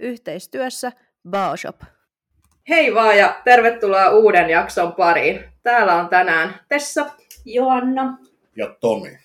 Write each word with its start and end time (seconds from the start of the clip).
yhteistyössä 0.00 0.92
Baoshop. 1.30 1.80
Hei 2.68 2.94
vaan 2.94 3.18
ja 3.18 3.40
tervetuloa 3.44 4.10
uuden 4.10 4.50
jakson 4.50 4.92
pariin. 4.92 5.44
Täällä 5.62 5.94
on 5.94 6.08
tänään 6.08 6.60
Tessa, 6.68 7.06
Joanna 7.44 8.18
ja 8.56 8.74
Toni. 8.80 9.18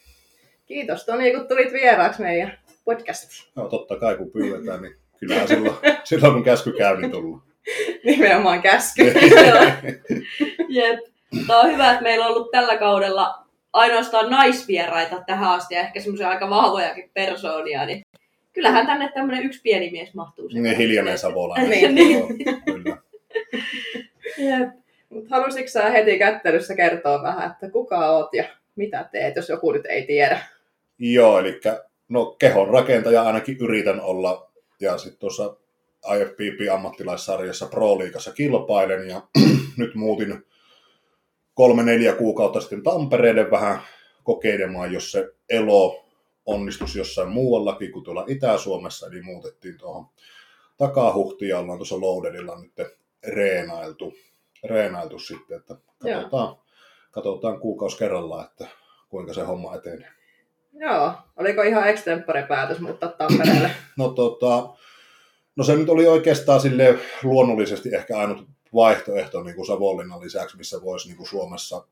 Kiitos 0.66 1.06
Toni, 1.06 1.32
kun 1.32 1.48
tulit 1.48 1.74
vieraaksi 1.74 2.22
meidän 2.22 2.58
podcastiin. 2.86 3.52
No 3.56 3.68
totta 3.70 4.00
kai 4.00 4.18
kun 4.18 4.32
pyydetään, 4.32 4.82
niin 4.82 4.96
kyllähän 5.20 5.48
silloin, 5.48 5.76
silloin 6.04 6.34
kun 6.34 6.44
käsky 6.44 6.72
käy, 6.72 6.98
niin 6.98 7.12
tullut. 7.12 7.44
Nimenomaan 8.04 8.62
käsky. 8.62 9.04
Jep. 10.70 11.00
Tämä 11.48 11.60
on 11.60 11.72
hyvä, 11.72 11.92
että 11.92 12.04
meillä 12.04 12.26
on 12.26 12.32
ollut 12.32 12.52
tällä 12.52 12.78
kaudella 12.78 13.46
ainoastaan 13.74 14.30
naisvieraita 14.30 15.24
tähän 15.28 15.50
asti 15.50 15.76
ja 15.76 15.82
ehkä 15.82 16.00
semmoisia 16.00 16.30
aika 16.30 16.50
vahvojakin 16.50 17.12
persoonia, 17.14 17.86
niin 17.86 18.02
kyllähän 18.56 18.86
tänne 18.86 19.12
tämmöinen 19.14 19.46
yksi 19.46 19.62
pieni 19.62 19.92
mies 19.92 20.14
mahtuu. 20.14 20.48
Niin 20.48 20.78
hiljainen 20.78 21.18
savolainen. 21.18 21.96
Niin. 21.96 22.28
Kyllä. 22.66 22.98
Jep. 24.38 24.70
Mut 25.10 25.30
halusitko 25.30 25.68
sä 25.68 25.90
heti 25.90 26.20
kättelyssä 26.20 26.76
kertoa 26.76 27.24
vähän, 27.24 27.52
että 27.52 27.70
kuka 27.70 28.10
oot 28.10 28.34
ja 28.34 28.44
mitä 28.76 29.10
teet, 29.12 29.36
jos 29.36 29.50
joku 29.50 29.72
nyt 29.72 29.86
ei 29.86 30.06
tiedä? 30.06 30.40
Joo, 31.00 31.40
eli 31.40 31.62
no 32.10 32.26
kehon 32.26 32.68
rakentaja 32.68 33.24
ainakin 33.24 33.58
yritän 33.60 34.02
olla. 34.02 34.52
Ja 34.80 34.98
sitten 34.98 35.20
tuossa 35.20 35.56
IFPP-ammattilaissarjassa 36.06 37.66
Pro-liigassa 37.66 38.34
kilpailen 38.34 39.10
ja 39.10 39.22
nyt 39.78 39.96
muutin 39.96 40.46
kolme 41.54 41.84
neljä 41.84 42.14
kuukautta 42.14 42.62
sitten 42.62 42.84
Tampereelle 42.84 43.52
vähän 43.52 43.80
kokeilemaan, 44.24 44.94
jos 44.94 45.12
se 45.12 45.30
elo 45.50 46.05
onnistus 46.46 46.96
jossain 46.96 47.30
muuallakin 47.30 47.92
kuin 47.92 48.06
tuolla 48.06 48.26
Itä-Suomessa, 48.28 49.08
eli 49.08 49.22
muutettiin 49.22 49.78
tuohon 49.78 50.06
takahuhtiin 50.78 51.50
ja 51.50 51.60
ollaan 51.60 51.80
tuossa 51.80 52.02
Loudelilla 52.02 52.60
nyt 52.62 52.74
reenailtu, 53.28 54.14
reenailtu 54.64 55.20
sitten, 55.20 55.58
että 55.58 55.76
katsotaan, 56.00 56.56
katsotaan 57.12 57.60
kuukausi 57.60 57.98
kerrallaan, 57.98 58.46
että 58.46 58.68
kuinka 59.10 59.34
se 59.34 59.42
homma 59.42 59.76
etenee. 59.76 60.12
Joo, 60.74 61.14
oliko 61.38 61.62
ihan 61.62 61.90
extempore 61.90 62.44
päätös 62.44 62.80
muuttaa 62.80 63.10
Tampereelle? 63.10 63.72
No 63.98 64.10
tota, 64.10 64.70
no 65.56 65.64
se 65.64 65.76
nyt 65.76 65.90
oli 65.90 66.08
oikeastaan 66.08 66.62
sille 66.62 67.00
luonnollisesti 67.24 67.96
ehkä 67.96 68.18
ainut 68.18 68.48
vaihtoehto 68.74 69.44
niin 69.44 69.56
kuin 69.56 69.66
Savonlinnan 69.66 70.22
lisäksi, 70.22 70.58
missä 70.58 70.82
voisi 70.82 71.08
niin 71.08 71.18
kuin 71.18 71.28
Suomessa, 71.28 71.88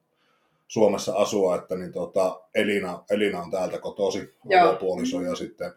Suomessa 0.67 1.15
asua, 1.15 1.55
että 1.55 1.75
niin 1.75 1.91
tota, 1.91 2.41
Elina, 2.55 3.03
Elina 3.09 3.41
on 3.41 3.51
täältä 3.51 3.79
kotosi, 3.79 4.33
puoliso, 4.79 5.21
ja 5.21 5.35
sitten, 5.35 5.71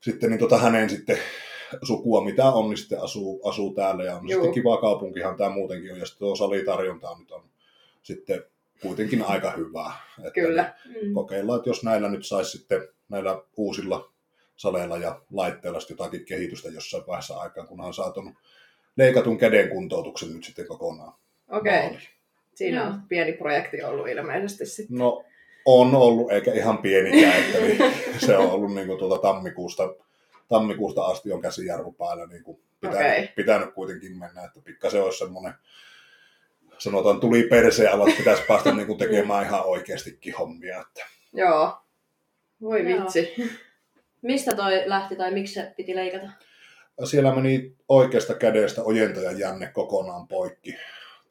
sitten 0.00 0.30
niin 0.30 0.38
tota, 0.38 0.58
hänen 0.58 0.90
sitten 0.90 1.18
sukua, 1.82 2.24
mitä 2.24 2.44
on, 2.44 2.70
niin 2.70 2.78
sitten 2.78 3.02
asuu, 3.02 3.48
asuu 3.48 3.74
täällä, 3.74 4.04
ja 4.04 4.16
on 4.16 4.28
Joo. 4.28 4.42
sitten 4.42 4.54
kiva 4.54 4.80
kaupunkihan 4.80 5.36
tämä 5.36 5.50
muutenkin 5.50 5.92
on, 5.92 5.98
ja 5.98 6.06
sitten 6.06 6.18
tuo 6.18 6.36
salitarjonta 6.36 7.16
nyt 7.18 7.30
on 7.30 7.42
sitten 8.02 8.44
kuitenkin 8.82 9.22
aika 9.22 9.50
hyvää. 9.50 9.92
Että 10.18 10.30
Kyllä. 10.30 10.74
Niin 10.94 11.14
kokeillaan, 11.14 11.58
että 11.58 11.70
jos 11.70 11.84
näillä 11.84 12.08
nyt 12.08 12.26
saisi 12.26 12.50
sitten 12.50 12.88
näillä 13.08 13.42
uusilla 13.56 14.12
saleilla 14.56 14.96
ja 14.96 15.20
laitteilla 15.32 15.78
jotakin 15.90 16.24
kehitystä 16.24 16.68
jossain 16.68 17.06
vaiheessa 17.06 17.38
aikaan, 17.38 17.66
kun 17.66 17.80
on 17.80 17.94
saatu 17.94 18.30
leikatun 18.96 19.38
käden 19.38 19.68
kuntoutuksen 19.68 20.34
nyt 20.34 20.44
sitten 20.44 20.66
kokonaan. 20.66 21.12
Okei. 21.48 21.86
Okay. 21.86 22.00
Siinä 22.60 22.86
on 22.86 23.02
pieni 23.08 23.32
projekti 23.32 23.82
ollut 23.82 24.08
ilmeisesti 24.08 24.66
sitten. 24.66 24.98
No 24.98 25.24
on 25.64 25.94
ollut, 25.94 26.32
eikä 26.32 26.52
ihan 26.52 26.78
pienikään, 26.78 27.40
että 27.40 27.58
niin, 27.58 27.78
se 28.26 28.36
on 28.36 28.50
ollut 28.50 28.74
niin 28.74 28.86
kuin 28.86 28.98
tuolta 28.98 29.22
tammikuusta, 29.22 29.94
tammikuusta 30.48 31.06
asti 31.06 31.32
on 31.32 31.40
käsijarru 31.40 31.92
päällä 31.92 32.26
niin 32.26 32.42
kuin 32.42 32.60
pitänyt, 32.80 33.12
okay. 33.12 33.28
pitänyt 33.36 33.74
kuitenkin 33.74 34.18
mennä, 34.18 34.44
että 34.44 34.60
pikkasen 34.64 35.02
olisi 35.02 35.18
semmoinen 35.18 35.52
sanotaan 36.78 37.20
tuli 37.20 37.42
perseen 37.42 37.92
alat, 37.92 38.16
pitäisi 38.16 38.42
päästä 38.48 38.72
niin 38.72 38.86
kuin 38.86 38.98
tekemään 38.98 39.46
ihan 39.46 39.66
oikeastikin 39.66 40.34
hommia. 40.34 40.80
Että. 40.80 41.06
Joo. 41.32 41.78
Voi 42.60 42.84
vitsi. 42.84 43.34
Mistä 44.22 44.54
toi 44.54 44.82
lähti 44.86 45.16
tai 45.16 45.30
miksi 45.30 45.54
se 45.54 45.72
piti 45.76 45.96
leikata? 45.96 46.30
Siellä 47.04 47.34
meni 47.34 47.76
oikeasta 47.88 48.34
kädestä 48.34 48.82
ojentajan 48.82 49.38
jänne 49.38 49.66
kokonaan 49.66 50.28
poikki 50.28 50.76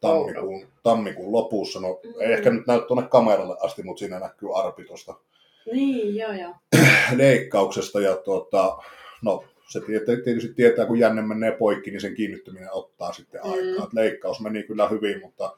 tammikuun, 0.01 0.67
tammikuun 0.83 1.31
lopussa. 1.31 1.79
No 1.79 1.99
mm. 2.03 2.21
ei 2.21 2.33
ehkä 2.33 2.49
nyt 2.49 2.67
näy 2.67 2.81
tuonne 2.81 3.09
kameralle 3.09 3.57
asti, 3.61 3.83
mutta 3.83 3.99
siinä 3.99 4.19
näkyy 4.19 4.49
arpi 4.55 4.83
tuosta 4.83 5.15
niin, 5.71 6.15
joo, 6.15 6.33
joo. 6.33 6.55
leikkauksesta. 7.17 7.99
Ja 7.99 8.15
tuota, 8.15 8.77
no, 9.21 9.43
se 9.69 9.79
tietysti 10.23 10.53
tietää, 10.53 10.85
kun 10.85 10.99
jänne 10.99 11.21
menee 11.21 11.51
poikki, 11.51 11.91
niin 11.91 12.01
sen 12.01 12.15
kiinnittyminen 12.15 12.73
ottaa 12.73 13.13
sitten 13.13 13.41
mm. 13.43 13.51
aikaa. 13.51 13.85
Et 13.85 13.93
leikkaus 13.93 14.41
meni 14.41 14.63
kyllä 14.63 14.87
hyvin, 14.87 15.21
mutta 15.21 15.57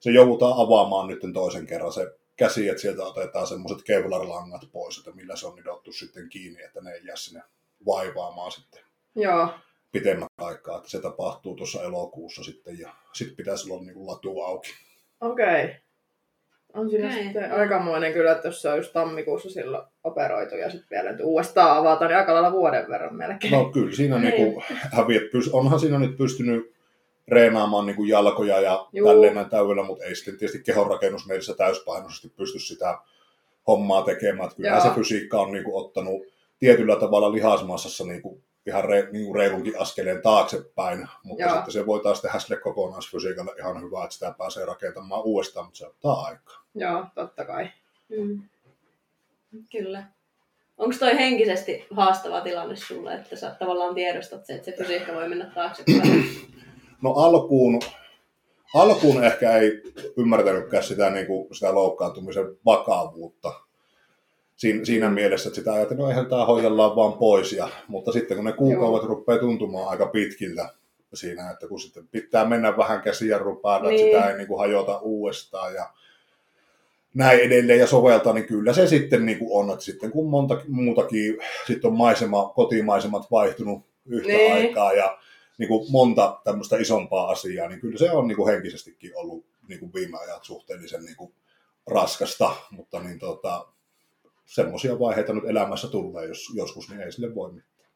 se 0.00 0.10
joudutaan 0.10 0.54
avaamaan 0.56 1.06
nyt 1.06 1.20
toisen 1.32 1.66
kerran 1.66 1.92
se 1.92 2.06
käsi, 2.36 2.68
että 2.68 2.82
sieltä 2.82 3.04
otetaan 3.04 3.46
semmoiset 3.46 3.86
kevlarlangat 3.86 4.62
pois, 4.72 4.98
että 4.98 5.10
millä 5.10 5.36
se 5.36 5.46
on 5.46 5.56
nidottu 5.56 5.92
sitten 5.92 6.28
kiinni, 6.28 6.62
että 6.62 6.80
ne 6.80 6.90
ei 6.90 7.04
jää 7.04 7.16
sinne 7.16 7.42
vaivaamaan 7.86 8.52
sitten 8.52 8.80
Joo. 9.14 9.48
Pitemmän 9.92 10.28
aikaa, 10.38 10.76
että 10.76 10.90
se 10.90 11.00
tapahtuu 11.00 11.56
tuossa 11.56 11.82
elokuussa 11.82 12.44
sitten 12.44 12.78
ja 12.78 12.94
sitten 13.12 13.36
pitäisi 13.36 13.72
olla 13.72 13.84
niin 13.84 14.06
latu 14.06 14.40
auki. 14.40 14.70
Okei. 15.20 15.64
Okay. 15.64 15.74
On 16.74 16.90
siinä 16.90 17.08
okay. 17.08 17.22
sitten 17.22 17.52
aikamoinen 17.52 18.12
kyllä, 18.12 18.32
että 18.32 18.48
jos 18.48 18.62
se 18.62 18.68
on 18.68 18.76
just 18.76 18.92
tammikuussa 18.92 19.50
silloin 19.50 19.84
operoitu 20.04 20.54
ja 20.54 20.70
sitten 20.70 20.88
vielä 20.90 21.12
nyt 21.12 21.20
uudestaan 21.24 21.78
avata, 21.78 22.08
niin 22.08 22.16
aika 22.16 22.34
lailla 22.34 22.52
vuoden 22.52 22.88
verran 22.88 23.14
melkein. 23.14 23.52
No 23.52 23.64
kyllä 23.64 23.94
siinä 23.94 24.18
niin 24.18 24.34
kuin 24.34 24.64
häviät, 24.68 25.22
onhan 25.52 25.80
siinä 25.80 25.98
nyt 25.98 26.16
pystynyt 26.16 26.72
reenaamaan 27.28 27.86
niin 27.86 27.96
kuin 27.96 28.08
jalkoja 28.08 28.60
ja 28.60 28.86
Juu. 28.92 29.08
tälleen 29.08 29.34
näin 29.34 29.50
täydellä, 29.50 29.82
mutta 29.82 30.04
ei 30.04 30.14
sitten 30.14 30.38
tietysti 30.38 30.62
kehonrakennus 30.62 31.26
meissä 31.26 31.54
täyspainoisesti 31.54 32.28
pysty 32.36 32.58
sitä 32.58 32.98
hommaa 33.66 34.02
tekemään. 34.02 34.50
Kyllä 34.56 34.68
Joo. 34.68 34.80
se 34.80 34.90
fysiikka 34.90 35.40
on 35.40 35.52
niin 35.52 35.64
kuin 35.64 35.84
ottanut 35.84 36.22
tietyllä 36.58 36.96
tavalla 36.96 37.32
lihasmassassa 37.32 38.04
niin 38.04 38.22
kuin 38.22 38.42
ihan 38.68 38.84
re, 38.84 39.08
niin 39.12 39.24
kuin 39.24 39.34
reilunkin 39.34 39.80
askeleen 39.80 40.22
taaksepäin, 40.22 41.08
mutta 41.22 41.44
Joo. 41.44 41.54
sitten 41.54 41.72
se 41.72 41.86
voi 41.86 42.00
taas 42.02 42.20
tehdä 42.20 42.38
sille 42.38 42.60
kokonaisfysiikalle 42.60 43.52
ihan 43.58 43.82
hyvä, 43.82 44.04
että 44.04 44.14
sitä 44.14 44.34
pääsee 44.38 44.64
rakentamaan 44.64 45.22
uudestaan, 45.24 45.66
mutta 45.66 45.78
se 45.78 45.86
ottaa 45.86 46.22
aikaa. 46.22 46.64
Joo, 46.74 47.04
totta 47.14 47.44
kai. 47.44 47.70
Mm. 48.08 48.42
Kyllä. 49.72 50.04
Onko 50.78 50.96
toi 50.98 51.18
henkisesti 51.18 51.86
haastava 51.90 52.40
tilanne 52.40 52.76
sulle, 52.76 53.14
että 53.14 53.36
sä 53.36 53.56
tavallaan 53.58 53.94
tiedostat 53.94 54.46
se, 54.46 54.54
että 54.54 54.70
se 54.70 54.76
fysiikka 54.76 55.12
voi 55.14 55.28
mennä 55.28 55.50
taaksepäin? 55.54 56.24
No 57.02 57.12
alkuun, 57.12 57.80
alkuun 58.74 59.24
ehkä 59.24 59.56
ei 59.56 59.82
ymmärtänytkään 60.16 60.82
sitä, 60.82 61.10
niin 61.10 61.26
kuin, 61.26 61.54
sitä 61.54 61.74
loukkaantumisen 61.74 62.44
vakavuutta. 62.66 63.52
Siinä, 64.58 64.84
siinä 64.84 65.10
mielessä, 65.10 65.48
että 65.48 65.54
sitä 65.60 65.72
ajattelin, 65.72 66.00
no 66.00 66.08
eihän 66.08 66.26
tämä 66.26 66.46
hoidellaan 66.46 66.96
vaan 66.96 67.12
pois. 67.12 67.52
Ja, 67.52 67.68
mutta 67.88 68.12
sitten 68.12 68.36
kun 68.36 68.44
ne 68.44 68.52
kuukaudet 68.52 69.02
Joo. 69.02 69.08
rupeaa 69.08 69.38
tuntumaan 69.38 69.88
aika 69.88 70.06
pitkiltä 70.06 70.68
siinä, 71.14 71.50
että 71.50 71.68
kun 71.68 71.80
sitten 71.80 72.08
pitää 72.08 72.44
mennä 72.44 72.76
vähän 72.76 73.02
käsijarru 73.02 73.56
päällä, 73.56 73.88
niin. 73.88 74.06
että 74.06 74.18
sitä 74.18 74.30
ei 74.30 74.36
niin 74.36 74.48
kuin 74.48 74.58
hajota 74.58 74.98
uudestaan. 74.98 75.74
Ja, 75.74 75.90
näin 77.14 77.40
edelleen 77.40 77.78
ja 77.78 77.86
soveltaa, 77.86 78.32
niin 78.32 78.46
kyllä 78.46 78.72
se 78.72 78.86
sitten 78.86 79.26
niin 79.26 79.38
kuin 79.38 79.50
on, 79.52 79.72
että 79.72 79.84
sitten 79.84 80.10
kun 80.10 80.30
monta 80.30 80.60
muutakin, 80.68 81.38
sitten 81.66 81.90
on 81.90 81.96
maisema, 81.96 82.52
kotimaisemat 82.54 83.30
vaihtunut 83.30 83.82
yhtä 84.06 84.32
niin. 84.32 84.52
aikaa 84.52 84.92
ja 84.92 85.18
niin 85.58 85.68
kuin 85.68 85.92
monta 85.92 86.40
tämmöistä 86.44 86.76
isompaa 86.76 87.30
asiaa, 87.30 87.68
niin 87.68 87.80
kyllä 87.80 87.98
se 87.98 88.10
on 88.10 88.28
niin 88.28 88.36
kuin 88.36 88.52
henkisestikin 88.52 89.16
ollut 89.16 89.44
niin 89.68 89.80
kuin 89.80 89.94
viime 89.94 90.18
ajat 90.18 90.44
suhteellisen 90.44 91.04
niin 91.04 91.16
kuin 91.16 91.32
raskasta, 91.86 92.56
mutta 92.70 93.00
niin 93.00 93.18
tota, 93.18 93.66
semmoisia 94.48 94.98
vaiheita 94.98 95.32
nyt 95.32 95.44
elämässä 95.44 95.88
tulee 95.88 96.26
jos, 96.26 96.46
joskus, 96.54 96.90
niin 96.90 97.00
ei 97.00 97.12
sille 97.12 97.34
voi 97.34 97.52
mitään. 97.52 97.90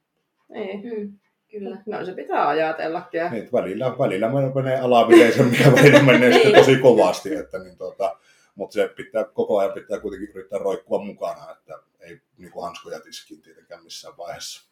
Ei, 0.54 0.82
hmm. 0.82 1.18
Kyllä. 1.50 1.82
No 1.86 2.04
se 2.04 2.12
pitää 2.12 2.48
ajatellakin. 2.48 3.20
Niin, 3.30 3.48
välillä, 3.52 3.98
välillä 3.98 4.30
menee 4.54 4.80
alavileisemmin 4.80 5.60
ja 5.60 5.72
välillä 5.72 6.02
menee 6.12 6.32
sitten 6.32 6.54
tosi 6.54 6.76
kovasti, 6.76 7.34
että 7.34 7.58
niin 7.58 7.76
tota, 7.76 8.18
mutta 8.54 8.74
se 8.74 8.88
pitää, 8.96 9.24
koko 9.24 9.58
ajan 9.58 9.72
pitää 9.72 10.00
kuitenkin 10.00 10.30
yrittää 10.34 10.58
roikkua 10.58 11.04
mukana, 11.04 11.50
että 11.50 11.78
ei 12.00 12.20
niin 12.38 12.52
kuin 12.52 12.64
hanskoja 12.64 13.00
tiskiin 13.00 13.42
tietenkään 13.42 13.84
missään 13.84 14.16
vaiheessa. 14.16 14.70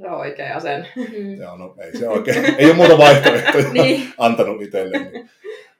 Se 0.00 0.06
on 0.06 0.14
oikea 0.14 0.60
sen. 0.60 0.88
Mm. 0.96 1.34
Joo, 1.34 1.56
no 1.56 1.74
ei 1.78 1.96
se 1.96 2.08
oikein. 2.08 2.54
ei 2.58 2.66
ole 2.66 2.74
muuta 2.74 2.98
vaihtoehtoja 2.98 3.72
niin. 3.82 4.12
antanut 4.18 4.62
itselle, 4.62 4.98
niin 4.98 5.30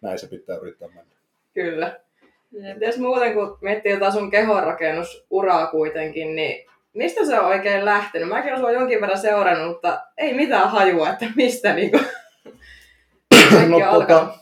näin 0.00 0.18
se 0.18 0.26
pitää 0.26 0.56
yrittää 0.56 0.88
mennä. 0.88 1.16
Kyllä. 1.54 2.00
Jos 2.80 2.98
muuten, 2.98 3.34
kun 3.34 3.58
miettii 3.60 3.92
jotain 3.92 4.12
sun 4.12 4.30
kehonrakennusuraa 4.30 5.66
kuitenkin, 5.66 6.36
niin 6.36 6.68
mistä 6.94 7.26
se 7.26 7.40
on 7.40 7.46
oikein 7.46 7.84
lähtenyt? 7.84 8.28
Mäkin 8.28 8.54
olen 8.54 8.74
jonkin 8.74 9.00
verran 9.00 9.18
seurannut, 9.18 9.68
mutta 9.68 10.00
ei 10.18 10.34
mitään 10.34 10.70
hajua, 10.70 11.08
että 11.08 11.26
mistä 11.36 11.74
niinku 11.74 11.98
no, 13.68 13.92
tota, 13.92 14.34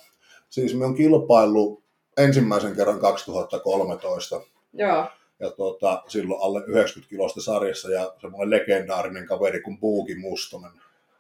siis 0.49 0.75
me 0.75 0.85
on 0.85 0.95
kilpaillut 0.95 1.83
ensimmäisen 2.17 2.77
kerran 2.77 3.01
2013. 3.01 4.41
Joo. 4.73 5.07
Ja 5.41 5.51
tuota, 5.51 6.03
silloin 6.09 6.43
alle 6.43 6.63
90 6.67 7.11
kilosta 7.11 7.43
sarjassa 7.43 7.91
ja 7.91 8.13
semmoinen 8.21 8.51
legendaarinen 8.51 9.27
kaveri 9.27 9.61
kuin 9.61 9.79
Buuki 9.79 10.15
Mustonen 10.15 10.71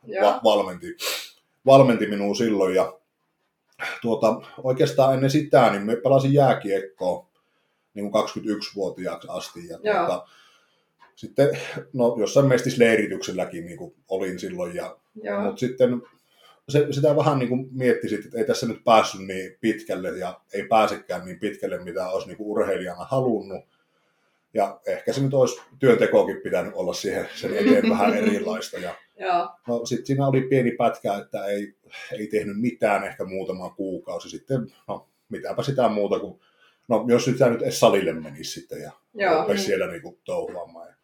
Joo. 0.06 0.26
va- 0.26 0.40
valmenti, 0.44 0.96
valmenti 1.66 2.06
minua 2.06 2.34
silloin. 2.34 2.74
Ja 2.74 2.98
tuota, 4.02 4.40
oikeastaan 4.62 5.14
ennen 5.14 5.30
sitä 5.30 5.70
niin 5.70 5.82
me 5.82 5.96
pelasin 5.96 6.32
jääkiekkoa 6.32 7.28
niin 7.94 8.10
kuin 8.10 8.24
21-vuotiaaksi 8.24 9.28
asti. 9.30 9.68
Ja 9.68 9.78
Joo. 9.82 10.06
tuota, 10.06 10.26
sitten 11.14 11.58
no, 11.92 12.16
jossain 12.18 12.46
mestisleiritykselläkin 12.46 13.66
niin 13.66 13.78
kuin 13.78 13.94
olin 14.08 14.38
silloin. 14.38 14.74
Ja, 14.74 14.96
Joo. 15.22 15.40
mutta 15.40 15.60
sitten 15.60 16.02
se, 16.68 16.86
sitä 16.90 17.16
vähän 17.16 17.38
niin 17.38 17.48
kuin 17.48 17.68
mietti 17.72 18.08
sit, 18.08 18.24
että 18.24 18.38
ei 18.38 18.44
tässä 18.44 18.66
nyt 18.66 18.84
päässyt 18.84 19.26
niin 19.26 19.56
pitkälle 19.60 20.08
ja 20.18 20.40
ei 20.52 20.66
pääsekään 20.68 21.24
niin 21.24 21.40
pitkälle, 21.40 21.84
mitä 21.84 22.08
olisi 22.08 22.26
niin 22.26 22.36
kuin 22.36 22.48
urheilijana 22.48 23.04
halunnut. 23.04 23.64
Ja 24.56 24.80
ehkä 24.86 25.12
se 25.12 25.20
nyt 25.20 25.34
olisi 25.34 25.60
työntekoakin 25.78 26.40
pitänyt 26.40 26.74
olla 26.74 26.92
siihen 26.92 27.28
sen 27.34 27.56
eteen 27.56 27.90
vähän 27.98 28.14
erilaista. 28.14 28.78
Ja, 28.78 28.94
Joo. 29.18 29.50
no 29.68 29.86
sitten 29.86 30.06
siinä 30.06 30.26
oli 30.26 30.40
pieni 30.40 30.70
pätkä, 30.70 31.14
että 31.14 31.44
ei, 31.44 31.74
ei 32.12 32.26
tehnyt 32.26 32.60
mitään 32.60 33.04
ehkä 33.04 33.24
muutama 33.24 33.70
kuukausi 33.70 34.30
sitten. 34.30 34.72
No 34.88 35.08
mitäpä 35.28 35.62
sitä 35.62 35.88
muuta 35.88 36.18
kuin, 36.18 36.40
no 36.88 37.04
jos 37.08 37.24
sitä 37.24 37.50
nyt 37.50 37.62
edes 37.62 37.80
salille 37.80 38.12
menisi 38.12 38.60
sitten 38.60 38.80
ja 38.80 38.92
rupesi 39.40 39.56
niin. 39.56 39.66
siellä 39.66 39.86
niin 39.86 40.18
touhuamaan. 40.24 40.88
Ja 40.88 40.94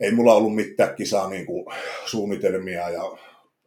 ei 0.00 0.12
mulla 0.12 0.34
ollut 0.34 0.54
mitään 0.54 0.94
kisaa 0.94 1.30
niin 1.30 1.46
kuin 1.46 1.74
suunnitelmia 2.06 2.90
ja 2.90 3.02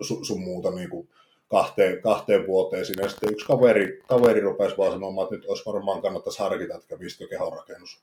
su, 0.01 0.23
sun 0.23 0.41
muuta 0.41 0.71
niin 0.71 0.89
kuin 0.89 1.09
kahteen, 1.47 2.01
kahteen 2.01 2.47
vuoteen 2.47 2.85
siinä. 2.85 3.03
Ja 3.03 3.09
sitten 3.09 3.33
yksi 3.33 3.45
kaveri, 3.45 4.01
kaveri 4.07 4.41
rupesi 4.41 4.77
vaan 4.77 4.91
sanomaan, 4.91 5.25
että 5.25 5.35
nyt 5.35 5.45
olisi 5.45 5.65
varmaan 5.65 6.01
kannattaisi 6.01 6.39
harkita, 6.39 6.75
että 6.75 6.87
kävisitkö 6.87 7.27
kehonrakennus 7.27 8.01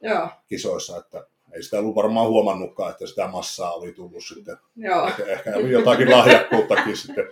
Joo. 0.00 0.28
kisoissa, 0.48 0.98
että 0.98 1.26
ei 1.52 1.62
sitä 1.62 1.78
ollut 1.78 1.94
varmaan 1.94 2.28
huomannutkaan, 2.28 2.90
että 2.90 3.06
sitä 3.06 3.28
massaa 3.28 3.72
oli 3.72 3.92
tullut 3.92 4.24
sitten. 4.24 4.56
Joo. 4.76 5.06
Ehkä, 5.06 5.24
ehkä 5.24 5.56
oli 5.56 5.70
jotakin 5.70 6.10
lahjakkuuttakin 6.16 6.96
sitten 6.96 7.24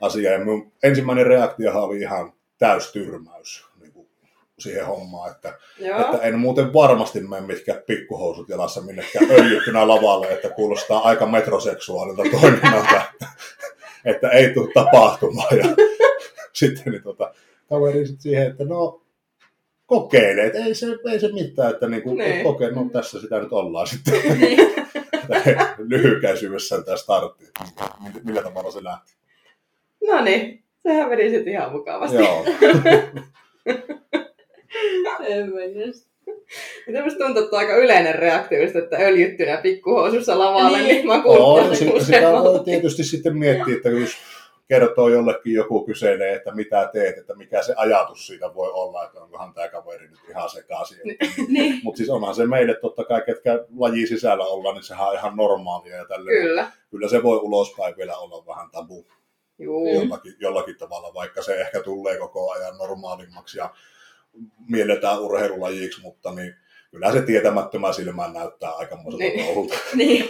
asiaa. 0.00 0.32
Ja 0.32 0.44
mun 0.44 0.72
ensimmäinen 0.82 1.26
reaktiohan 1.26 1.82
oli 1.82 2.00
ihan 2.00 2.32
täystyrmäys 2.58 3.64
niin 3.80 3.92
kuin 3.92 4.08
siihen 4.58 4.86
hommaan, 4.86 5.30
että, 5.30 5.58
Joo. 5.78 6.00
että 6.00 6.18
en 6.18 6.38
muuten 6.38 6.72
varmasti 6.72 7.20
mene 7.20 7.46
mitkään 7.46 7.82
pikkuhousut 7.86 8.48
jalassa 8.48 8.80
minnekään 8.80 9.30
öljyttynä 9.30 9.88
lavalle, 9.88 10.32
että 10.32 10.50
kuulostaa 10.50 11.00
aika 11.00 11.26
metroseksuaalilta 11.26 12.22
toiminnalta, 12.40 13.02
että, 13.12 13.26
että 14.04 14.28
ei 14.28 14.54
tule 14.54 14.72
tapahtumaan. 14.74 15.58
Ja 15.58 15.64
sitten 16.52 16.92
niin 16.92 17.02
tota, 17.02 17.34
kaveri 17.68 18.06
sit 18.06 18.20
siihen, 18.20 18.46
että 18.46 18.64
no 18.64 19.02
kokeile, 19.90 20.42
että 20.46 20.58
ei 20.58 20.74
se, 20.74 20.86
ei 21.10 21.20
se 21.20 21.28
mitään, 21.32 21.70
että 21.70 21.88
niinku, 21.88 22.14
Niin. 22.14 22.30
niin. 22.30 22.42
kokee, 22.44 22.70
no 22.70 22.86
tässä 22.92 23.20
sitä 23.20 23.38
nyt 23.40 23.52
ollaan 23.52 23.86
sitten 23.86 24.14
Niin. 24.40 24.58
lyhykäisyydessään 25.88 26.84
tämä 26.84 26.96
startti, 26.96 27.44
millä- 28.24 28.42
tavalla 28.42 28.70
se 28.70 28.84
lähti. 28.84 29.12
No 30.06 30.24
niin. 30.24 30.62
Sehän 30.82 31.08
meni 31.08 31.30
sitten 31.30 31.52
ihan 31.52 31.72
mukavasti. 31.72 32.16
Joo, 32.16 32.44
En 35.26 35.48
mä. 35.54 35.60
Miten 36.86 37.04
musta 37.04 37.18
tuntuu, 37.24 37.42
että 37.42 37.56
on 37.56 37.60
aika 37.60 37.76
yleinen 37.76 38.14
reaktio, 38.14 38.62
että 38.62 38.96
öljyttynä 39.00 39.56
pikkuhousussa 39.56 40.38
lavalle, 40.38 40.78
Niin. 40.78 40.88
niin, 40.88 41.06
mä 41.06 41.22
kuulin 41.22 41.76
sitä, 41.76 42.04
sitä 42.04 42.32
voi 42.32 42.64
tietysti 42.64 43.04
sitten 43.04 43.36
miettiä, 43.38 43.74
että 43.76 43.88
jos 43.88 44.10
kertoo 44.70 45.08
jollekin 45.08 45.52
joku 45.52 45.84
kyselee, 45.86 46.34
että 46.34 46.54
mitä 46.54 46.90
teet, 46.92 47.18
että 47.18 47.34
mikä 47.34 47.62
se 47.62 47.74
ajatus 47.76 48.26
siitä 48.26 48.54
voi 48.54 48.70
olla, 48.72 49.04
että 49.04 49.20
onkohan 49.20 49.54
tämä 49.54 49.68
kaveri 49.68 50.08
nyt 50.08 50.20
ihan 50.28 50.50
sekaisin. 50.50 50.98
Niin. 51.48 51.80
Mutta 51.82 51.96
siis 51.96 52.10
onhan 52.10 52.34
se 52.34 52.46
meille 52.46 52.74
totta 52.74 53.04
kai, 53.04 53.22
ketkä 53.26 53.64
laji 53.78 54.06
sisällä 54.06 54.44
ollaan, 54.44 54.74
niin 54.74 54.82
sehän 54.82 55.08
on 55.08 55.14
ihan 55.14 55.36
normaalia 55.36 55.96
ja 55.96 56.04
tälleen. 56.04 56.42
Kyllä. 56.42 56.72
Kyllä 56.90 57.08
se 57.08 57.22
voi 57.22 57.38
ulospäin 57.38 57.96
vielä 57.96 58.16
olla 58.16 58.46
vähän 58.46 58.70
tabu 58.70 59.06
Juu. 59.58 59.94
jollakin, 59.94 60.34
jollakin 60.40 60.76
tavalla, 60.78 61.14
vaikka 61.14 61.42
se 61.42 61.60
ehkä 61.60 61.82
tulee 61.82 62.18
koko 62.18 62.52
ajan 62.52 62.78
normaalimmaksi 62.78 63.58
ja 63.58 63.70
mielletään 64.68 65.20
urheilulajiksi, 65.20 66.00
mutta 66.00 66.32
niin 66.32 66.54
kyllä 66.90 67.12
se 67.12 67.22
tietämättömän 67.22 67.94
silmään 67.94 68.32
näyttää 68.32 68.70
aikamoiselta 68.70 69.24
Niin. 69.24 69.44
touhulta. 69.46 69.74
Niin. 69.94 70.24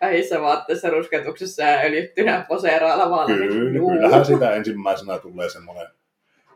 Vähissä 0.00 0.40
vaatteissa 0.40 0.90
rusketuksessa 0.90 1.62
ja 1.62 1.80
öljyttynä 1.80 2.44
poseeraa 2.48 2.98
lavalla. 2.98 3.26
niin 3.36 3.48
Kyllä, 3.48 3.78
juu. 3.78 3.90
kyllähän 3.90 4.24
sitä 4.24 4.54
ensimmäisenä 4.54 5.18
tulee 5.18 5.48
semmoinen 5.48 5.86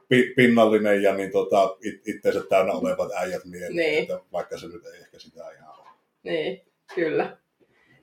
pi- 0.09 0.33
pinnallinen 0.37 1.03
ja 1.03 1.15
niin 1.15 1.33
tota, 1.33 1.77
it- 1.85 2.09
itteensä 2.09 2.41
täynnä 2.49 2.73
olevat 2.73 3.13
äijät 3.17 3.45
mieleen, 3.45 3.77
Niin. 3.77 4.03
että 4.03 4.21
vaikka 4.33 4.59
se 4.59 4.67
nyt 4.67 4.87
ei 4.87 5.01
ehkä 5.01 5.19
sitä 5.19 5.41
ihan 5.59 5.75
ole. 5.81 5.89
Niin, 6.23 6.63
kyllä. 6.95 7.37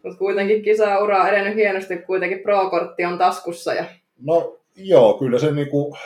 Mutta 0.03 0.17
kuitenkin 0.17 0.61
kisa-ura 0.61 1.21
on 1.23 1.29
edennyt 1.29 1.55
hienosti, 1.55 1.97
kuitenkin 1.97 2.39
pro-kortti 2.39 3.05
on 3.05 3.17
taskussa. 3.17 3.73
Ja... 3.73 3.85
No 4.21 4.57
joo, 4.75 5.13
kyllä 5.19 5.39
se 5.39 5.51
niinku, 5.51 5.97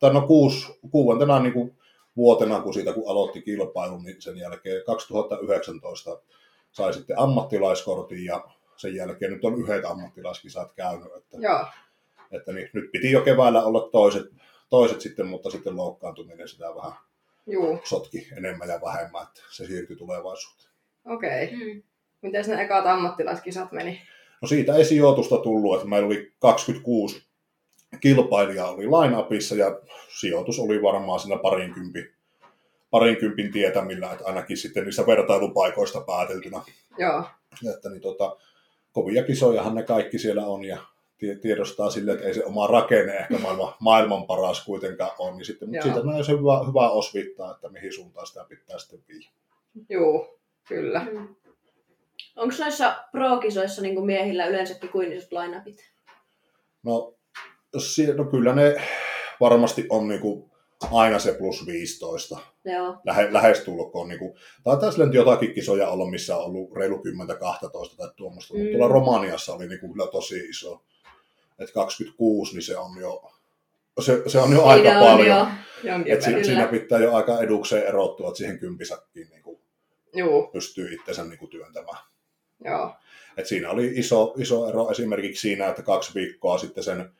tai 0.00 0.14
no 0.14 0.20
kuusi, 0.20 0.78
kuuantena 0.90 1.40
niinku 1.40 1.74
vuotena, 2.16 2.60
kun 2.60 2.74
siitä 2.74 2.92
kun 2.92 3.10
aloitti 3.10 3.42
kilpailun, 3.42 4.04
niin 4.04 4.22
sen 4.22 4.38
jälkeen 4.38 4.82
2019 4.86 6.20
sai 6.72 6.94
sitten 6.94 7.18
ammattilaiskortin 7.18 8.24
ja 8.24 8.44
sen 8.76 8.94
jälkeen 8.94 9.32
nyt 9.32 9.44
on 9.44 9.58
yhdet 9.60 9.84
ammattilaiskisat 9.84 10.72
käynyt, 10.72 11.12
että, 11.16 11.36
Joo, 11.40 11.66
että 12.32 12.52
niin, 12.52 12.70
nyt 12.72 12.90
piti 12.92 13.10
jo 13.10 13.20
keväällä 13.20 13.64
olla 13.64 13.88
toiset, 13.92 14.26
toiset 14.70 15.00
sitten, 15.00 15.26
mutta 15.26 15.50
sitten 15.50 15.76
loukkaantuminen 15.76 16.48
sitä 16.48 16.74
vähän 16.74 16.92
juu, 17.46 17.80
sotki 17.84 18.28
enemmän 18.36 18.68
ja 18.68 18.80
vähemmän, 18.84 19.22
että 19.22 19.40
se 19.50 19.66
siirtyi 19.66 19.96
tulevaisuuteen. 19.96 20.70
okei. 21.06 21.44
Okay. 21.44 21.74
Mm. 21.74 21.82
Miten 22.22 22.44
ne 22.46 22.62
ekat 22.62 22.86
ammattilaiskisat 22.86 23.72
meni? 23.72 24.02
No 24.42 24.48
siitä 24.48 24.74
ei 24.74 24.84
sijoitusta 24.84 25.38
tullut, 25.38 25.76
että 25.76 25.88
meillä 25.88 26.06
oli 26.06 26.32
26 26.38 27.25
kilpailijaa 28.00 28.70
oli 28.70 28.86
line-upissa 28.86 29.54
ja 29.54 29.80
sijoitus 30.08 30.58
oli 30.58 30.82
varmaan 30.82 31.20
siinä 31.20 31.38
parinkympin, 31.38 32.12
parinkympin 32.90 33.52
tietämillä, 33.52 34.12
että 34.12 34.24
ainakin 34.24 34.56
sitten 34.56 34.84
niissä 34.84 35.06
vertailupaikoista 35.06 36.00
pääteltynä. 36.00 36.60
Joo, 36.98 37.24
Että 37.74 37.88
niin 37.90 38.00
tota, 38.02 38.36
kovia 38.92 39.24
kisojahan 39.24 39.74
ne 39.74 39.82
kaikki 39.82 40.18
siellä 40.18 40.46
on 40.46 40.64
ja 40.64 40.78
tie- 41.18 41.34
tiedostaa 41.36 41.90
sille, 41.90 42.12
että 42.12 42.26
ei 42.26 42.34
se 42.34 42.44
oma 42.44 42.66
rakenne 42.66 43.12
ehkä 43.12 43.38
maailman, 43.38 43.74
maailman 43.80 44.26
paras 44.26 44.64
kuitenkaan 44.64 45.10
on, 45.18 45.36
niin 45.36 45.44
sitten, 45.44 45.68
mutta 45.68 45.88
Joo. 45.88 45.94
siitä 45.94 46.10
näin 46.10 46.24
se 46.24 46.32
hyvä, 46.32 46.64
hyvä 46.68 46.90
osvittaa, 46.90 47.54
että 47.54 47.68
mihin 47.68 47.92
suuntaan 47.92 48.26
sitä 48.26 48.46
pitää 48.48 48.78
sitten 48.78 49.00
viiä. 49.08 49.28
juu, 49.88 50.38
kyllä. 50.68 51.06
Mm. 51.12 51.28
Onko 52.36 52.54
noissa 52.58 52.96
pro-kisoissa 53.12 53.82
niin 53.82 53.94
kuin 53.94 54.06
miehillä 54.06 54.46
yleensäkin 54.46 54.90
kuin 54.90 55.12
isot 55.12 55.32
line-upit? 55.32 55.90
No, 56.82 57.14
no 58.16 58.24
kyllä 58.24 58.54
ne 58.54 58.74
varmasti 59.40 59.86
on 59.88 60.08
niinku 60.08 60.50
aina 60.92 61.18
se 61.18 61.32
plus 61.32 61.66
15. 61.66 62.38
Joo. 62.64 62.96
Lähe, 63.04 63.32
lähestulkoon. 63.32 64.08
Niinku, 64.08 64.36
taitaa 64.64 64.90
sillä 64.90 65.06
nyt 65.06 65.14
jotakin 65.14 65.54
kisoja 65.54 65.88
olla, 65.88 66.10
missä 66.10 66.36
on 66.36 66.44
ollut 66.44 66.72
reilu 66.76 66.96
10-12 66.96 67.96
tai 67.96 68.10
tuommoista, 68.16 68.54
mm. 68.54 68.60
Mutta 68.60 68.72
tuolla 68.78 68.94
Romaniassa 68.94 69.54
oli 69.54 69.68
niinku 69.68 69.92
kyllä 69.92 70.06
tosi 70.06 70.38
iso. 70.38 70.82
Et 71.58 71.70
26, 71.72 72.54
niin 72.54 72.62
se 72.62 72.76
on 72.76 73.00
jo, 73.00 73.32
se, 74.00 74.22
se 74.26 74.38
on 74.38 74.52
jo 74.52 74.64
aika 74.64 74.88
Siinä 74.88 75.00
on 75.00 75.06
paljon. 75.06 75.48
jo. 75.84 75.94
Et 76.06 76.22
si, 76.22 76.44
siinä 76.44 76.66
pitää 76.66 76.98
jo 76.98 77.14
aika 77.14 77.40
edukseen 77.40 77.86
erottua, 77.86 78.28
että 78.28 78.38
siihen 78.38 78.58
kympisakkiin 78.58 79.28
niinku 79.30 79.60
Juu, 80.14 80.46
pystyy 80.46 80.94
itsensä 80.94 81.24
niinku 81.24 81.46
työntämään. 81.46 81.98
joo, 82.64 82.94
Et 83.36 83.46
siinä 83.46 83.70
oli 83.70 83.86
iso, 83.94 84.34
iso 84.38 84.68
ero 84.68 84.90
esimerkiksi 84.90 85.40
siinä, 85.40 85.68
että 85.68 85.82
kaksi 85.82 86.14
viikkoa 86.14 86.58
sitten 86.58 86.84
sen, 86.84 87.10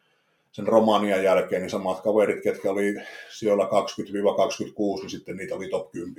sen 0.56 0.66
Romanian 0.66 1.24
jälkeen, 1.24 1.62
niin 1.62 1.70
samat 1.70 2.00
kaverit, 2.00 2.42
ketkä 2.42 2.70
oli 2.70 2.94
sijoilla 3.30 3.64
20-26, 3.64 5.00
niin 5.00 5.10
sitten 5.10 5.36
niitä 5.36 5.54
oli 5.54 5.68
top 5.68 5.92
10. 5.92 6.14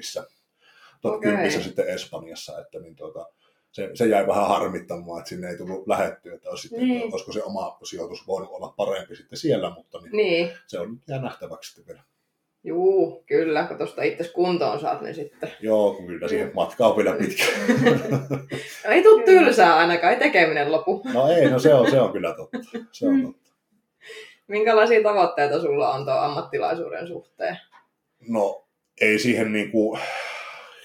Top 1.02 1.14
Okei. 1.14 1.32
10 1.32 1.64
sitten 1.64 1.88
Espanjassa, 1.88 2.60
että 2.62 2.80
niin 2.80 2.96
tuota, 2.96 3.26
se, 3.72 3.90
se, 3.94 4.06
jäi 4.06 4.28
vähän 4.28 4.48
harmittamaan, 4.48 5.20
että 5.20 5.30
sinne 5.30 5.50
ei 5.50 5.58
tullut 5.58 5.88
lähettyä, 5.88 6.36
että, 6.36 6.50
olisi 6.50 6.62
sitten, 6.68 6.88
Niin. 6.88 7.02
että 7.02 7.14
olisiko 7.16 7.32
se 7.32 7.44
oma 7.44 7.78
sijoitus 7.84 8.28
voinut 8.28 8.50
olla 8.52 8.74
parempi 8.78 9.16
sitten 9.16 9.38
siellä, 9.40 9.70
mutta 9.70 10.00
niin, 10.02 10.12
niin, 10.12 10.52
se 10.68 10.80
on 10.80 11.00
jää 11.08 11.22
nähtäväksi 11.22 11.68
sitten 11.70 11.86
vielä. 11.88 12.02
juu, 12.64 13.24
kyllä, 13.28 13.64
kun 13.64 13.78
tuosta 13.78 14.04
itse 14.04 14.24
kuntoon 14.34 14.80
saat, 14.80 15.02
niin 15.02 15.16
sitten. 15.16 15.52
Joo, 15.62 15.94
kyllä 16.08 16.28
siihen 16.28 16.52
matka 16.54 16.88
on 16.88 16.98
vielä 16.98 17.14
pitkä. 17.14 17.44
No, 18.86 18.92
ei 18.94 19.04
tuu 19.04 19.22
tylsää 19.26 19.76
ainakaan, 19.78 20.14
ei 20.14 20.20
tekeminen 20.20 20.72
lopu. 20.72 21.02
No 21.14 21.28
ei, 21.28 21.50
no 21.50 21.60
se 21.60 21.74
on, 21.74 21.92
se 21.92 22.02
on 22.02 22.12
kyllä 22.12 22.34
totta. 22.34 22.58
Se 22.92 23.08
on 23.08 23.14
Mm. 23.16 23.26
totta. 23.26 23.47
Minkälaisia 24.48 25.04
tavoitteita 25.04 25.62
sulla 25.62 25.94
on 25.94 26.06
tuon 26.06 26.20
ammattilaisuuden 26.20 27.08
suhteen? 27.08 27.58
No 28.28 28.68
ei 29.02 29.20
siihen 29.20 29.54
niinku, 29.54 30.00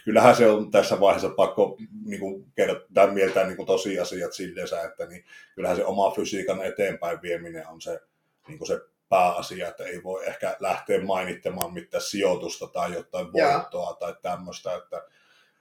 kyllähän 0.04 0.37
se 0.37 0.47
on 0.47 0.71
tässä 0.71 1.00
vaiheessa 1.00 1.28
pakko 1.28 1.76
niinku, 2.04 2.45
kertoa 2.57 3.07
mieltää 3.07 3.47
niinku 3.47 3.64
tosiasiat 3.64 4.33
silleen, 4.33 4.87
että 4.87 5.07
niin, 5.07 5.25
kyllähän 5.54 5.76
se 5.76 5.85
oma 5.85 6.11
fysiikan 6.11 6.64
eteenpäin 6.64 7.23
vieminen 7.23 7.69
on 7.69 7.81
se, 7.81 8.00
niinku 8.49 8.66
se 8.66 8.81
pääasia, 9.09 9.69
että 9.69 9.85
ei 9.85 10.02
voi 10.02 10.26
ehkä 10.26 10.57
lähteä 10.61 11.04
mainittamaan 11.04 11.73
mitään 11.73 12.02
sijoitusta 12.02 12.66
tai 12.66 12.92
jotain 12.92 13.26
Joo. 13.35 13.52
voittoa 13.52 13.97
tai 14.00 14.14
tämmöistä, 14.23 14.75
että 14.75 15.02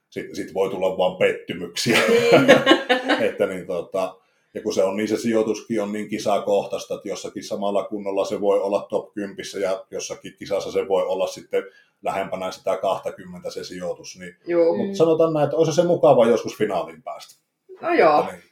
sitten 0.09 0.35
sit 0.35 0.53
voi 0.53 0.69
tulla 0.69 0.97
vaan 0.97 1.17
pettymyksiä. 1.17 1.99
Niin. 2.07 2.49
että 3.29 3.45
niin, 3.45 3.67
tota, 3.67 4.20
Ja 4.53 4.61
kun 4.61 4.73
se 4.73 4.83
on 4.83 4.95
niin 4.97 5.07
se 5.07 5.17
sijoituskin 5.17 5.81
on 5.81 5.91
niin 5.91 6.09
kisakohtaista, 6.09 6.95
että 6.95 7.09
jossakin 7.09 7.43
samalla 7.43 7.83
kunnolla 7.83 8.25
se 8.25 8.41
voi 8.41 8.59
olla 8.59 8.85
top 8.89 9.13
10 9.13 9.35
ja 9.61 9.85
jossakin 9.91 10.33
kisassa 10.39 10.71
se 10.71 10.87
voi 10.87 11.03
olla 11.03 11.27
sitten 11.27 11.63
lähempänä 12.03 12.51
sitä 12.51 12.77
20 12.77 13.49
se 13.49 13.63
sijoitus. 13.63 14.17
Niin, 14.19 14.35
Juu. 14.47 14.77
Mutta 14.77 14.97
sanotaan 14.97 15.33
näin, 15.33 15.43
että 15.43 15.57
olisi 15.57 15.73
se 15.73 15.83
mukava 15.83 16.27
joskus 16.27 16.57
finaaliin 16.57 17.03
päästä. 17.03 17.41
No 17.81 17.93
joo. 17.93 18.19
Että 18.19 18.31
Niin, 18.33 18.43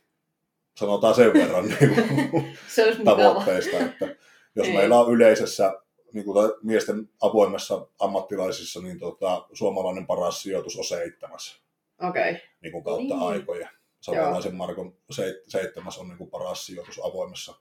sanotaan 0.78 1.16
sen 1.16 1.34
verran 1.34 1.66
niin 1.68 2.58
Se 2.76 2.84
olisi 2.86 3.00
mukava. 3.00 3.18
tavoitteista, 3.24 3.78
että 3.78 4.16
jos 4.56 4.68
Ei. 4.68 4.74
meillä 4.74 5.00
on 5.00 5.14
yleisessä 5.14 5.74
niin 6.14 6.26
kuin 6.26 6.52
miesten 6.64 7.10
avoimessa 7.22 7.88
ammattilaisissa, 8.00 8.82
niin 8.82 9.00
tota, 9.00 9.46
suomalainen 9.54 10.08
paras 10.08 10.42
sijoitus 10.42 10.78
on 10.78 10.84
seitsemäs 10.84 11.62
Okei. 12.10 12.30
Okay. 12.32 12.42
niin 12.62 12.72
kuin 12.72 12.84
kautta 12.84 13.16
Niin. 13.16 13.24
aikoja. 13.28 13.70
Savolaisen 14.02 14.56
Markon 14.56 14.94
seit, 15.12 15.36
seitsemäs 15.48 15.98
on 15.98 16.08
niin 16.08 16.18
kuin 16.18 16.30
paras 16.30 16.66
sijoitus 16.66 17.00
avoimessa. 17.04 17.54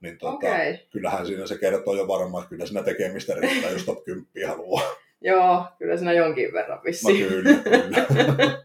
Niin 0.00 0.18
tota, 0.18 0.34
Okei. 0.34 0.50
Okay. 0.50 0.86
kyllähän 0.92 1.26
siinä 1.26 1.46
se 1.46 1.58
kertoo 1.58 1.94
jo 1.94 2.08
varmaan, 2.08 2.42
että 2.42 2.50
kyllä 2.50 2.66
siinä 2.66 2.82
tekemistä 2.82 3.34
riittää, 3.34 3.70
jos 3.70 3.84
top 3.84 4.04
10 4.04 4.48
haluaa. 4.48 4.82
Joo, 5.20 5.64
kyllä 5.78 5.96
siinä 5.96 6.12
jonkin 6.12 6.52
verran 6.52 6.78
No 6.78 6.84
vissiin. 6.84 7.28
kyllä, 7.28 7.54
kyllä. 7.54 8.64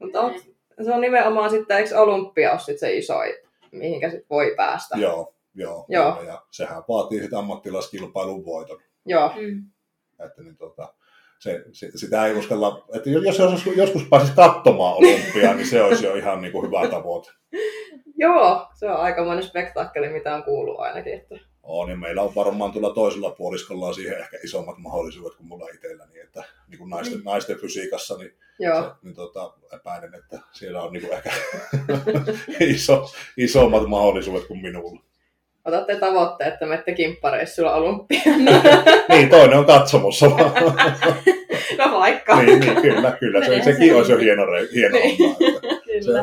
Mutta 0.00 0.20
on, 0.20 0.40
se 0.84 0.92
on 0.92 1.00
nimenomaan 1.00 1.50
sitten, 1.50 1.76
eikö 1.76 1.98
olympia 2.00 2.52
ole 2.52 2.60
sit 2.60 2.78
se 2.78 2.96
isoin, 2.96 3.34
mihinkä 3.72 4.10
sit 4.10 4.30
voi 4.30 4.54
päästä? 4.56 4.98
joo, 4.98 5.34
joo, 5.54 5.84
Joo. 5.88 6.22
Ja 6.22 6.42
sehän 6.50 6.82
vaatii 6.88 7.20
sitten 7.20 7.38
ammattilaiskilpailun 7.38 8.44
voiton. 8.44 8.80
Joo. 9.06 9.32
Mm. 9.36 9.62
Että 10.26 10.42
niin 10.42 10.56
tota, 10.56 10.94
se, 11.38 11.64
se, 11.72 11.90
sitä 11.94 12.26
ei 12.26 12.34
uskalla, 12.34 12.84
että 12.94 13.10
jos, 13.10 13.24
jos 13.24 13.38
joskus, 13.38 13.76
joskus 13.76 14.02
pääsisi 14.10 14.32
katsomaan 14.32 14.96
olympiaa, 14.96 15.54
niin 15.54 15.66
se 15.66 15.82
olisi 15.82 16.06
jo 16.06 16.14
ihan 16.14 16.40
niin 16.40 16.52
kuin 16.52 16.66
hyvä 16.66 16.88
tavoite. 16.88 17.30
Joo, 18.16 18.68
se 18.74 18.90
on 18.90 18.96
aikamoinen 18.96 19.44
spektaakkeli, 19.44 20.08
mitä 20.08 20.34
on 20.34 20.42
kuullut 20.42 20.80
ainakin. 20.80 21.14
Että... 21.14 21.38
On, 21.62 21.88
niin 21.88 22.00
meillä 22.00 22.22
on 22.22 22.34
varmaan 22.34 22.72
tuolla 22.72 22.94
toisella 22.94 23.30
puoliskolla 23.30 23.92
siihen 23.92 24.18
ehkä 24.18 24.38
isommat 24.44 24.78
mahdollisuudet 24.78 25.36
kuin 25.36 25.48
mulla 25.48 25.68
itselläni, 25.68 26.20
että 26.20 26.44
niin 26.68 26.78
kuin 26.78 26.90
naisten, 26.90 27.20
naisten 27.24 27.58
fysiikassa, 27.58 28.16
niin, 28.16 28.32
Joo. 28.58 28.82
se, 28.82 28.90
niin 29.02 29.14
tota, 29.14 29.52
epäilen, 29.74 30.14
että 30.14 30.38
siellä 30.52 30.82
on 30.82 30.92
niin 30.92 31.02
kuin 31.02 31.12
ehkä 31.12 31.30
iso, 32.60 33.10
isommat 33.36 33.88
mahdollisuudet 33.88 34.46
kuin 34.46 34.62
minulla. 34.62 35.07
Otatte 35.68 35.96
tavoitteet, 35.96 36.52
että 36.52 36.66
menette 36.66 36.92
kimppareissulla 36.94 37.74
olympia. 37.74 38.20
Niin, 39.08 39.28
toinen 39.28 39.58
on 39.58 39.64
katsomossa 39.66 40.26
no 41.78 41.98
vaikka. 41.98 42.42
niin, 42.42 42.60
niin, 42.60 42.82
kyllä, 42.82 43.10
kyllä. 43.20 43.44
Se, 43.46 43.62
sekin 43.62 43.88
se. 43.88 43.94
olisi 43.94 44.12
jo 44.12 44.18
hieno, 44.18 44.44
re- 44.44 44.74
hieno 44.74 44.96
Niin. 44.98 45.18
homma. 45.18 45.38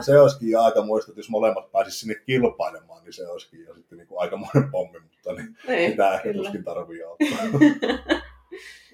Se, 0.01 0.05
se 0.05 0.19
olisikin 0.19 0.49
jo 0.51 0.61
aika 0.61 0.81
muista, 0.81 1.11
että 1.11 1.19
jos 1.19 1.29
molemmat 1.29 1.71
pääsisivät 1.71 1.99
sinne 1.99 2.25
kilpailemaan, 2.25 3.03
niin 3.03 3.13
se 3.13 3.27
olisikin 3.27 3.65
jo 3.67 3.73
sitten 3.75 3.97
niin 3.97 4.07
kuin 4.07 4.21
aikamoinen 4.21 4.71
pommi, 4.71 4.99
mutta 4.99 5.33
niin, 5.33 5.57
Niin. 5.67 5.91
sitä 5.91 6.13
ehkä 6.13 6.33
tuskin 6.33 6.63
tarvii 6.63 7.03
ottaa. 7.03 7.37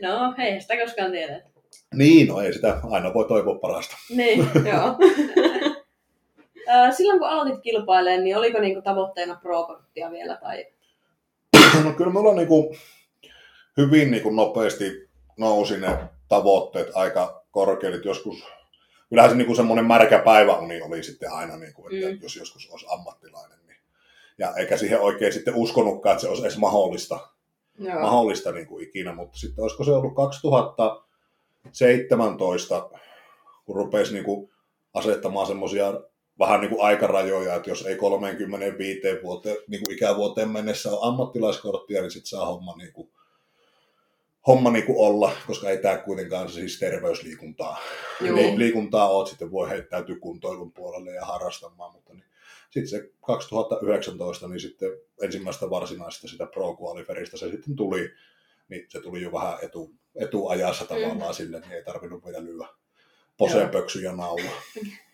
No, 0.02 0.34
hei, 0.38 0.62
sitä 0.62 0.78
koskaan 0.78 1.12
tiedä. 1.12 1.42
niin, 1.94 2.28
no 2.28 2.42
ei 2.42 2.54
sitä, 2.54 2.78
aina 2.92 3.14
voi 3.14 3.26
toivoa 3.28 3.56
parasta. 3.56 3.96
Niin. 4.16 4.40
Joo. 4.40 4.98
Silloin 6.98 7.20
kun 7.20 7.30
aloitit 7.30 7.62
kilpailemaan, 7.62 8.24
niin 8.24 8.38
oliko 8.38 8.60
niinku 8.60 8.82
tavoitteena 8.82 9.40
pro-korttia 9.42 10.12
vielä? 10.12 10.38
Tai... 10.38 10.66
No 11.84 11.94
kyllä 11.94 12.12
mulla 12.12 12.34
niin 12.34 12.48
kuin 12.48 12.78
hyvin 13.78 14.12
niin 14.12 14.24
kuin 14.24 14.36
nopeasti 14.36 15.10
nousi 15.38 15.78
ne 15.78 15.98
tavoitteet 16.28 16.88
aika 16.96 17.44
korkealle, 17.52 17.96
että 17.96 18.10
joskus 18.10 18.44
kyllähän 19.10 19.32
se 19.32 19.38
niin 19.38 19.46
kuin 19.46 19.56
semmoinen 19.56 19.86
märkä 19.86 20.20
päiväuni 20.20 20.82
oli 20.82 21.04
sitten 21.04 21.32
aina, 21.32 21.58
niin 21.58 21.74
kuin, 21.74 21.96
että 21.96 22.10
Mm. 22.12 22.18
jos 22.22 22.36
joskus 22.36 22.70
olisi 22.72 22.86
ammattilainen. 22.90 23.58
Niin. 23.68 23.78
Ja 24.38 24.54
eikä 24.56 24.78
siihen 24.78 25.02
oikein 25.02 25.34
sitten 25.34 25.56
uskonutkaan, 25.56 26.14
että 26.14 26.22
se 26.22 26.28
olisi 26.30 26.42
edes 26.42 26.58
mahdollista. 26.58 27.20
Joo. 27.80 28.00
mahdollista 28.02 28.52
niin 28.52 28.68
kuin 28.68 28.88
ikinä, 28.88 29.16
mutta 29.16 29.40
sitten 29.40 29.62
olisiko 29.62 29.84
se 29.84 29.92
ollut 29.92 30.16
2017, 30.16 32.90
kun 33.66 33.76
rupesi 33.76 34.14
niin 34.14 34.26
kuin 34.26 34.52
asettamaan 34.94 35.48
semmoisia 35.48 35.94
vähän 36.42 36.62
niin 36.62 36.70
kuin 36.70 36.82
aikarajoja, 36.82 37.56
että 37.56 37.70
jos 37.70 37.86
ei 37.86 37.96
35 37.96 39.02
vuoteen, 39.24 39.58
niin 39.68 39.84
kuin 39.84 39.96
ikävuoteen 39.96 40.50
mennessä 40.50 40.92
ole 40.92 41.00
ammattilaiskorttia, 41.02 42.02
niin 42.02 42.12
sitten 42.12 42.30
saa 42.30 42.46
homma, 42.46 42.76
niin 42.78 42.94
kuin, 42.94 43.10
homma 44.48 44.72
niin 44.72 44.86
kuin 44.86 44.98
olla, 44.98 45.32
koska 45.48 45.70
ei 45.70 45.78
tämä 45.78 45.98
kuitenkaan 45.98 46.50
siis 46.50 46.80
terveysliikuntaa. 46.80 47.80
Li- 48.20 48.58
liikuntaa 48.58 49.10
oot, 49.10 49.28
sitten 49.28 49.52
voi 49.52 49.70
heittäytyä 49.70 50.16
kuntoilun 50.16 50.72
puolelle 50.72 51.12
ja 51.12 51.26
harrastamaan, 51.26 51.94
mutta 51.94 52.14
niin, 52.14 52.26
sitten 52.70 52.88
se 52.88 53.10
2019, 53.26 54.48
niin 54.48 54.60
sitten 54.60 54.90
ensimmäistä 55.22 55.70
varsinaista 55.70 56.28
sitä 56.28 56.46
pro 56.46 56.78
qualiferista 56.82 57.38
se 57.38 57.50
sitten 57.50 57.76
tuli, 57.76 58.10
niin 58.70 58.86
se 58.90 59.02
tuli 59.02 59.22
jo 59.22 59.32
vähän 59.32 59.58
etu, 59.62 59.92
etuajassa 60.16 60.86
tavallaan 60.86 61.32
mm. 61.32 61.34
sille, 61.34 61.60
niin 61.60 61.72
ei 61.72 61.84
tarvinnut 61.84 62.26
vielä 62.26 62.44
lyödä 62.44 62.68
poseen 63.38 63.62
Joo. 63.62 63.72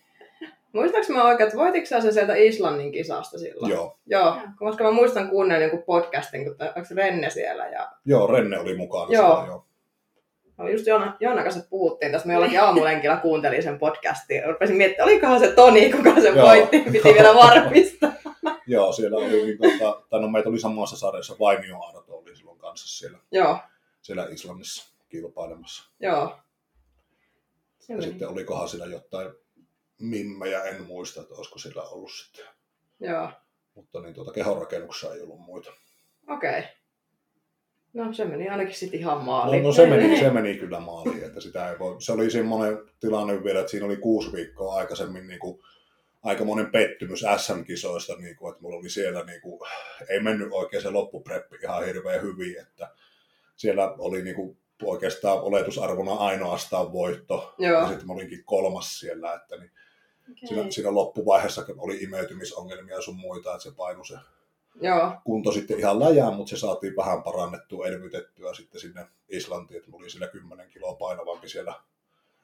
Muistaaks 0.72 1.08
mä 1.08 1.24
oikein, 1.24 1.46
että 1.48 1.58
voititko 1.58 1.86
sä 1.86 2.00
se 2.00 2.12
sieltä 2.12 2.34
Islannin 2.34 2.92
kisasta 2.92 3.38
silloin? 3.38 3.72
Joo. 3.72 3.98
Joo, 4.06 4.36
koska 4.56 4.84
mä 4.84 4.90
muistan 4.90 5.28
kuunnella 5.30 5.62
jonkun 5.62 5.82
podcastin, 5.82 6.44
kun 6.44 6.56
onko 6.60 6.88
Renne 6.94 7.30
siellä 7.30 7.66
ja 7.66 7.90
Joo, 8.04 8.26
Renne 8.26 8.58
oli 8.58 8.76
mukana 8.76 9.12
Joo. 9.12 9.26
siellä, 9.34 9.46
joo. 9.46 9.64
Oli 10.58 10.72
just 10.72 10.86
Joona, 10.86 11.16
Joona 11.20 11.42
kanssa 11.42 11.66
puhuttiin 11.70 12.12
tässä, 12.12 12.28
me 12.28 12.34
jollakin 12.34 12.60
aamulenkillä 12.60 13.16
kuuntelin 13.16 13.62
sen 13.62 13.78
podcastin. 13.78 14.44
Rupesin 14.44 14.76
miettimään, 14.76 15.08
olikohan 15.08 15.40
se 15.40 15.52
Toni, 15.52 15.92
kuka 15.92 16.20
se 16.20 16.28
Joo. 16.28 16.46
voitti, 16.46 16.80
piti 16.80 17.08
vielä 17.14 17.34
varmistaa. 17.34 18.12
Joo, 18.66 18.92
siellä 18.92 19.16
oli, 19.18 19.28
niin, 19.28 19.58
tota, 19.58 20.02
tai 20.10 20.20
no 20.20 20.28
meitä 20.28 20.48
oli 20.48 20.58
samassa 20.58 20.96
sarjassa, 20.96 21.36
Vainio 21.40 21.76
Arto 21.88 22.18
oli 22.18 22.36
silloin 22.36 22.58
kanssa 22.58 22.98
siellä, 22.98 23.18
joo, 23.32 23.58
siellä 24.02 24.26
Islannissa 24.30 24.94
kilpailemassa. 25.08 25.90
joo. 26.00 26.36
Ja 27.88 27.96
meni. 27.96 28.02
sitten 28.02 28.28
olikohan 28.28 28.68
siellä 28.68 28.86
jotain 28.86 29.30
mimmejä, 30.00 30.62
en 30.62 30.82
muista, 30.82 31.20
että 31.20 31.34
olisiko 31.34 31.58
sillä 31.58 31.82
ollut 31.82 32.12
sitten. 32.12 32.46
Joo, 33.00 33.30
Mutta 33.74 34.00
niin 34.00 34.14
tuota 34.14 34.32
kehonrakennuksessa 34.32 35.14
ei 35.14 35.20
ollut 35.20 35.40
muita. 35.40 35.70
okei. 36.28 36.58
Okay. 36.58 36.62
No 37.92 38.12
se 38.12 38.24
meni 38.24 38.48
ainakin 38.48 38.74
sitten 38.74 39.00
ihan 39.00 39.18
No, 39.18 39.24
maaliin. 39.24 39.62
no 39.62 39.72
se, 39.72 39.86
meni, 39.86 40.18
se 40.20 40.30
meni 40.30 40.54
kyllä 40.58 40.80
maaliin, 40.80 41.24
että 41.24 41.40
sitä 41.40 41.70
ei 41.70 41.78
voi. 41.78 42.02
Se 42.02 42.12
oli 42.12 42.30
semmoinen 42.30 42.78
tilanne 43.00 43.44
vielä, 43.44 43.60
että 43.60 43.70
siinä 43.70 43.86
oli 43.86 43.96
kuusi 43.96 44.32
viikkoa 44.32 44.74
aikaisemmin 44.74 45.26
niin 45.26 45.40
kuin, 45.40 45.60
aikamoinen 46.22 46.70
pettymys 46.70 47.24
SM-kisoista, 47.36 48.16
niin 48.16 48.36
kuin, 48.36 48.50
että 48.50 48.62
mulla 48.62 48.76
oli 48.76 48.90
siellä, 48.90 49.24
niin 49.24 49.40
kuin, 49.40 49.60
ei 50.08 50.20
mennyt 50.20 50.48
oikein 50.52 50.82
se 50.82 50.90
loppupreppi 50.90 51.56
ihan 51.62 51.84
hirveän 51.84 52.22
hyvin, 52.22 52.60
että 52.60 52.90
siellä 53.56 53.94
oli 53.98 54.22
niin 54.22 54.36
kuin, 54.36 54.58
oikeastaan 54.82 55.40
oletusarvona 55.40 56.12
ainoastaan 56.14 56.92
voitto, 56.92 57.54
Joo. 57.58 57.80
ja 57.80 57.88
sitten 57.88 58.06
mä 58.06 58.12
olinkin 58.12 58.44
kolmas 58.44 58.98
siellä, 58.98 59.34
että 59.34 59.56
niin, 59.56 59.70
Okay. 60.30 60.48
siinä, 60.48 60.70
siinä 60.70 60.94
loppuvaiheessa 60.94 61.64
oli 61.78 61.96
imeytymisongelmia 61.96 62.94
ja 62.94 63.02
sun 63.02 63.16
muita, 63.16 63.50
että 63.50 63.62
se 63.62 63.70
painu 63.76 64.04
se 64.04 64.14
Joo, 64.80 65.12
kunto 65.24 65.52
sitten 65.52 65.78
ihan 65.78 66.00
läjään, 66.00 66.34
mutta 66.34 66.50
se 66.50 66.56
saatiin 66.56 66.96
vähän 66.96 67.22
parannettua, 67.22 67.86
elvytettyä 67.86 68.54
sitten 68.54 68.80
sinne 68.80 69.06
Islantiin, 69.28 69.78
että 69.78 69.90
oli 69.92 70.10
siellä 70.10 70.28
10 70.28 70.68
kiloa 70.68 70.94
painavampi 70.94 71.48
siellä 71.48 71.74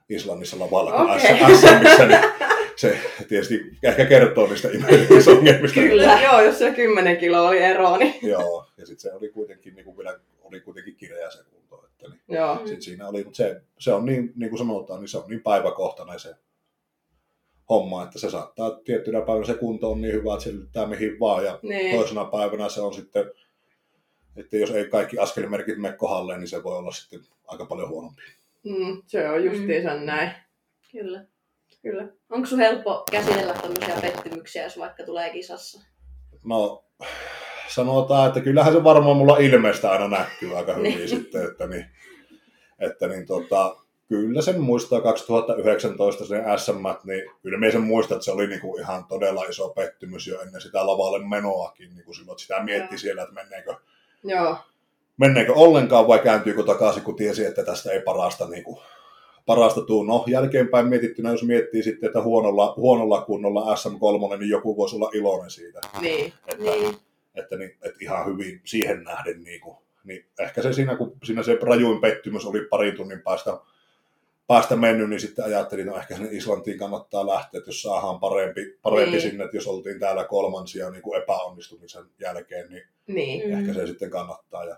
Islannissa 0.08 0.58
lavalla 0.58 0.92
kuin 0.92 1.10
okay. 1.10 1.20
SMissä, 1.20 2.06
niin 2.06 2.20
se 2.76 2.98
tietysti 3.28 3.78
ehkä 3.82 4.04
kertoo 4.04 4.46
niistä 4.46 4.68
imeytymisongelmista. 4.68 5.80
kyllä. 5.80 6.20
Joo, 6.22 6.40
jos 6.40 6.58
se 6.58 6.70
10 6.70 7.16
kiloa 7.16 7.48
oli 7.48 7.58
ero, 7.58 7.96
niin 7.96 8.14
Joo, 8.22 8.66
ja 8.76 8.86
sitten 8.86 9.10
se 9.10 9.16
oli 9.16 9.28
kuitenkin, 9.28 9.74
niin 9.74 9.84
kuin 9.84 9.96
vielä, 9.96 10.20
oli 10.42 10.60
kuitenkin 10.60 10.96
kireä 10.96 11.30
se 11.30 11.44
kunto. 11.44 11.86
Että 11.86 12.08
niin, 12.08 12.38
joo. 12.38 12.54
Mm. 12.54 12.66
sit 12.66 12.82
siinä 12.82 13.08
oli, 13.08 13.24
mutta 13.24 13.36
se, 13.36 13.62
se 13.78 13.92
on 13.92 14.04
niin, 14.04 14.32
niin 14.36 14.50
kuin 14.50 14.58
sanotaan, 14.58 15.00
niin 15.00 15.08
se 15.08 15.18
on 15.18 15.24
niin 15.28 15.42
päiväkohtainen 15.42 16.20
se 16.20 16.34
homma, 17.70 18.02
että 18.04 18.18
se 18.18 18.30
saattaa 18.30 18.70
tiettynä 18.84 19.20
päivänä 19.20 19.46
se 19.46 19.54
kunto 19.54 19.90
on 19.92 20.00
niin 20.00 20.14
hyvä, 20.14 20.32
että 20.32 20.44
se 20.44 20.52
lyttää 20.52 20.86
mihin 20.86 21.20
vaan, 21.20 21.44
ja 21.44 21.58
Niin, 21.62 21.96
toisena 21.96 22.24
päivänä 22.24 22.68
se 22.68 22.80
on 22.80 22.94
sitten, 22.94 23.30
että 24.36 24.56
jos 24.56 24.70
ei 24.70 24.88
kaikki 24.88 25.18
askelmerkit 25.18 25.78
mene 25.78 25.96
kohdalle, 25.96 26.38
niin 26.38 26.48
se 26.48 26.62
voi 26.62 26.76
olla 26.78 26.90
sitten 26.92 27.20
aika 27.46 27.64
paljon 27.66 27.88
huonompi. 27.88 28.22
mm, 28.64 29.02
se 29.06 29.28
on 29.28 29.44
justiinsa 29.44 29.94
näin. 29.94 30.30
Kyllä. 30.92 31.24
Kyllä. 31.82 32.08
Onko 32.30 32.46
sun 32.46 32.58
helppo 32.58 33.04
käsitellä 33.10 33.54
tämmöisiä 33.54 33.94
pettymyksiä, 34.00 34.62
jos 34.64 34.78
vaikka 34.78 35.04
tulee 35.04 35.30
kisassa? 35.30 35.80
No, 36.44 36.84
sanotaan, 37.68 38.28
että 38.28 38.40
kyllähän 38.40 38.72
se 38.72 38.84
varmaan 38.84 39.16
mulla 39.16 39.36
ilmeistä 39.38 39.90
aina 39.90 40.08
näkyy 40.08 40.58
aika 40.58 40.74
hyvin 40.74 40.96
Niin. 40.96 41.08
sitten, 41.08 41.44
että 41.50 41.66
niin, 41.66 41.86
että 42.78 43.08
niin 43.08 43.26
tota, 43.26 43.76
kyllä 44.08 44.42
sen 44.42 44.60
muistaa 44.60 45.00
2019 45.00 46.24
sen 46.24 46.44
SM, 46.58 46.84
niin 47.04 47.22
kyllä 47.42 47.58
me 47.58 47.70
sen 47.70 47.82
muistan, 47.82 48.16
että 48.16 48.24
se 48.24 48.32
oli 48.32 48.46
niinku 48.46 48.76
ihan 48.76 49.04
todella 49.04 49.44
iso 49.44 49.68
pettymys 49.68 50.26
jo 50.26 50.40
ennen 50.40 50.60
sitä 50.60 50.86
lavalle 50.86 51.28
menoakin, 51.28 51.94
niin 51.94 52.04
kuin 52.04 52.14
silloin, 52.14 52.38
sitä 52.38 52.62
mietti 52.62 52.98
siellä, 52.98 53.22
että 53.22 53.34
menneekö, 53.34 53.74
Joo, 54.24 54.56
menneekö 55.16 55.52
ollenkaan 55.52 56.08
vai 56.08 56.18
kääntyykö 56.18 56.62
takaisin, 56.62 57.02
kun 57.02 57.16
tiesi, 57.16 57.44
että 57.44 57.64
tästä 57.64 57.90
ei 57.90 58.00
parasta 58.00 58.48
niin 58.48 58.64
kuin, 58.64 58.78
parasta 59.46 59.80
tuu. 59.80 60.02
No, 60.02 60.24
jälkeenpäin 60.26 60.86
mietittynä, 60.88 61.30
jos 61.30 61.42
miettii 61.42 61.82
sitten, 61.82 62.06
että 62.06 62.22
huonolla, 62.22 62.74
huonolla 62.76 63.20
kunnolla 63.20 63.74
SM3, 63.74 64.38
niin 64.38 64.50
joku 64.50 64.76
voisi 64.76 64.96
olla 64.96 65.10
iloinen 65.14 65.50
siitä. 65.50 65.80
Niin. 66.00 66.32
Että, 66.48 66.62
Niin. 66.64 66.96
että, 67.34 67.56
niin, 67.56 67.76
että 67.82 67.98
ihan 68.00 68.26
hyvin 68.26 68.60
siihen 68.64 69.04
nähden, 69.04 69.42
niin, 69.42 69.60
kuin, 69.60 69.76
niin 70.04 70.26
ehkä 70.38 70.62
se 70.62 70.72
siinä, 70.72 70.96
kun 70.96 71.16
siinä 71.24 71.42
se 71.42 71.58
rajuin 71.62 72.00
pettymys 72.00 72.46
oli 72.46 72.60
parin 72.70 72.96
tunnin 72.96 73.22
päästä, 73.22 73.60
päästä 74.46 74.76
mennyt, 74.76 75.10
niin 75.10 75.20
sitten 75.20 75.44
ajattelin, 75.44 75.86
no 75.86 75.96
ehkä 75.96 76.16
sinne 76.16 76.28
Islantiin 76.32 76.78
kannattaa 76.78 77.26
lähteä, 77.26 77.58
että 77.58 77.68
jos 77.68 77.82
saadaan 77.82 78.20
parempi, 78.20 78.78
parempi 78.82 79.10
Niin. 79.10 79.20
sinne, 79.20 79.44
että 79.44 79.56
jos 79.56 79.66
oltiin 79.66 80.00
täällä 80.00 80.24
kolmansia 80.24 80.90
niin 80.90 81.02
kuin 81.02 81.22
epäonnistumisen 81.22 82.04
jälkeen, 82.20 82.70
niin 82.70 82.82
Niin. 83.06 83.48
Mm. 83.50 83.58
ehkä 83.58 83.74
se 83.74 83.86
sitten 83.86 84.10
kannattaa. 84.10 84.64
Ja 84.64 84.76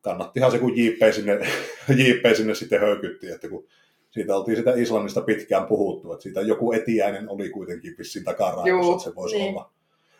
kannattihan 0.00 0.50
se, 0.50 0.58
kun 0.58 0.76
JP 0.78 1.14
sinne, 1.14 1.32
JP 2.04 2.36
sinne 2.36 2.54
sitten 2.54 2.80
höykytti, 2.80 3.30
että 3.30 3.48
kun 3.48 3.66
siitä 4.10 4.36
oltiin 4.36 4.56
sitä 4.56 4.72
Islannista 4.76 5.20
pitkään 5.20 5.66
puhuttu, 5.66 6.12
että 6.12 6.22
siitä 6.22 6.40
joku 6.40 6.72
etiäinen 6.72 7.28
oli 7.30 7.48
kuitenkin 7.48 7.94
vissiin 7.98 8.24
takaraivossa, 8.24 8.92
että 8.92 9.04
se 9.04 9.14
voisi, 9.14 9.36
niin. 9.36 9.54
olla, 9.54 9.70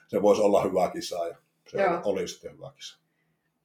se 0.08 0.22
voisi 0.22 0.42
olla 0.42 0.62
hyvä 0.64 0.90
kisa 0.90 1.26
ja 1.28 1.36
se 1.70 1.82
Joo. 1.82 2.00
oli 2.04 2.28
sitten 2.28 2.52
hyvä 2.52 2.72
kisa. 2.76 2.98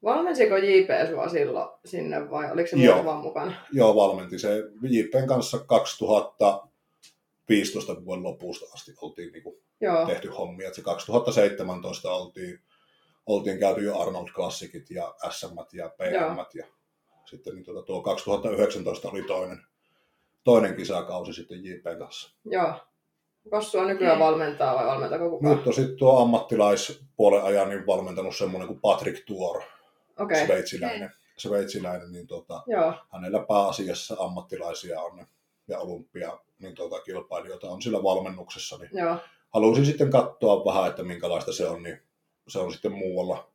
Valmensiko 0.03 0.57
JP 0.57 0.89
sua 1.09 1.29
silloin 1.29 1.69
sinne 1.85 2.29
vai 2.29 2.51
oliko 2.51 2.69
se 2.69 2.75
muuten 2.75 3.05
vaan 3.05 3.21
mukana? 3.21 3.53
Joo, 3.71 3.95
valmenti 3.95 4.39
se 4.39 4.49
JPn 4.81 5.27
kanssa 5.27 5.59
2015 5.59 8.05
vuoden 8.05 8.23
lopusta 8.23 8.65
asti 8.73 8.93
oltiin 9.01 9.31
niin 9.31 9.43
kuin 9.43 9.55
Joo. 9.81 10.05
tehty 10.05 10.27
hommia. 10.27 10.67
Että 10.67 10.75
se 10.75 10.81
2017 10.81 12.11
oltiin, 12.11 12.59
oltiin 13.25 13.59
käyty 13.59 13.83
jo 13.83 13.99
Arnold 13.99 14.27
Classicit 14.27 14.89
ja 14.89 15.15
SM 15.29 15.57
ja 15.73 15.89
PM 15.89 16.37
ja 16.53 16.65
sitten 17.25 17.55
niin 17.55 17.65
tuota, 17.65 17.81
tuo 17.81 18.01
2019 18.01 19.09
oli 19.09 19.23
toinen, 19.23 19.61
toinen 20.43 20.75
kisakausi 20.75 21.33
sitten 21.33 21.65
JPn 21.65 21.97
kanssa. 21.99 22.31
Joo. 22.45 22.73
Kas 23.49 23.71
sua 23.71 23.85
nykyään 23.85 24.17
Okei. 24.17 24.27
valmentaa 24.27 24.75
vai 24.75 24.85
valmentaako 24.85 25.29
kukaan? 25.29 25.57
Nyt 25.57 25.67
on 25.67 25.73
sitten 25.73 25.97
tuo 25.97 26.21
ammattilaispuolen 26.21 27.43
ajan 27.43 27.69
niin 27.69 27.87
valmentanut 27.87 28.35
semmoinen 28.35 28.67
kuin 28.67 28.81
Patrick 28.81 29.25
Tuor. 29.25 29.61
Okay. 30.19 30.45
sveitsiläinen. 30.45 31.11
sveitsiläinen 31.37 32.11
niin 32.11 32.27
tuota, 32.27 32.63
Joo. 32.67 32.93
hänellä 33.09 33.45
pääasiassa 33.47 34.15
ammattilaisia 34.19 35.01
on 35.01 35.25
ja 35.67 35.79
olympia 35.79 36.37
niin 36.59 36.75
tuota, 36.75 37.01
kilpailijoita 37.01 37.69
on 37.69 37.81
sillä 37.81 38.03
valmennuksessa, 38.03 38.77
niin 38.77 38.89
Joo. 38.93 39.17
halusin 39.49 39.85
sitten 39.85 40.09
katsoa 40.09 40.65
vähän, 40.65 40.89
että 40.89 41.03
minkälaista 41.03 41.53
se 41.53 41.67
on, 41.67 41.83
niin 41.83 42.01
se 42.47 42.59
on 42.59 42.71
sitten 42.71 42.91
muualla, 42.91 43.49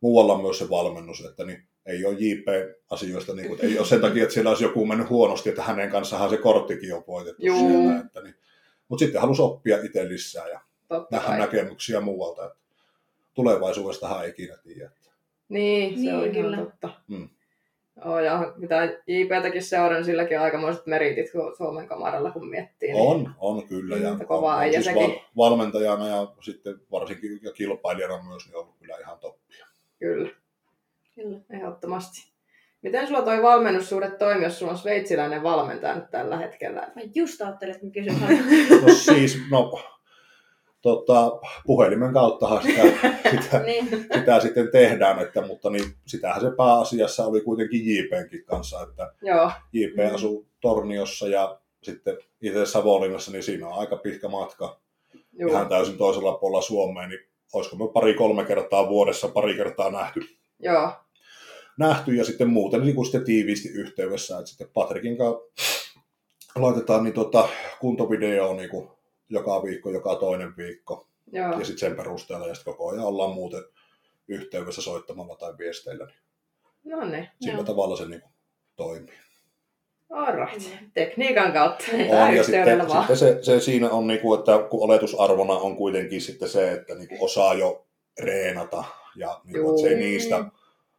muualla 0.00 0.42
myös 0.42 0.58
se 0.58 0.70
valmennus, 0.70 1.24
että 1.24 1.44
niin 1.44 1.66
ei 1.86 2.04
ole 2.06 2.16
JP-asioista, 2.18 3.34
niin 3.34 3.48
kuin, 3.48 3.60
ei 3.62 3.78
ole 3.78 3.86
sen 3.86 4.00
takia, 4.00 4.22
että 4.22 4.34
siellä 4.34 4.50
olisi 4.50 4.64
joku 4.64 4.86
mennyt 4.86 5.10
huonosti, 5.10 5.48
että 5.48 5.62
hänen 5.62 5.90
kanssaan 5.90 6.30
se 6.30 6.36
korttikin 6.36 6.94
on 6.94 7.04
voitettu 7.06 7.46
Juu. 7.46 7.58
siellä. 7.58 8.00
Että 8.00 8.22
niin. 8.22 8.34
Mutta 8.88 9.04
sitten 9.04 9.20
halusi 9.20 9.42
oppia 9.42 9.78
itse 9.82 10.08
lisää 10.08 10.48
ja 10.48 10.60
Totta 10.88 11.16
nähdä 11.16 11.28
kai. 11.28 11.38
näkemyksiä 11.38 12.00
muualta. 12.00 12.46
Että 12.46 12.58
tulevaisuudestahan 13.34 14.24
ei 14.24 14.30
ikinä 14.30 14.56
tiedä. 14.56 14.90
Niin, 15.48 15.94
se 15.94 16.00
Niin, 16.00 16.14
on 16.14 16.30
kyllä. 16.30 16.56
ihan 16.56 16.66
totta. 16.66 16.88
Mm. 17.08 17.28
Joo, 18.04 18.20
ja 18.20 18.52
mitä 18.56 18.84
JPtäkin 19.06 19.62
seuraan, 19.62 19.94
niin 19.94 20.04
silläkin 20.04 20.38
on 20.38 20.44
aikamoiset 20.44 20.86
meritit 20.86 21.26
Su- 21.26 21.56
Suomen 21.56 21.86
kamaralla, 21.88 22.30
kun 22.30 22.48
miettii. 22.48 22.92
Niin. 22.92 23.02
On, 23.06 23.34
on 23.38 23.68
kyllä. 23.68 23.96
Ja 23.96 24.10
on, 24.10 24.26
kovaa 24.26 24.56
on 24.56 24.72
siis 24.72 24.84
sekin. 24.84 25.14
valmentajana 25.36 26.08
ja 26.08 26.32
sitten 26.40 26.74
varsinkin 26.90 27.40
ja 27.42 27.52
kilpailijana 27.52 28.22
myös 28.28 28.46
niin 28.46 28.56
on 28.56 28.72
kyllä 28.80 28.96
ihan 29.00 29.18
toppia. 29.18 29.66
Kyllä, 29.98 30.30
Kyllä. 31.14 31.38
ehdottomasti. 31.50 32.32
Miten 32.82 33.06
sulla 33.06 33.22
toi 33.22 33.42
valmennussuhde 33.42 34.10
toimii, 34.10 34.44
jos 34.44 34.58
sulla 34.58 34.72
on 34.72 34.78
sveitsiläinen 34.78 35.42
valmentaja 35.42 35.94
nyt 35.94 36.10
tällä 36.10 36.36
hetkellä? 36.36 36.80
Mä 36.80 37.02
just 37.14 37.40
ajattelin, 37.40 37.74
että 37.74 37.86
mä 37.86 37.92
kysyn 37.92 38.20
No 38.86 38.94
siis, 38.94 39.38
no, 39.50 39.80
tota, 40.82 41.40
puhelimen 41.66 42.12
kauttahan 42.12 42.62
sitä, 42.62 42.82
sitä, 43.42 43.58
niin. 43.58 43.88
sitä 44.14 44.40
sitten 44.40 44.68
tehdään, 44.72 45.18
että, 45.18 45.46
mutta 45.46 45.70
niin, 45.70 45.84
sitähän 46.06 46.40
se 46.40 46.50
pääasiassa 46.56 47.26
oli 47.26 47.40
kuitenkin 47.40 47.80
JPnkin 47.86 48.44
kanssa, 48.44 48.82
että 48.82 49.14
Joo, 49.22 49.50
JP 49.72 49.96
Mm. 49.96 50.14
asuu 50.14 50.46
Torniossa 50.60 51.28
ja 51.28 51.58
sitten 51.82 52.18
itse 52.42 52.66
Savonlinnassa, 52.66 53.32
niin 53.32 53.42
siinä 53.42 53.68
on 53.68 53.78
aika 53.78 53.96
pitkä 53.96 54.28
matka 54.28 54.80
juu. 55.38 55.50
ihan 55.50 55.68
täysin 55.68 55.98
toisella 55.98 56.32
puolella 56.32 56.62
Suomeen, 56.62 57.08
niin 57.08 57.20
olisiko 57.52 57.76
me 57.76 57.92
pari-kolme 57.92 58.44
kertaa 58.44 58.88
vuodessa, 58.88 59.28
pari 59.28 59.54
kertaa 59.54 59.90
nähty, 59.90 60.20
Joo, 60.58 60.92
nähty 61.78 62.14
ja 62.14 62.24
sitten 62.24 62.48
muuten 62.50 62.80
niin 62.80 62.94
kuin 62.94 63.04
sitten 63.04 63.24
tiiviisti 63.24 63.68
yhteydessä, 63.68 64.38
että 64.38 64.48
sitten 64.50 64.68
Patrikin 64.74 65.18
kanssa 65.18 65.40
laitetaan 66.56 67.04
niin 67.04 67.14
tota, 67.14 67.48
kuntovideo 67.80 68.54
niin 68.56 68.70
kuin 68.70 68.88
joka 69.32 69.62
viikko, 69.62 69.90
joka 69.90 70.14
toinen 70.14 70.56
viikko 70.56 71.08
joo. 71.32 71.58
ja 71.58 71.64
sitten 71.64 71.78
sen 71.78 71.96
perusteella 71.96 72.46
ja 72.46 72.54
sitten 72.54 72.74
koko 72.74 72.90
ajan 72.90 73.04
ollaan 73.04 73.34
muuten 73.34 73.62
yhteydessä 74.28 74.82
soittamalla 74.82 75.36
tai 75.36 75.52
viesteillä, 75.58 76.04
niin 76.04 76.22
No 76.84 77.04
niin, 77.04 77.28
sillä 77.40 77.54
Joo. 77.58 77.64
tavalla 77.64 77.96
se 77.96 78.04
niin 78.04 78.20
kuin 78.20 78.32
toimii. 78.76 79.18
alright. 80.10 80.68
Tekniikan 80.94 81.52
kautta. 81.52 81.84
On, 81.92 82.36
ja 82.36 82.44
sitten, 82.44 82.88
vaan. 82.88 83.06
sitten 83.06 83.16
se, 83.16 83.38
se, 83.42 83.60
siinä 83.60 83.90
on, 83.90 84.06
niin 84.06 84.20
kuin, 84.20 84.38
että 84.38 84.52
kun 84.70 84.82
oletusarvona 84.82 85.52
on 85.52 85.76
kuitenkin 85.76 86.20
sitten 86.20 86.48
se, 86.48 86.72
että 86.72 86.94
niin 86.94 87.08
kuin 87.08 87.20
osaa 87.20 87.54
jo 87.54 87.86
reenata 88.20 88.84
ja 89.16 89.40
niin 89.44 89.62
kuin, 89.62 89.70
että 89.70 89.82
se 89.82 89.88
ei 89.88 90.00
niistä 90.00 90.44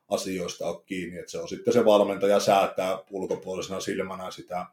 asioista 0.10 0.67
ole 0.67 0.84
kiinni, 0.86 1.19
että 1.19 1.32
se 1.32 1.39
on 1.39 1.48
sitten 1.48 1.74
se 1.74 1.86
valmentaja 1.86 2.39
säätää 2.39 2.98
ulkopuolisena 3.12 3.80
silmänä 3.80 4.32
sitä, 4.32 4.65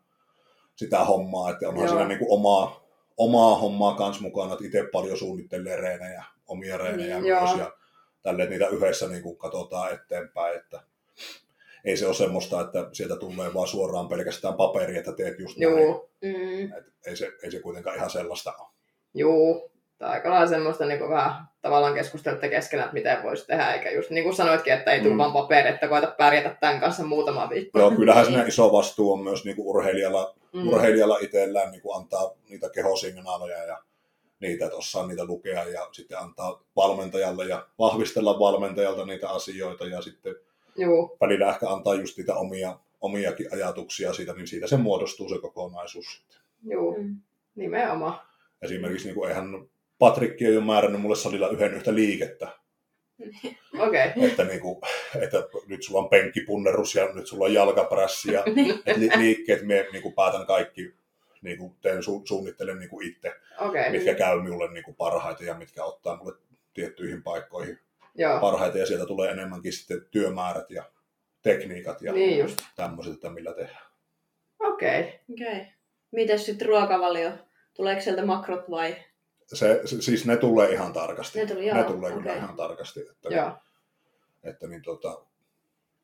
sitä 0.77 1.05
hommaa, 1.05 1.51
että 1.51 1.69
onhan 1.69 1.85
Joo. 1.85 1.89
siinä 1.95 2.09
niin 2.09 2.19
kuin 2.19 2.33
omaa, 2.33 2.83
omaa 3.21 3.59
hommaa 3.59 3.95
kans 3.95 4.21
mukana, 4.21 4.53
että 4.53 4.65
itse 4.65 4.83
paljon 4.93 5.19
suunnittelee 5.19 5.77
reenejä, 5.77 6.25
omia 6.47 6.77
reenejä 6.77 7.21
Niin, 7.21 7.35
myös 7.35 7.51
joo. 7.51 7.59
ja 7.59 7.73
tälle 8.23 8.47
niitä 8.47 8.69
yhdessä 8.69 9.09
niin 9.09 9.23
kuin 9.23 9.37
katsotaan 9.37 9.93
eteenpäin, 9.95 10.57
että 10.57 10.83
ei 11.85 11.97
se 11.97 12.07
ole 12.07 12.15
semmoista, 12.15 12.61
että 12.61 12.89
sieltä 12.93 13.17
tulee 13.17 13.55
vaan 13.55 13.69
suoraan 13.69 14.09
pelkästään 14.09 14.55
paperi, 14.55 14.99
että 14.99 15.13
teet 15.13 15.39
just 15.39 15.59
näin. 15.59 15.75
Mm. 16.23 16.73
Et 16.79 16.85
ei, 17.07 17.17
se, 17.17 17.33
ei 17.43 17.51
se 17.51 17.61
kuitenkaan 17.61 17.97
ihan 17.97 18.11
sellaista 18.11 18.53
ole. 18.59 18.69
juu. 19.15 19.70
Tää 20.01 20.09
on 20.09 20.15
aika 20.15 20.31
lailla 20.31 20.47
semmoista 20.47 20.87
niin 20.87 21.09
vähän 21.09 21.45
tavallaan 21.63 21.95
keskustelette 21.95 22.49
keskenään, 22.49 22.85
että 22.87 22.95
miten 22.95 23.23
voisi 23.23 23.47
tehdä, 23.47 23.73
eikä 23.73 23.91
just 23.91 24.11
niin 24.11 24.25
kuin 24.25 24.37
sanoitkin, 24.37 24.73
että 24.73 24.91
ei 24.93 25.01
tule 25.01 25.13
Mm. 25.13 25.19
vaan 25.19 25.33
paperi, 25.33 25.69
että 25.69 25.89
koeta 25.89 26.15
pärjätä 26.19 26.57
tämän 26.61 26.81
kanssa 26.81 27.03
muutama 27.05 27.51
viikko. 27.51 27.79
Joo, 27.79 27.91
kyllähän 27.91 28.23
Niin. 28.25 28.33
siinä 28.33 28.47
iso 28.47 28.73
vastuu 28.73 29.13
on 29.13 29.21
myös 29.21 29.45
niin 29.45 29.57
kuin 29.57 29.67
urheilijalla, 29.67 30.35
Mm. 30.53 30.69
urheilijalla 30.69 31.19
itsellään 31.21 31.71
niin 31.71 31.83
kuin 31.83 31.97
antaa 31.97 32.31
niitä 32.49 32.71
kehosignaaleja 32.71 33.65
ja 33.65 33.79
niitä, 34.41 34.65
että 34.65 34.77
osaa 34.77 35.07
niitä 35.07 35.25
lukea 35.25 35.65
ja 35.65 35.89
sitten 35.93 36.19
antaa 36.19 36.63
valmentajalle 36.77 37.45
ja 37.45 37.67
vahvistella 37.79 38.39
valmentajalta 38.39 39.07
niitä 39.07 39.31
asioita 39.31 39.85
ja 39.87 40.03
sitten 40.03 40.35
Juu, 40.77 41.17
välillä 41.21 41.51
ehkä 41.51 41.69
antaa 41.69 41.95
just 41.95 42.17
niitä 42.17 42.35
omia, 42.35 42.79
omiakin 43.01 43.49
ajatuksia 43.53 44.13
siitä, 44.13 44.33
niin 44.33 44.47
siitä 44.49 44.67
se 44.67 44.77
muodostuu 44.77 45.29
se 45.29 45.39
kokonaisuus 45.39 46.07
sitten. 46.17 46.41
juu, 46.73 46.99
Mm. 46.99 47.17
nimenomaan. 47.55 48.21
Esimerkiksi 48.63 49.07
niin 49.07 49.15
kuin 49.15 49.29
eihän 49.29 49.69
Patrikki 50.01 50.47
ei 50.47 50.57
ole 50.57 50.65
määrännyt 50.65 51.01
mulle 51.01 51.17
salilla 51.17 51.49
yhden 51.49 51.75
yhtä 51.75 51.95
liikettä, 51.95 52.49
Okei. 53.79 54.09
Okay. 54.09 54.29
että, 54.29 54.45
niin 54.45 54.61
kuin, 54.61 54.81
että 55.21 55.43
nyt 55.69 55.83
sulla 55.83 56.01
on 56.01 56.09
penkkipunnerus 56.09 56.95
ja 56.95 57.13
nyt 57.15 57.27
sulla 57.27 57.45
on 57.45 57.55
jalkaprässi 57.55 58.33
ja 58.33 58.45
että 58.87 59.01
li- 59.01 59.11
liikkeet 59.19 59.63
me 59.63 59.87
niin 59.93 60.03
kuin 60.03 60.15
päätän 60.15 60.47
kaikki, 60.47 60.95
niin 61.43 61.59
kuin 61.59 61.75
teen, 61.83 61.99
su- 61.99 62.23
suunnittelen 62.25 62.79
niin 62.79 62.91
kuin 62.91 63.07
itse, 63.07 63.33
okay. 63.59 63.91
mitkä 63.91 64.15
käy 64.15 64.43
minulle 64.43 64.73
niin 64.73 64.85
kuin 64.85 64.97
parhaiten 64.97 65.47
ja 65.47 65.55
mitkä 65.55 65.85
ottaa 65.85 66.17
mulle 66.17 66.39
tiettyihin 66.75 67.23
paikkoihin 67.23 67.79
joo. 68.15 68.41
parhaiten 68.41 68.81
ja 68.81 68.87
sieltä 68.87 69.07
tulee 69.07 69.31
enemmänkin 69.31 69.73
sitten 69.73 70.07
työmäärät 70.11 70.71
ja 70.71 70.85
tekniikat 71.43 72.03
ja 72.03 72.13
Niin 72.13 72.39
just. 72.39 72.59
tämmöiset, 72.77 73.15
että 73.15 73.31
millä 73.31 73.55
tehdään. 73.55 73.87
Okei. 74.59 75.01
Okay. 75.01 75.13
Okei. 75.33 75.47
Okay. 75.61 75.67
Mites 76.11 76.47
sitten 76.47 76.69
ruokavalio? 76.69 77.31
Tuleeko 77.77 78.01
sieltä 78.01 78.25
makrot 78.27 78.71
vai? 78.71 78.97
Se, 79.53 79.81
se, 79.85 80.03
siis 80.03 80.27
ne 80.27 80.37
tulee 80.37 80.73
ihan 80.73 80.93
tarkasti. 80.93 81.39
Ne 81.39 81.47
tuli, 81.47 81.67
joo, 81.67 81.77
ne 81.77 81.85
tulee 81.85 82.13
kyllä 82.13 82.31
okei. 82.31 82.37
ihan 82.37 82.57
tarkasti. 82.57 83.01
Että, 83.01 83.29
Joo. 83.29 83.53
että 84.43 84.67
niin 84.67 84.83
tota, 84.83 85.25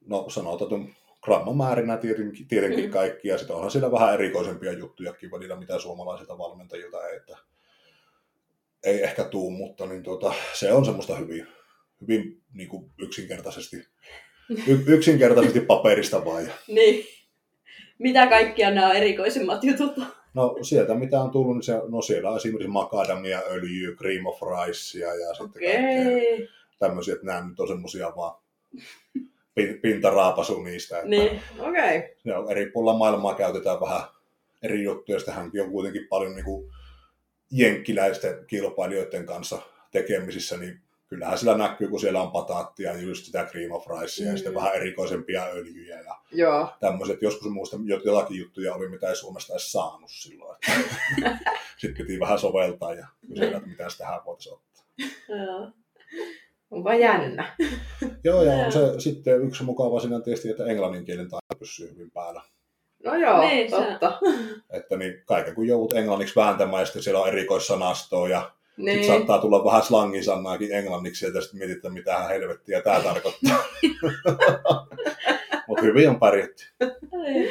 no 0.07 0.29
sanotaan, 0.29 0.83
että 0.85 0.99
grammamäärinä 1.23 1.97
tietenkin, 1.97 2.49
tietenkin 2.49 2.85
Mm. 2.85 2.91
kaikki, 2.91 3.29
ja 3.29 3.39
sitten 3.39 3.57
onhan 3.57 3.71
siellä 3.71 3.93
vähän 3.93 4.15
erikoisempia 4.15 4.73
juttujakin 4.73 5.31
välillä, 5.31 5.57
mitä 5.57 5.79
suomalaisilta 5.79 6.39
valmentajilta 6.39 7.09
ei, 7.09 7.17
että 7.17 7.37
ei 8.85 9.03
ehkä 9.03 9.25
tuu, 9.25 9.51
mutta 9.51 9.87
niin 9.87 10.03
tota, 10.03 10.35
se 10.55 10.73
on 10.73 10.85
semmoista 10.85 11.17
hyvin, 11.17 11.47
hyvin 12.01 12.43
niin 12.53 12.69
kuin 12.69 12.91
yksinkertaisesti, 12.99 13.77
y, 14.69 14.79
yksinkertaisesti 14.87 15.61
paperista 15.61 16.25
vaan. 16.25 16.53
Niin. 16.69 17.07
Mitä 17.99 18.27
kaikkia 18.27 18.71
nämä 18.71 18.93
erikoisimmat 18.93 19.65
jutut 19.65 19.99
on? 19.99 20.07
No 20.37 20.57
sieltä 20.63 20.95
mitä 20.95 21.21
on 21.21 21.31
tullut, 21.31 21.57
niin 21.57 21.63
se, 21.63 21.81
no 21.89 22.03
siellä 22.03 22.31
on 22.31 22.37
esimerkiksi 22.37 22.69
makadamia, 22.69 23.43
öljyä, 23.51 23.97
cream 23.97 24.27
of 24.27 24.41
ricea 24.43 25.15
ja 25.15 25.35
sitten 25.35 25.63
kaikkea 25.63 26.01
Okei. 26.01 26.49
tämmöisiä, 26.79 27.15
että 27.15 27.27
nämä 27.27 27.49
nyt 27.49 27.61
on 27.61 27.69
semmoisia 27.69 28.13
vaan 28.17 28.35
pin- 29.61 29.81
pintaraapasu 29.83 30.63
niistä. 30.63 30.97
Että 30.97 31.09
Niin. 31.09 31.41
Okei. 31.59 31.99
Okay. 31.99 32.35
on 32.35 32.51
eri 32.51 32.71
puolilla 32.71 32.99
maailmaa 32.99 33.35
käytetään 33.35 33.81
vähän 33.81 34.03
eri 34.63 34.85
juttuja. 34.85 35.19
Sitten 35.19 35.35
hänkin 35.35 35.63
on 35.63 35.71
kuitenkin 35.71 36.07
paljon 36.09 36.35
niin 36.35 36.45
kuin 36.45 36.73
jenkkiläisten 37.51 38.47
kilpailijoiden 38.47 39.27
kanssa 39.27 39.59
tekemisissä, 39.91 40.57
niin 40.57 40.81
kyllähän 41.09 41.39
sillä 41.39 41.57
näkyy, 41.57 41.89
kun 41.89 42.01
siellä 42.01 42.23
on 42.23 42.31
pataattia 42.33 42.93
ja 42.93 43.01
just 43.01 43.25
sitä 43.25 43.45
cream 43.45 43.73
of 43.73 43.87
ricea 43.87 44.25
mm. 44.27 44.31
ja 44.31 44.37
sitten 44.37 44.55
vähän 44.55 44.75
erikoisempia 44.75 45.45
öljyjä 45.45 46.01
ja 46.01 46.17
Joo. 46.33 46.69
tämmöiset. 46.81 47.23
Joskus 47.23 47.51
muistan, 47.51 47.81
jot- 47.81 48.05
jotakin 48.07 48.39
juttuja 48.39 48.75
oli, 48.75 48.89
mitä 48.89 49.09
ei 49.09 49.17
Suomesta 49.17 49.53
edes 49.53 49.73
saanut 49.73 50.11
silloin. 50.11 50.59
sitten 51.81 52.07
piti 52.07 52.21
vähän 52.21 52.39
soveltaa 52.39 52.95
ja 52.95 53.07
kysellä, 53.29 53.57
että 53.57 53.69
mitä 53.69 53.87
tähän 53.99 54.21
voitaisiin 54.27 54.55
ottaa. 54.55 54.85
Joo. 55.29 55.73
Onpa 56.71 56.95
jännä. 56.95 57.57
Joo, 58.25 58.43
ja 58.43 58.53
on 58.53 58.73
se 58.73 58.81
sitten 58.99 59.43
yksi 59.43 59.63
mukava 59.63 60.01
siinä 60.01 60.21
tietysti, 60.21 60.51
että 60.51 60.67
englannin 60.67 61.05
kielen 61.05 61.31
taito 61.31 61.57
pysyy 61.59 61.91
hyvin 61.91 62.11
päällä. 62.11 62.43
No 63.05 63.15
joo, 63.17 63.41
Niin, 63.41 63.71
se- 63.71 63.77
totta. 63.77 64.21
Että 64.71 64.97
niin 64.97 65.23
kaiken 65.27 65.55
kun 65.55 65.67
joudut 65.67 65.93
englanniksi 65.93 66.37
vääntämään 66.37 66.81
ja 66.81 66.87
sitten 66.87 67.03
siellä 67.03 67.21
on 67.21 67.29
erikoissanastoa 67.29 68.29
ja 68.29 68.51
Niin. 68.77 68.99
Sitten 68.99 69.17
saattaa 69.17 69.39
tulla 69.39 69.65
vähän 69.65 69.83
slangisanaakin 69.83 70.73
englanniksi 70.73 71.27
ja 71.27 71.43
sitten 71.43 71.59
mietitään, 71.59 71.95
mitä 71.95 72.19
helvettiä 72.19 72.81
tämä 72.81 73.01
tarkoittaa. 73.01 73.65
Mutta 75.69 75.83
hyvin 75.83 76.09
on 76.11 76.19
pärjätty. 76.21 76.65
Ai. 76.81 77.49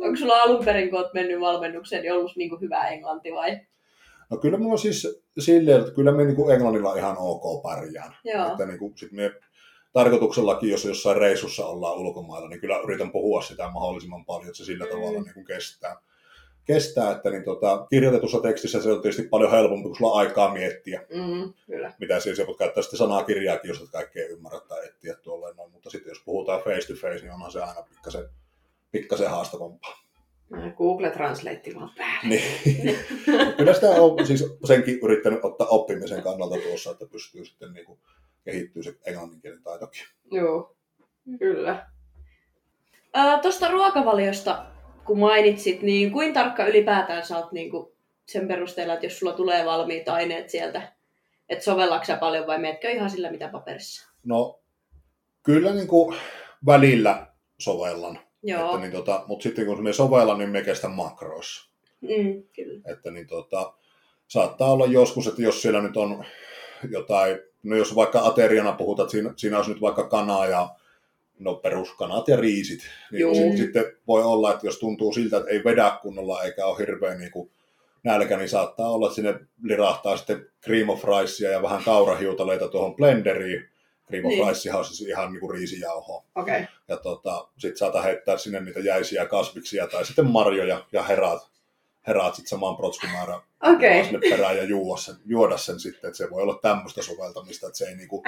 Onko 0.00 0.16
sulla 0.16 0.42
alun 0.42 0.64
perin, 0.64 0.90
kun 0.90 0.98
olet 0.98 1.14
mennyt 1.14 1.40
valmennukseen, 1.40 2.02
niin 2.02 2.12
ollut 2.12 2.36
niinku 2.36 2.58
hyvä 2.60 2.88
englanti 2.88 3.32
vai? 3.32 3.60
No 4.30 4.36
kyllä 4.36 4.58
mulla 4.58 4.72
on 4.72 4.78
siis 4.78 5.22
silleen, 5.38 5.80
että 5.80 5.92
kyllä 5.92 6.12
me 6.12 6.24
niinku 6.24 6.50
englannilla 6.50 6.96
ihan 6.96 7.16
ok 7.18 7.62
pärjään. 7.62 8.16
Joo. 8.24 8.46
Että 8.52 8.66
niinku, 8.66 8.92
sit 8.96 9.12
me 9.12 9.32
tarkoituksellakin, 9.92 10.70
jos 10.70 10.84
jossain 10.84 11.16
reissussa 11.16 11.66
ollaan 11.66 11.98
ulkomailla, 11.98 12.48
niin 12.48 12.60
kyllä 12.60 12.80
yritän 12.84 13.12
puhua 13.12 13.42
sitä 13.42 13.70
mahdollisimman 13.70 14.24
paljon, 14.24 14.46
että 14.48 14.56
se 14.58 14.64
sillä 14.64 14.84
Mm. 14.84 14.90
tavalla 14.90 15.20
niinku 15.22 15.44
kestää. 15.44 15.96
Kestää, 16.64 17.10
että 17.12 17.30
niin 17.30 17.44
tota, 17.44 17.86
kirjoitetussa 17.90 18.40
tekstissä 18.40 18.82
se 18.82 18.92
on 18.92 19.02
tietysti 19.02 19.28
paljon 19.28 19.50
helpompi, 19.50 19.88
kun 19.88 19.96
sulla 19.96 20.12
on 20.12 20.18
aikaa 20.18 20.52
miettiä, 20.52 21.00
Mm, 21.00 21.52
kyllä. 21.66 21.92
mitä 22.00 22.20
siis 22.20 22.38
voit 22.46 22.58
käyttää 22.58 22.82
sitten 22.82 22.98
sanaa 22.98 23.24
kirjaakin, 23.24 23.68
jos 23.68 23.80
et 23.82 23.90
kaikkea 23.90 24.26
ymmärrä 24.28 24.60
tai 24.60 24.86
etsiä 24.86 25.14
tuolleen 25.14 25.56
noin. 25.56 25.72
Mutta 25.72 25.90
sitten 25.90 26.10
jos 26.10 26.22
puhutaan 26.24 26.60
face 26.62 26.86
to 26.86 26.94
face, 27.00 27.22
niin 27.22 27.32
onhan 27.32 27.52
se 27.52 27.62
aina 27.62 27.82
pikkasen, 27.82 28.24
pikkasen 28.92 29.30
haastavampaa. 29.30 30.02
Google 30.76 31.10
Translate 31.10 31.74
vaan 31.74 31.90
päällä. 31.96 32.28
Niin. 32.28 32.98
Kyllä 33.56 33.74
sitä 33.74 33.86
on 33.90 34.26
siis 34.26 34.44
senkin 34.64 34.98
yrittänyt 35.02 35.44
ottaa 35.44 35.66
oppimisen 35.66 36.22
kannalta 36.22 36.56
tuossa, 36.68 36.90
että 36.90 37.06
pystyy 37.06 37.44
sitten 37.44 37.72
niin 37.72 37.86
kuin 37.86 37.98
kehittyä 38.44 38.82
se 38.82 38.94
englanninkielen 39.06 39.62
taitokin. 39.62 40.02
Joo, 40.30 40.76
kyllä. 41.38 41.86
Tuosta 43.42 43.70
ruokavaliosta, 43.70 44.66
kun 45.04 45.18
mainitsit, 45.18 45.82
niin 45.82 46.12
kuin 46.12 46.32
tarkka 46.32 46.66
ylipäätään 46.66 47.26
sä 47.26 47.38
oot 47.38 47.52
niinku 47.52 47.94
sen 48.26 48.48
perusteella, 48.48 48.94
että 48.94 49.06
jos 49.06 49.18
sulla 49.18 49.32
tulee 49.32 49.64
valmiit 49.64 50.08
aineet 50.08 50.50
sieltä, 50.50 50.92
että 51.48 51.64
sovellaks 51.64 52.06
sä 52.06 52.16
paljon 52.16 52.46
vai 52.46 52.58
meetkö 52.58 52.90
ihan 52.90 53.10
sillä 53.10 53.30
mitä 53.30 53.48
paperissa? 53.48 54.10
No, 54.24 54.60
kyllä 55.42 55.72
niin 55.72 55.88
kuin 55.88 56.16
välillä 56.66 57.26
sovellan. 57.58 58.18
Joo, 58.42 58.64
Että 58.66 58.78
niin 58.78 58.92
tota, 58.92 59.24
mutta 59.26 59.42
sitten 59.42 59.66
kun 59.66 59.84
me 59.84 59.92
sovellan, 59.92 60.38
niin 60.38 60.50
me 60.50 60.62
kestän 60.62 60.90
makroissa. 60.90 61.70
mm, 62.00 62.42
kyllä. 62.56 62.80
Että 62.92 63.10
niin 63.10 63.26
tota, 63.26 63.72
saattaa 64.28 64.72
olla 64.72 64.86
joskus, 64.86 65.26
että 65.26 65.42
jos 65.42 65.62
siellä 65.62 65.80
nyt 65.80 65.96
on 65.96 66.24
jotain, 66.90 67.38
no 67.62 67.76
jos 67.76 67.94
vaikka 67.94 68.20
ateriana 68.20 68.72
puhutaan, 68.72 69.04
että 69.04 69.12
siinä, 69.12 69.32
siinä 69.36 69.56
olisi 69.56 69.70
nyt 69.70 69.80
vaikka 69.80 70.08
kanaa 70.08 70.46
ja 70.46 70.68
no 71.44 71.54
peruskanat 71.54 72.28
ja 72.28 72.36
riisit, 72.36 72.80
niin 73.12 73.36
sit, 73.36 73.56
sitten 73.56 73.84
voi 74.06 74.22
olla, 74.22 74.52
että 74.52 74.66
jos 74.66 74.78
tuntuu 74.78 75.12
siltä, 75.12 75.36
että 75.36 75.50
ei 75.50 75.64
vedä 75.64 75.98
kunnolla 76.02 76.42
eikä 76.42 76.66
ole 76.66 76.78
hirveän 76.78 77.18
niin 77.18 77.30
kuin 77.30 77.50
nälkä, 78.04 78.36
niin 78.36 78.48
saattaa 78.48 78.90
olla, 78.90 79.06
että 79.06 79.14
sinne 79.14 79.34
lirahtaa 79.62 80.16
sitten 80.16 80.46
cream 80.64 80.88
of 80.88 81.04
ricea 81.04 81.50
ja 81.50 81.62
vähän 81.62 81.84
kaurahiutaleita 81.84 82.68
tuohon 82.68 82.96
blenderiin. 82.96 83.68
Cream 84.06 84.24
of 84.24 84.32
Niin. 84.32 84.48
ricehan 84.48 84.78
on 84.78 84.84
siis 84.84 85.08
ihan 85.08 85.32
niin 85.32 85.40
kuin 85.40 85.54
riisijauhoa. 85.54 86.24
Okei. 86.34 86.54
Okay. 86.54 86.66
Ja 86.88 86.96
tota, 86.96 87.48
sit 87.58 87.76
saata 87.76 88.02
heittää 88.02 88.36
sinne 88.36 88.60
niitä 88.60 88.80
jäisiä 88.80 89.26
kasviksia 89.26 89.86
tai 89.86 90.06
sitten 90.06 90.26
marjoja 90.26 90.86
ja 90.92 91.02
heraat, 91.02 91.50
heraat 92.06 92.34
sitten 92.34 92.50
samaan 92.50 92.76
protskumäärän 92.76 93.40
vaan 93.62 94.04
sinne 94.04 94.30
perään 94.30 94.56
ja 94.56 94.64
juoda 94.64 95.00
sen, 95.00 95.14
juoda 95.24 95.56
sen 95.56 95.80
sitten, 95.80 96.08
että 96.08 96.18
se 96.18 96.30
voi 96.30 96.42
olla 96.42 96.58
tämmöistä 96.62 97.02
soveltamista, 97.02 97.66
että 97.66 97.78
se 97.78 97.84
ei, 97.84 97.96
niinku, 97.96 98.22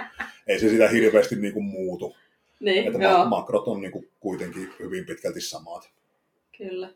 ei 0.46 0.61
se 0.61 0.68
sitä 0.68 0.88
hirveästi 0.88 1.37
niinku 1.37 1.61
muutu. 1.61 2.16
Niin, 2.64 2.87
Että 2.87 2.98
Joo. 3.03 3.18
ma- 3.18 3.24
makrot 3.24 3.68
on 3.68 3.81
niinku 3.81 4.05
kuitenkin 4.20 4.72
hyvin 4.79 5.07
pitkälti 5.07 5.40
samat. 5.40 5.90
kyllä. 6.59 6.90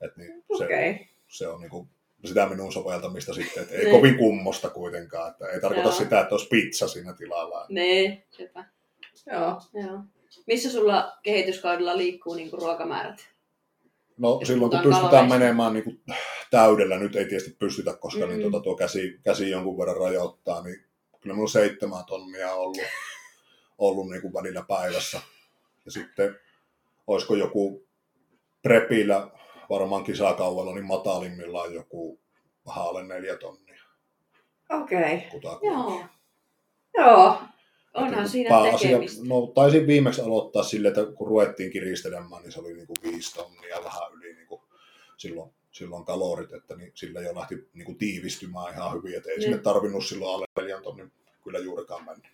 Et 0.00 0.16
niin. 0.16 0.44
Okay. 0.48 0.94
se 1.28 1.48
on 1.48 1.60
niinku 1.60 1.88
sitä 2.24 2.46
minun 2.46 2.72
soveltamista 2.72 3.34
sitten, 3.34 3.62
että 3.62 3.74
ei 3.74 3.84
Niin. 3.84 3.96
kovin 3.96 4.18
kummosta 4.18 4.70
kuitenkaan, 4.70 5.30
että 5.30 5.46
ei 5.46 5.60
tarkoita 5.60 5.88
Joo. 5.88 5.98
sitä, 5.98 6.20
että 6.20 6.34
olisi 6.34 6.48
pizza 6.48 6.88
siinä 6.88 7.12
tilalla. 7.12 7.66
Niin, 7.68 8.22
sepä. 8.30 8.64
Joo. 9.32 9.60
Joo. 9.86 10.00
Missä 10.46 10.70
sulla 10.70 11.12
kehityskaudella 11.22 11.96
liikkuu 11.96 12.34
niinku 12.34 12.56
ruokamäärät? 12.56 13.28
No 14.18 14.36
Jos 14.40 14.48
silloin 14.48 14.70
kun 14.70 14.80
pystytään 14.80 15.10
kaloreista. 15.10 15.38
menemään 15.38 15.72
niin 15.72 15.84
kuin 15.84 16.00
täydellä, 16.50 16.98
nyt 16.98 17.16
ei 17.16 17.24
tietysti 17.24 17.56
pystytä, 17.58 17.94
koska 18.00 18.26
Mm. 18.26 18.28
niin 18.28 18.40
tuota, 18.40 18.60
tuo 18.60 18.76
käsi, 18.76 19.18
käsi 19.24 19.50
jonkun 19.50 19.78
verran 19.78 19.96
rajoittaa, 19.96 20.62
niin 20.62 20.76
kyllä 21.20 21.34
minulla 21.34 21.42
on 21.42 21.48
seitsemän 21.48 22.04
tonnia 22.04 22.52
ollut, 22.54 22.78
ollut 23.88 24.10
niin 24.10 24.22
kuin 24.22 24.34
välillä 24.34 24.64
päivässä. 24.68 25.20
Ja 25.84 25.90
sitten 25.90 26.36
olisiko 27.06 27.34
joku 27.34 27.86
prepillä 28.62 29.30
varmaan 29.70 30.04
kisakaudella, 30.04 30.74
niin 30.74 30.84
matalimmillaan 30.84 31.74
joku 31.74 32.18
vähän 32.66 32.84
alle 32.84 33.02
neljä 33.04 33.36
tonnia. 33.36 33.82
Okei. 34.70 35.28
Okay. 35.34 35.58
Joo. 35.62 36.04
Joo. 36.98 37.38
Onhan 37.94 38.14
Että 38.18 38.28
siinä 38.30 38.48
pääasia- 38.50 38.78
tekemistä. 38.88 39.24
No 39.28 39.46
taisin 39.46 39.86
viimeksi 39.86 40.20
aloittaa 40.22 40.62
sille, 40.62 40.88
että 40.88 41.06
kun 41.14 41.28
ruvettiin 41.28 41.70
kiristelemään, 41.72 42.42
niin 42.42 42.52
se 42.52 42.60
oli 42.60 42.74
niin 42.74 42.86
kuin 42.86 42.96
viisi 43.02 43.34
tonnia 43.34 43.84
vähän 43.84 44.12
yli 44.12 44.34
niin 44.34 44.46
kuin 44.46 44.60
silloin, 45.16 45.50
silloin 45.72 46.04
kalorit, 46.04 46.52
että 46.52 46.76
niin 46.76 46.92
sillä 46.94 47.20
jo 47.20 47.34
lähti 47.34 47.68
niin 47.74 47.84
kuin 47.84 47.98
tiivistymään 47.98 48.74
ihan 48.74 48.92
hyvin, 48.94 49.16
että 49.16 49.30
ei 49.30 49.36
Niin. 49.36 49.42
sinne 49.42 49.58
tarvinnut 49.58 50.06
silloin 50.06 50.34
alle 50.34 50.46
neljän 50.56 50.82
tonnin 50.82 51.12
kyllä 51.44 51.58
juurikaan 51.58 52.04
mennä. 52.04 52.28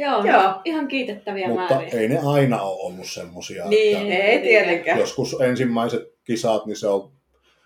Joo, 0.00 0.24
Joo. 0.24 0.60
ihan 0.64 0.88
kiitettäviä 0.88 1.48
Mutta 1.48 1.74
määriä. 1.74 2.00
ei 2.00 2.08
ne 2.08 2.18
aina 2.24 2.62
ole 2.62 2.80
ollut 2.80 3.06
semmoisia, 3.10 3.64
Niin. 3.68 3.96
että 4.12 4.14
Ei 4.24 4.40
tietenkään. 4.42 4.98
joskus 4.98 5.36
ensimmäiset 5.40 6.02
kisat, 6.24 6.66
niin 6.66 6.76
se 6.76 6.88
on, 6.88 7.12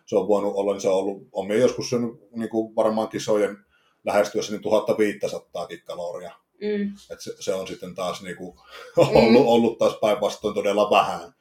se 0.06 0.16
on 0.16 0.28
voinut 0.28 0.54
olla, 0.56 0.72
niin 0.72 0.80
se 0.80 0.88
on 0.88 0.94
ollut, 0.94 1.28
on 1.32 1.48
me 1.48 1.56
joskus 1.56 1.90
syönyt 1.90 2.10
niin 2.36 2.48
kuin 2.48 2.76
varmaan 2.76 3.08
kisojen 3.08 3.56
lähestyessä 4.04 4.52
niin 4.52 4.62
1500 4.62 5.68
kaloria. 5.84 6.32
Mm. 6.60 6.92
Et 7.12 7.20
se, 7.20 7.32
se, 7.40 7.54
on 7.54 7.66
sitten 7.68 7.94
taas 7.94 8.22
niinku 8.22 8.56
ollut, 8.96 9.46
ollut 9.46 9.78
taas 9.78 9.98
päinvastoin 10.00 10.54
todella 10.54 10.90
vähän. 10.90 11.32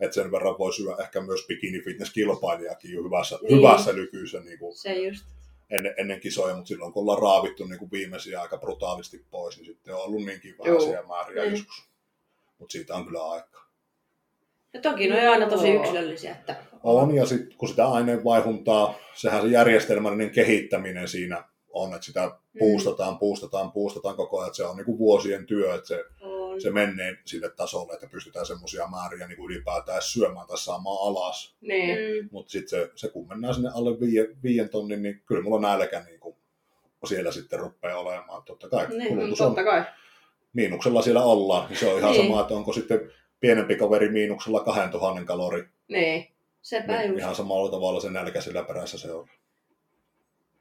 Et 0.00 0.12
sen 0.12 0.30
verran 0.32 0.58
voi 0.58 0.72
syödä 0.72 1.02
ehkä 1.02 1.20
myös 1.20 1.40
bikini 1.48 1.80
fitness 1.84 2.12
kilpailijakin 2.12 2.92
jo 2.92 3.02
hyvässä, 3.02 3.38
Niin. 3.42 3.56
hyvässä 3.58 3.94
lykyssä 3.94 4.40
niinku 4.40 4.72
Se 4.76 4.94
just. 4.94 5.24
Ennen, 5.70 5.94
ennen 5.98 6.20
kisoja, 6.20 6.54
mutta 6.54 6.68
silloin 6.68 6.92
kun 6.92 7.00
ollaan 7.00 7.22
raavittu 7.22 7.64
niinku 7.64 7.88
viimeisiä 7.92 8.40
aika 8.40 8.58
brutaalisti 8.58 9.24
pois, 9.30 9.56
niin 9.56 9.66
sitten 9.66 9.94
on 9.94 10.00
ollut 10.00 10.24
niinkin 10.24 10.54
vähäisiä 10.58 11.02
määriä 11.02 11.42
Niin. 11.42 11.52
joskus. 11.52 11.84
Mutta 12.58 12.72
siitä 12.72 12.94
on 12.94 13.04
kyllä 13.04 13.30
aikaa. 13.30 13.64
Ja 14.74 14.80
toki 14.80 15.08
ne 15.08 15.28
on 15.28 15.32
aina 15.32 15.48
tosi 15.48 15.70
yksilöllisiä. 15.70 16.32
Että... 16.32 16.56
On, 16.82 17.14
ja 17.14 17.26
sitten 17.26 17.58
kun 17.58 17.68
sitä 17.68 17.88
aineenvaihuntaa, 17.88 18.94
sehän 19.14 19.42
se 19.42 19.48
järjestelmällinen 19.48 20.30
kehittäminen 20.30 21.08
siinä 21.08 21.44
on, 21.72 21.94
että 21.94 22.06
sitä 22.06 22.30
puustataan, 22.58 23.18
puustataan, 23.18 23.72
puustataan 23.72 24.16
koko 24.16 24.38
ajan, 24.38 24.46
että 24.46 24.56
se 24.56 24.64
on 24.64 24.76
niinku 24.76 24.98
vuosien 24.98 25.46
työ, 25.46 25.74
että 25.74 25.88
se 25.88 26.04
On. 26.54 26.60
se 26.60 26.70
menee 26.70 27.16
sille 27.24 27.50
tasolle, 27.50 27.92
että 27.92 28.06
pystytään 28.06 28.46
semmoisia 28.46 28.86
määriä 28.86 29.26
niin 29.28 29.36
kuin 29.36 29.50
ylipäätään 29.52 30.02
syömään 30.02 30.46
tai 30.46 30.58
saamaan 30.58 31.08
alas. 31.08 31.54
Niin. 31.60 31.96
Mm. 32.22 32.28
Mutta 32.32 32.50
sitten 32.52 32.68
se, 32.80 32.90
se, 32.96 33.08
kun 33.08 33.28
mennään 33.28 33.54
sinne 33.54 33.70
alle 33.74 34.00
viien, 34.00 34.26
viien 34.42 34.68
tonnin, 34.68 35.02
niin 35.02 35.22
kyllä 35.26 35.42
mulla 35.42 35.60
nälkä 35.60 36.00
niin 36.06 36.20
kuin 36.20 36.36
siellä 37.06 37.32
sitten 37.32 37.58
rupeaa 37.58 37.98
olemaan. 37.98 38.42
Totta 38.42 38.68
kai 38.68 38.88
Niin, 38.88 39.08
kulutus 39.08 39.40
on, 39.40 39.46
Totta 39.46 39.64
kai. 39.64 39.84
miinuksella 40.52 41.02
siellä 41.02 41.22
ollaan, 41.24 41.68
niin 41.68 41.78
se 41.78 41.92
on 41.92 41.98
ihan 41.98 42.12
Niin. 42.12 42.24
sama, 42.26 42.40
että 42.40 42.54
onko 42.54 42.72
sitten 42.72 43.10
pienempi 43.40 43.76
kaveri 43.76 44.08
miinuksella 44.08 44.60
2000 44.60 45.24
kalori, 45.24 45.64
Niin. 45.88 46.28
Sepä 46.62 46.96
niin 46.98 47.08
just. 47.10 47.18
ihan 47.18 47.34
samalla 47.34 47.70
tavalla 47.70 48.00
se 48.00 48.10
nälkä 48.10 48.40
sillä 48.40 48.62
perässä 48.62 48.98
se 48.98 49.12
on. 49.12 49.28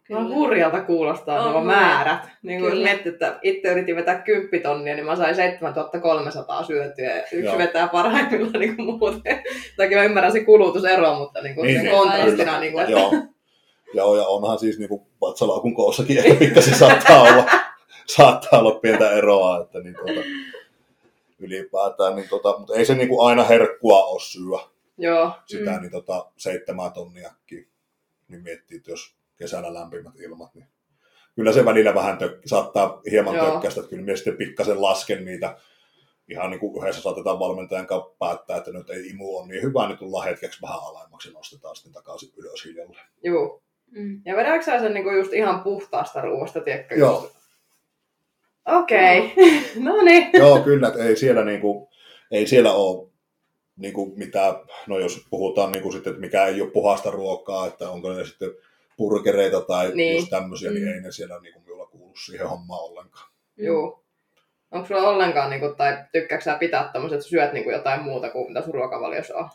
Kyllä. 0.03 0.21
Kyllä. 0.21 0.35
hurjalta 0.35 0.81
kuulostaa 0.81 1.43
On 1.45 1.51
nuo 1.51 1.63
määrät. 1.63 2.29
Niin 2.41 2.59
kuin 2.61 2.77
miettii, 2.77 3.11
että 3.11 3.39
itse 3.41 3.71
yritin 3.71 3.95
vetää 3.95 4.21
10 4.21 4.61
tonnia, 4.63 4.95
niin 4.95 5.05
mä 5.05 5.15
sain 5.15 5.35
7300 5.35 6.63
syötyä. 6.63 7.09
Ja 7.09 7.21
yksi 7.21 7.37
Joo. 7.39 7.57
vetää 7.57 7.87
parhaimmillaan 7.87 8.59
niin 8.59 8.75
kuin 8.75 8.85
muuten. 8.99 9.43
Toki 9.77 9.95
mä 9.95 10.03
ymmärrän 10.03 10.31
se 10.31 10.43
kulutusero, 10.43 11.15
mutta 11.15 11.41
niin 11.41 11.55
kuin 11.55 11.67
Niin, 11.67 11.81
niin. 11.83 11.91
kontrastina. 11.91 12.59
Niin 12.59 12.71
kuin, 12.73 12.81
että, 12.81 12.91
Joo. 12.99 13.11
Joo, 13.93 14.15
ja 14.17 14.27
onhan 14.27 14.59
siis 14.59 14.79
niin 14.79 14.89
kuin 14.89 15.01
vatsalaukun 15.21 15.75
koossakin 15.75 16.17
ehkä 16.17 16.35
pikkasen 16.45 16.75
saattaa 16.75 17.21
olla, 17.21 17.45
saattaa 18.05 18.59
olla 18.59 18.79
pientä 18.79 19.11
eroa, 19.11 19.61
että 19.61 19.79
niin 19.79 19.95
tuota, 19.95 20.21
ylipäätään, 21.39 22.15
niin 22.15 22.29
tota, 22.29 22.59
mutta 22.59 22.73
ei 22.75 22.85
se 22.85 22.95
niin 22.95 23.07
kuin 23.07 23.27
aina 23.27 23.43
herkkua 23.43 24.03
ole 24.03 24.19
syö 24.19 24.57
Joo. 24.97 25.31
sitä, 25.45 25.69
Mm. 25.71 25.75
mm. 25.75 25.81
niin 25.81 25.91
tota, 25.91 26.25
seitsemän 26.37 26.91
tonniakin, 26.93 27.67
niin 28.27 28.43
miettii, 28.43 28.77
että 28.77 28.91
jos 28.91 29.15
kesällä 29.37 29.73
lämpimät 29.73 30.19
ilmat, 30.19 30.55
niin 30.55 30.67
kyllä 31.35 31.53
se 31.53 31.65
välillä 31.65 31.95
vähän 31.95 32.17
tök, 32.17 32.41
saattaa 32.45 33.01
hieman 33.11 33.35
Joo. 33.35 33.51
tökkäistä, 33.51 33.79
että 33.79 33.89
kyllä 33.89 34.03
minä 34.03 34.15
sitten 34.15 34.37
pikkasen 34.37 34.81
lasken 34.81 35.25
niitä, 35.25 35.57
ihan 36.29 36.49
niin 36.49 36.59
kuin 36.59 36.83
yhdessä 36.83 37.01
saatetaan 37.01 37.39
valmentajan 37.39 37.87
kanssa 37.87 38.15
päättää, 38.19 38.57
että 38.57 38.71
nyt 38.71 38.89
ei 38.89 39.07
imu 39.07 39.37
on 39.37 39.47
niin 39.47 39.63
hyvä, 39.63 39.87
niin 39.87 39.97
tullaan 39.97 40.27
hetkeksi 40.27 40.61
vähän 40.61 40.79
alemmaksi 40.81 41.29
ja 41.29 41.33
nostetaan 41.33 41.75
sitten 41.75 41.93
takaisin 41.93 42.33
ylös 42.37 42.65
hiljalleen. 42.65 43.05
Joo. 43.23 43.61
Mm. 43.91 44.21
Ja 44.25 44.35
vedääkö 44.35 44.65
sä 44.65 44.79
sen 44.79 44.93
niinku 44.93 45.11
just 45.11 45.33
ihan 45.33 45.63
puhtaasta 45.63 46.21
ruoasta, 46.21 46.61
tiedätkö? 46.61 46.95
Joo. 46.95 47.31
Okei. 48.65 49.19
Okay. 49.19 49.45
no 49.85 50.01
niin. 50.01 50.29
Joo, 50.33 50.59
kyllä, 50.59 50.87
että 50.87 51.03
ei 51.03 51.15
siellä, 51.15 51.45
niinku, 51.45 51.89
ei 52.31 52.47
siellä 52.47 52.73
ole 52.73 53.09
niinku 53.75 54.13
mitään, 54.15 54.55
no 54.87 54.99
jos 54.99 55.25
puhutaan 55.29 55.71
niinku 55.71 55.91
sitten, 55.91 56.11
että 56.11 56.21
mikä 56.21 56.45
ei 56.45 56.61
ole 56.61 56.71
puhasta 56.71 57.11
ruokaa, 57.11 57.67
että 57.67 57.89
onko 57.89 58.13
ne 58.13 58.25
sitten 58.25 58.49
burgereita 58.97 59.61
tai 59.61 59.85
Niin. 59.85 59.97
niin. 59.97 60.15
just 60.15 60.29
tämmöisiä, 60.29 60.69
mm. 60.69 60.75
niin 60.75 60.87
Mm. 60.87 60.93
ei 60.93 61.01
ne 61.01 61.11
siellä 61.11 61.39
niinku 61.39 61.59
minulla 61.59 61.85
kuulu 61.85 62.15
siihen 62.15 62.49
hommaan 62.49 62.83
ollenkaan. 62.83 63.31
Joo. 63.57 64.03
Onko 64.71 64.87
sulla 64.87 65.09
ollenkaan, 65.09 65.49
niinku, 65.49 65.69
tai 65.77 65.97
tykkääksä 66.11 66.51
sä 66.51 66.57
pitää 66.57 66.89
tämmöiset, 66.93 67.17
että 67.17 67.29
syöt 67.29 67.53
niinku 67.53 67.71
jotain 67.71 68.01
muuta 68.01 68.29
kuin 68.29 68.47
mitä 68.47 68.61
sun 68.65 68.73
ruokavaliossa 68.73 69.35
on? 69.35 69.49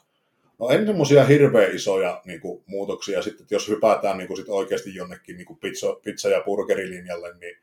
No 0.58 0.68
en 0.68 0.86
semmoisia 0.86 1.24
hirveän 1.24 1.74
isoja 1.74 2.20
niinku, 2.24 2.62
muutoksia. 2.66 3.22
Sitten, 3.22 3.42
että 3.42 3.54
jos 3.54 3.68
hypätään 3.68 4.18
niinku, 4.18 4.36
sit 4.36 4.48
oikeasti 4.48 4.94
jonnekin 4.94 5.36
niinku, 5.36 5.54
pizza, 5.54 5.86
pizza- 5.86 6.28
ja 6.32 6.42
burgerilinjalle, 6.46 7.34
niin 7.40 7.56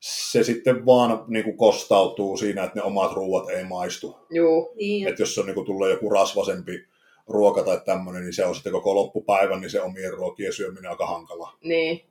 se 0.00 0.42
sitten 0.42 0.86
vaan 0.86 1.24
niinku, 1.26 1.52
kostautuu 1.52 2.36
siinä, 2.36 2.64
että 2.64 2.78
ne 2.78 2.82
omat 2.82 3.12
ruuat 3.12 3.50
ei 3.50 3.64
maistu. 3.64 4.18
Joo. 4.30 4.72
Niin, 4.76 5.08
että 5.08 5.22
jos 5.22 5.38
on 5.38 5.46
niin 5.46 5.64
tulee 5.66 5.90
joku 5.90 6.10
rasvasempi 6.10 6.86
ruoka 7.28 7.62
tai 7.62 7.80
tämmöinen, 7.84 8.22
niin 8.22 8.34
se 8.34 8.44
on 8.44 8.54
sitten 8.54 8.72
koko 8.72 8.94
loppupäivän, 8.94 9.60
niin 9.60 9.70
se 9.70 9.82
omien 9.82 10.12
ruokien 10.12 10.52
syöminen 10.52 10.84
on 10.84 10.90
aika 10.90 11.06
hankala. 11.06 11.56
Niin. 11.64 12.04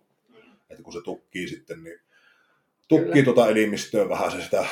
Että 0.70 0.84
kun 0.84 0.94
se 0.94 1.02
tukkii 1.02 1.48
sitten, 1.48 1.84
niin 1.84 2.00
tukkii 2.88 3.12
Kyllä. 3.12 3.26
tuota 3.26 3.50
elimistöä 3.50 4.10
vähän 4.10 4.32
se 4.32 4.42
sitä 4.42 4.66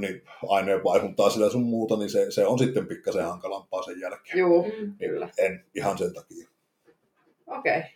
niin 0.00 0.22
aineenvaihuntaa 0.48 1.30
sillä 1.30 1.50
sun 1.50 1.62
muuta, 1.62 1.96
niin 1.96 2.10
se, 2.10 2.30
se 2.30 2.46
on 2.46 2.58
sitten 2.58 2.86
pikkasen 2.86 3.24
hankalampaa 3.24 3.82
sen 3.82 4.00
jälkeen. 4.00 4.38
Joo. 4.38 4.62
Mm. 4.62 4.70
Niin 4.70 4.96
Kyllä. 4.98 5.28
En 5.38 5.64
ihan 5.74 5.98
sen 5.98 6.14
takia. 6.14 6.48
Okei. 7.46 7.78
Okay. 7.78 7.90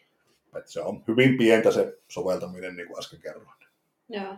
Että 0.56 0.70
se 0.70 0.80
on 0.80 1.04
hyvin 1.08 1.38
pientä 1.38 1.70
se 1.70 1.98
soveltaminen, 2.08 2.76
niin 2.76 2.88
kuin 2.88 2.98
äsken 2.98 3.20
kerroin. 3.20 3.48
Joo. 4.08 4.34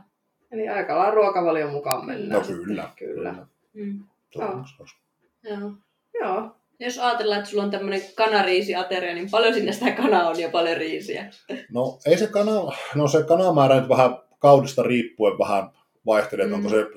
Eli 0.50 0.68
aika 0.68 0.98
lailla 0.98 1.14
ruokavalion 1.14 1.70
mukaan 1.70 2.06
mennään. 2.06 2.40
No 2.40 2.46
kyllä. 2.46 2.90
Kyllä. 2.96 3.46
Mm. 3.72 4.04
Se 4.30 4.44
on 4.44 4.50
Joo. 4.50 4.64
se 4.66 4.82
olisi. 4.82 4.96
Joo. 5.42 5.72
Joo. 6.20 6.56
Jos 6.84 6.98
ajatellaan, 6.98 7.38
että 7.38 7.50
sulla 7.50 7.62
on 7.62 7.70
tämmöinen 7.70 8.02
kanariisiateria, 8.14 9.14
niin 9.14 9.30
paljon 9.30 9.54
sinne 9.54 9.72
sitä 9.72 9.90
kanaa 9.90 10.28
on 10.28 10.40
ja 10.40 10.48
paljon 10.50 10.76
riisiä. 10.76 11.30
No 11.70 11.98
ei 12.06 12.18
se 12.18 12.26
kana, 12.26 12.52
no 12.94 13.08
se 13.08 13.22
kanamäärä 13.22 13.80
nyt 13.80 13.88
vähän 13.88 14.18
kaudesta 14.38 14.82
riippuen 14.82 15.38
vähän 15.38 15.70
vaihtelee, 16.06 16.46
Mm. 16.46 16.52
onko 16.52 16.68
se 16.68 16.82
175-250 16.82 16.88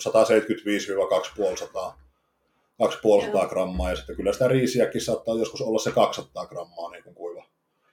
250 2.77 3.47
grammaa, 3.49 3.89
ja 3.89 3.95
sitten 3.95 4.15
kyllä 4.15 4.33
sitä 4.33 4.47
riisiäkin 4.47 5.01
saattaa 5.01 5.35
joskus 5.35 5.61
olla 5.61 5.79
se 5.79 5.91
200 5.91 6.45
grammaa 6.45 6.91
niin 6.91 7.03
kuin 7.03 7.15
kuiva, 7.15 7.45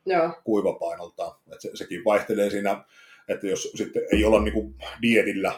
Joo. 0.07 0.31
kuivapainoltaan. 0.45 1.37
Et 1.53 1.61
se, 1.61 1.71
sekin 1.75 2.05
vaihtelee 2.05 2.51
siinä, 2.51 2.85
että 3.29 3.47
jos 3.47 3.63
sitten 3.75 4.03
ei 4.13 4.25
olla 4.25 4.41
niin 4.41 4.55
kuin 4.55 4.75
dietillä, 5.03 5.53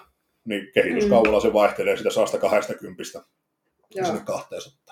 niin 0.44 0.70
kehityskaudella 0.74 1.40
se 1.40 1.52
vaihtelee 1.52 1.96
sitä 1.96 2.10
120 2.10 3.02
Joo. 3.94 4.06
sinne 4.06 4.20
200. 4.24 4.83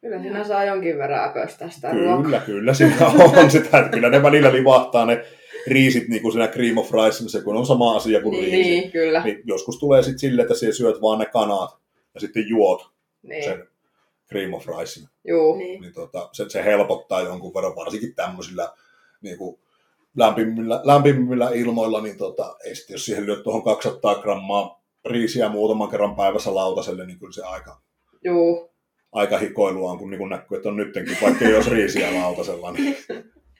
Kyllä 0.00 0.22
siinä 0.22 0.44
saa 0.44 0.64
jonkin 0.64 0.98
verran 0.98 1.30
äpöstä 1.30 1.70
sitä 1.70 1.90
ruokaa. 1.92 2.22
Kyllä, 2.22 2.40
kyllä 2.40 2.74
siinä 2.74 2.96
on 3.36 3.50
sitä, 3.50 3.78
että 3.78 3.90
kyllä 3.90 4.10
ne 4.10 4.22
välillä 4.22 4.52
livahtaa 4.52 5.06
ne 5.06 5.24
riisit 5.66 6.08
niin 6.08 6.22
kuin 6.22 6.32
siinä 6.32 6.48
cream 6.48 6.78
of 6.78 6.90
rice, 6.92 7.28
se 7.28 7.40
kun 7.40 7.56
on 7.56 7.66
sama 7.66 7.96
asia 7.96 8.22
kuin 8.22 8.32
Niin, 8.32 8.52
riisi. 8.52 8.70
Niin, 8.70 8.92
kyllä. 8.92 9.24
Niin 9.24 9.42
joskus 9.44 9.78
tulee 9.78 10.02
sitten 10.02 10.18
silleen, 10.18 10.44
että 10.46 10.58
siellä 10.58 10.74
syöt 10.74 11.02
vaan 11.02 11.18
ne 11.18 11.26
kanat 11.26 11.76
ja 12.14 12.20
sitten 12.20 12.48
juot 12.48 12.90
Niin. 13.22 13.44
sen 13.44 13.68
cream 14.28 14.52
of 14.54 14.66
ricein. 14.66 15.08
Juu. 15.28 15.56
Niin. 15.56 15.80
Niin 15.80 15.92
tota, 15.92 16.28
se, 16.32 16.44
se, 16.48 16.64
helpottaa 16.64 17.20
jonkun 17.20 17.54
verran, 17.54 17.76
varsinkin 17.76 18.14
tämmöisillä 18.14 18.72
niin 19.22 19.38
kuin 19.38 19.58
lämpimmillä, 20.16 20.80
lämpimmillä 20.84 21.50
ilmoilla, 21.54 22.00
niin 22.00 22.16
tota, 22.16 22.56
ei 22.64 22.74
sitten, 22.74 22.94
jos 22.94 23.04
siihen 23.04 23.26
lyöt 23.26 23.42
tuohon 23.42 23.62
200 23.62 24.14
grammaa 24.14 24.82
riisiä 25.04 25.48
muutaman 25.48 25.90
kerran 25.90 26.16
päivässä 26.16 26.54
lautaselle, 26.54 27.06
niin 27.06 27.18
kyllä 27.18 27.32
se 27.32 27.42
aika, 27.42 27.80
Juu. 28.24 28.67
Aika 29.12 29.38
hikoilua 29.38 29.90
on, 29.90 29.98
kun 29.98 30.10
niin 30.10 30.18
kuin 30.18 30.30
näkyy, 30.30 30.56
että 30.56 30.68
on 30.68 30.76
nyttenkin, 30.76 31.16
vaikka 31.22 31.44
olisi 31.44 31.70
riisiä 31.70 32.14
lautasella, 32.14 32.72
niin 32.72 32.96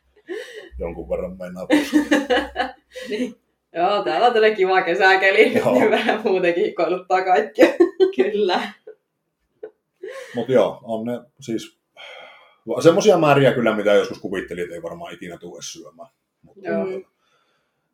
jonkun 0.80 1.08
verran 1.10 1.36
mennään 1.38 1.66
pois. 1.68 1.92
niin. 3.10 3.34
Joo, 3.72 4.04
täällä 4.04 4.26
on 4.26 4.32
tälle 4.32 4.54
kiva 4.54 4.82
kesäkeli. 4.82 5.54
Joo. 5.54 5.72
Niin 5.72 5.90
vähän 5.90 6.20
muutenkin 6.24 6.64
hikoiluttaa 6.64 7.24
kaikkea. 7.24 7.68
Kyllä. 8.16 8.72
Mutta 10.34 10.52
joo, 10.52 10.80
on 10.82 11.06
ne 11.06 11.20
siis 11.40 11.78
semmoisia 12.82 13.18
määriä 13.18 13.52
kyllä, 13.52 13.76
mitä 13.76 13.94
joskus 13.94 14.18
kuvittelin, 14.18 14.62
että 14.62 14.74
ei 14.74 14.82
varmaan 14.82 15.14
ikinä 15.14 15.38
tule 15.38 15.62
syömään. 15.62 16.08
Mutta 16.42 16.68
Joo. 16.68 16.86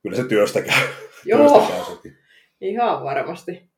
Kyllä 0.03 0.17
se 0.17 0.25
työstä 0.25 0.63
käy. 0.63 0.89
Joo, 1.25 1.39
Työstä 1.39 1.73
käy 1.73 1.85
sekin. 1.85 2.19
ihan 2.61 3.05
varmasti. 3.05 3.69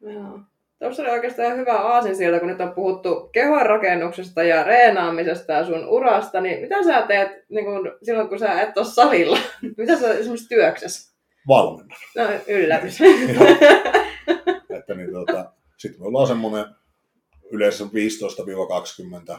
Joo. 0.00 0.40
Tuossa 0.78 1.02
oli 1.02 1.10
oikeastaan 1.10 1.56
hyvä 1.56 1.72
aasin 1.72 2.16
sieltä, 2.16 2.38
kun 2.38 2.48
nyt 2.48 2.60
on 2.60 2.72
puhuttu 2.72 3.28
kehonrakennuksesta 3.32 4.42
ja 4.42 4.62
reenaamisesta 4.62 5.52
ja 5.52 5.66
sun 5.66 5.88
urasta, 5.88 6.40
niin 6.40 6.60
mitä 6.60 6.84
sä 6.84 7.02
teet 7.02 7.28
niin 7.48 7.64
kun, 7.64 7.98
silloin, 8.02 8.28
kun 8.28 8.38
sä 8.38 8.60
et 8.60 8.78
ole 8.78 8.86
salilla? 8.86 9.38
mitä 9.78 9.96
sä 9.96 10.14
esimerkiksi 10.14 10.48
työksessä? 10.48 11.14
Valmennan. 11.48 11.98
No 12.16 12.24
yllätys. 12.48 12.98
Että 14.78 14.94
niin, 14.94 15.12
tota, 15.12 15.52
sitten 15.76 16.02
me 16.02 16.06
ollaan 16.06 16.26
semmoinen 16.26 16.64
yleensä 17.50 17.84
15-20 19.34 19.38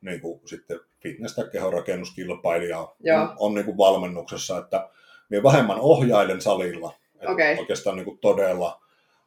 niin 0.00 0.20
kuin 0.20 0.40
sitten 0.44 0.80
fitness- 0.80 1.34
tai 1.36 1.44
kehonrakennuskilpailija 1.52 2.88
Joo. 3.00 3.20
on, 3.22 3.34
on 3.38 3.54
niin 3.54 3.64
kuin 3.64 3.78
valmennuksessa, 3.78 4.58
että 4.58 4.88
minä 5.28 5.42
vähemmän 5.42 5.80
ohjailen 5.80 6.40
salilla. 6.40 6.94
Okei. 7.26 7.58
Oikeastaan 7.58 7.96
niin 7.96 8.04
kuin 8.04 8.18
todella, 8.18 8.80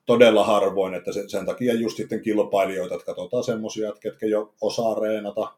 todella 0.06 0.46
harvoin, 0.46 0.94
että 0.94 1.12
se, 1.12 1.30
sen 1.30 1.46
takia 1.46 1.74
just 1.74 1.98
sitten 1.98 2.22
kilpailijoita, 2.22 2.96
että 2.96 3.06
katsotaan 3.06 3.44
semmoisia, 3.44 3.90
että 3.90 4.02
ketkä 4.02 4.26
jo 4.26 4.54
osaa 4.62 4.96
reenata 4.96 5.52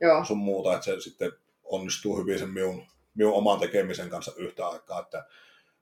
Joo, 0.00 0.24
sun 0.24 0.38
muuta, 0.38 0.74
että 0.74 0.84
se 0.84 1.00
sitten 1.00 1.32
onnistuu 1.64 2.18
hyvin 2.18 2.38
sen 2.38 2.50
minun, 2.50 2.82
minun 3.14 3.32
oman 3.32 3.60
tekemisen 3.60 4.10
kanssa 4.10 4.32
yhtä 4.36 4.68
aikaa, 4.68 5.00
että 5.00 5.24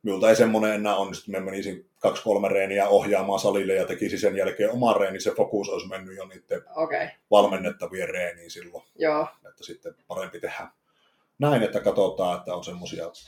minulta 0.03 0.31
ei 0.31 0.37
semmoinen 0.37 0.73
enää 0.73 0.97
onnistu, 0.97 1.31
että 1.31 1.41
mä 1.41 1.51
menisin 1.51 1.91
kaksi-kolme 1.99 2.49
reeniä 2.49 2.89
ohjaamaan 2.89 3.41
salille 3.41 3.75
ja 3.75 3.87
tekisi 3.87 4.19
sen 4.19 4.37
jälkeen 4.37 4.71
oman 4.71 4.97
reeni, 4.97 5.21
se 5.21 5.31
fokus 5.31 5.69
olisi 5.69 5.89
mennyt 5.89 6.17
jo 6.17 6.27
niiden. 6.27 6.63
Okay. 6.77 7.09
valmennettavien 7.31 8.09
reeniin 8.09 8.51
silloin, 8.51 8.85
Joo, 8.99 9.27
että 9.49 9.65
sitten 9.65 9.95
parempi 10.09 10.41
tehdä 10.41 10.69
näin, 11.39 11.63
että 11.63 11.81
katsotaan, 11.81 12.39
että 12.39 12.55
on 12.55 12.65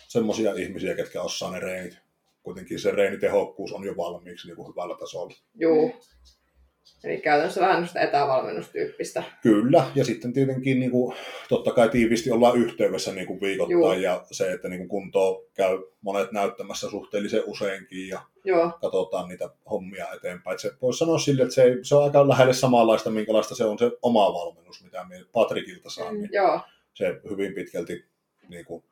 semmoisia 0.09 0.53
ihmisiä, 0.57 0.95
ketkä 0.95 1.23
osaa 1.23 1.51
ne 1.51 1.61
reenit. 1.61 1.99
Kuitenkin 2.49 2.79
se 2.79 2.91
reenitehokkuus 2.91 3.73
on 3.73 3.85
jo 3.85 3.97
valmiiksi 3.97 4.47
niin 4.49 4.57
kuin 4.57 4.69
hyvällä 4.69 4.97
tasolla. 4.97 5.35
juu. 5.55 5.93
Eli 7.05 7.21
käytännössä 7.21 7.61
vähän 7.61 7.89
sitä 7.89 8.01
etävalmennustyyppistä. 8.01 9.23
Kyllä, 9.43 9.91
ja 9.95 10.05
sitten 10.05 10.33
tietenkin 10.33 10.81
niin 10.81 10.91
kuin, 10.91 11.17
totta 11.49 11.73
kai 11.73 11.89
tiivisti 11.89 12.31
ollaan 12.31 12.59
yhteydessä 12.59 13.13
niin 13.13 13.27
kuin 13.27 13.41
viikoittain, 13.41 13.81
Juu. 13.81 13.93
ja 13.93 14.25
se, 14.31 14.53
että 14.53 14.69
niin 14.69 14.79
kuin 14.79 14.89
kuntoa 14.89 15.43
käy 15.55 15.79
monet 16.01 16.33
näyttämässä 16.33 16.91
suhteellisen 16.91 17.43
useinkin, 17.47 18.09
ja 18.09 18.21
Joo, 18.45 18.79
katsotaan 18.81 19.29
niitä 19.29 19.51
hommia 19.71 20.07
eteenpäin. 20.17 20.55
Et 20.55 20.61
se 20.61 20.73
voisi 20.83 20.99
sanoa 20.99 21.19
sille, 21.19 21.43
että 21.43 21.55
se, 21.55 21.63
ei, 21.63 21.79
se 21.83 21.95
on 21.95 22.05
aika 22.05 22.29
lähelle 22.29 22.55
samanlaista, 22.55 23.11
minkälaista 23.11 23.55
se 23.55 23.65
on 23.65 23.79
se 23.79 23.91
oma 24.03 24.35
valmennus, 24.35 24.85
mitä 24.85 25.05
me 25.09 25.25
Patrikilta 25.33 25.91
saan. 25.91 26.15
Mm. 26.15 26.21
Niin 26.21 26.31
joo, 26.33 26.61
se 26.95 27.21
hyvin 27.31 27.55
pitkälti 27.55 28.05
niin 28.49 28.65
kuin, 28.65 28.85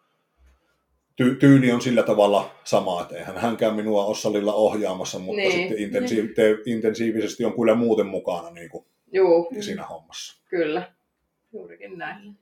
ty- 1.22 1.36
tyyli 1.36 1.72
on 1.72 1.80
sillä 1.80 2.02
tavalla 2.02 2.50
sama, 2.64 3.02
että 3.02 3.16
eihän 3.16 3.38
hänkään 3.38 3.74
minua 3.76 4.04
ole 4.04 4.14
salilla 4.14 4.52
ohjaamassa, 4.54 5.18
mutta 5.18 5.36
Niin. 5.42 5.52
sitten 5.52 5.78
intensiiv- 5.78 6.34
te- 6.34 6.58
intensiivisesti 6.66 7.44
on 7.44 7.52
kyllä 7.56 7.74
muuten 7.74 8.06
mukana 8.06 8.50
niin 8.50 8.68
kuin, 8.70 8.84
juu, 9.12 9.48
siinä 9.60 9.82
hommassa. 9.86 10.42
kyllä. 10.48 10.92
Juurikin 11.52 11.98
näin. 11.98 12.34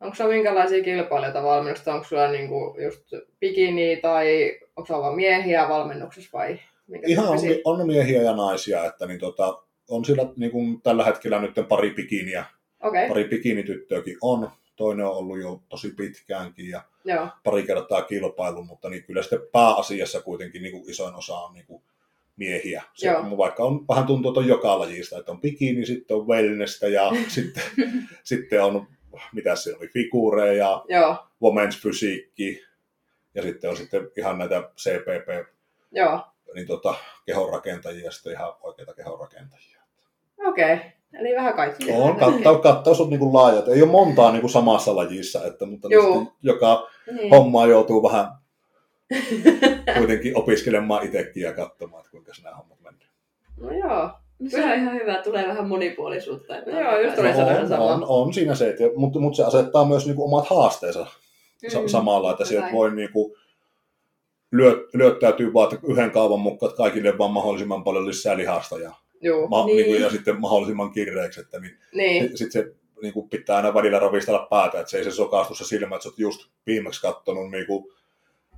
Onko 0.00 0.14
sulla 0.16 0.30
minkälaisia 0.30 0.84
kilpailijoita 0.84 1.42
valmennusta? 1.42 1.94
Onko 1.94 2.04
sulla 2.06 2.28
niinku 2.28 2.76
just 2.84 3.02
bikini 3.40 3.96
tai 4.02 4.58
onko 4.76 4.86
sulla 4.86 5.00
vaan 5.00 5.16
miehiä 5.16 5.68
valmennuksessa 5.68 6.30
vai 6.32 6.58
minkä 6.86 7.06
Ihan 7.08 7.28
on, 7.28 7.38
on 7.64 7.86
miehiä 7.86 8.22
ja 8.22 8.36
naisia, 8.36 8.84
että 8.84 9.06
niin 9.06 9.20
tota, 9.20 9.62
on 9.90 10.04
sillä 10.04 10.26
niin 10.36 10.50
kuin 10.52 10.82
tällä 10.82 11.04
hetkellä 11.04 11.40
nyt 11.40 11.52
pari 11.68 11.90
bikiniä, 11.90 12.44
Okei, 12.82 13.08
pari 13.08 13.24
bikinityttöäkin 13.24 14.16
on. 14.22 14.50
Toinen 14.76 15.06
on 15.06 15.12
ollut 15.12 15.40
jo 15.40 15.62
tosi 15.68 15.90
pitkäänkin 15.90 16.70
ja 16.70 16.82
joo, 17.04 17.28
pari 17.44 17.62
kertaa 17.62 18.02
kilpailu, 18.02 18.62
mutta 18.62 18.88
niin 18.88 19.04
kyllä 19.04 19.22
sitten 19.22 19.46
pääasiassa 19.52 20.20
kuitenkin 20.20 20.62
niin 20.62 20.72
kuin 20.72 20.90
isoin 20.90 21.14
osa 21.14 21.38
on 21.38 21.54
niin 21.54 21.66
kuin 21.66 21.82
miehiä. 22.36 22.82
Se, 22.94 23.06
Joo. 23.06 23.36
vaikka 23.38 23.64
on, 23.64 23.88
vähän 23.88 24.06
tuntuu, 24.06 24.30
että 24.30 24.40
on 24.40 24.48
joka 24.48 24.78
lajista, 24.78 25.18
että 25.18 25.32
on 25.32 25.40
bikini, 25.40 25.86
sitten 25.86 26.16
on 26.16 26.26
wellnessä 26.26 26.88
ja 26.88 27.12
sitten, 27.34 27.62
sitten 28.24 28.64
on, 28.64 28.86
mitä 29.32 29.56
se 29.56 29.76
oli, 29.76 29.88
figuureja, 29.88 30.84
Joo, 30.88 31.16
women's 31.44 31.82
fysiikki 31.82 32.64
ja 33.34 33.42
sitten 33.42 33.70
on 33.70 33.76
sitten 33.76 34.10
ihan 34.16 34.38
näitä 34.38 34.70
CPP, 34.76 35.48
joo. 35.92 36.20
niin 36.54 36.66
tota, 36.66 36.94
kehonrakentajia 37.26 38.04
ja 38.04 38.10
sitten 38.10 38.32
ihan 38.32 38.52
oikeita 38.60 38.94
kehonrakentajia. 38.94 39.82
Okei. 40.46 40.78
Eli 41.20 41.34
vähän 41.36 41.54
kaikkia. 41.54 41.96
On, 41.96 42.16
kattaus, 42.24 42.60
kattaus 42.62 43.00
on 43.00 43.10
niin 43.10 43.18
kuin 43.20 43.32
laaja. 43.32 43.62
Ei 43.74 43.82
ole 43.82 43.90
montaa 43.90 44.30
niin 44.32 44.40
kuin 44.40 44.50
samassa 44.50 44.96
lajissa, 44.96 45.44
että, 45.46 45.66
mutta 45.66 45.88
niin 45.88 46.28
joka 46.42 46.88
Niin. 47.16 47.30
hommaa 47.30 47.66
joutuu 47.66 48.02
vähän 48.02 48.28
kuitenkin 49.98 50.38
opiskelemaan 50.38 51.04
itsekin 51.06 51.42
ja 51.42 51.52
katsomaan, 51.52 52.00
että 52.00 52.10
kuinka 52.10 52.32
nämä 52.42 52.56
hommat 52.56 52.78
menee. 52.80 53.08
No 53.60 53.70
joo. 53.88 54.10
No 54.38 54.50
se 54.50 54.64
on 54.64 54.72
ihan 54.78 54.94
hyvä, 54.94 55.22
tulee 55.22 55.48
vähän 55.48 55.68
monipuolisuutta. 55.68 56.58
Että 56.58 56.70
Joo, 56.70 56.98
just 57.00 57.16
tuli 57.16 57.32
No, 57.32 57.60
on, 57.60 57.68
samaa. 57.68 57.94
on, 57.94 58.04
on, 58.08 58.32
siinä 58.34 58.54
se, 58.54 58.68
että- 58.70 58.84
mutta, 58.96 59.18
mutta 59.18 59.36
se 59.36 59.44
asettaa 59.44 59.84
myös 59.84 60.06
niin 60.06 60.16
kuin 60.16 60.24
omat 60.26 60.46
haasteensa 60.46 61.06
sa- 61.68 61.80
Mm, 61.80 61.88
samalla, 61.88 62.30
että 62.30 62.44
sieltä 62.44 62.68
voi 62.72 62.94
niin 62.94 63.12
kuin, 63.12 63.34
lyö, 64.52 64.86
lyöttäytyy 64.92 65.52
vaan 65.52 65.74
että 65.74 65.86
yhden 65.86 66.10
kaavan 66.10 66.40
mukaan, 66.40 66.70
että 66.70 66.76
kaikille 66.82 67.18
vaan 67.18 67.30
mahdollisimman 67.30 67.84
paljon 67.84 68.06
lisää 68.06 68.36
lihasta 68.36 68.78
ja, 68.78 68.92
Joo. 69.24 69.48
ma, 69.48 69.66
Niin. 69.66 69.76
niin. 69.76 69.86
Kuin, 69.86 70.02
ja 70.02 70.10
sitten 70.10 70.40
mahdollisimman 70.40 70.92
kireeksi, 70.92 71.40
että 71.40 71.60
niin, 71.60 71.78
Niin. 71.94 72.38
sitten 72.38 72.52
se 72.64 72.72
niin 73.02 73.14
kuin 73.14 73.28
pitää 73.28 73.56
aina 73.56 73.74
välillä 73.74 73.98
ravistella 73.98 74.46
päätä, 74.50 74.80
että 74.80 74.90
se 74.90 74.98
ei 74.98 75.04
se 75.04 75.10
sokastu 75.10 75.54
se 75.54 75.64
silmä, 75.64 75.94
että 75.96 76.02
sä 76.02 76.08
oot 76.08 76.18
just 76.18 76.40
viimeksi 76.66 77.00
kattonut 77.02 77.50
niin 77.50 77.66
kuin, 77.66 77.84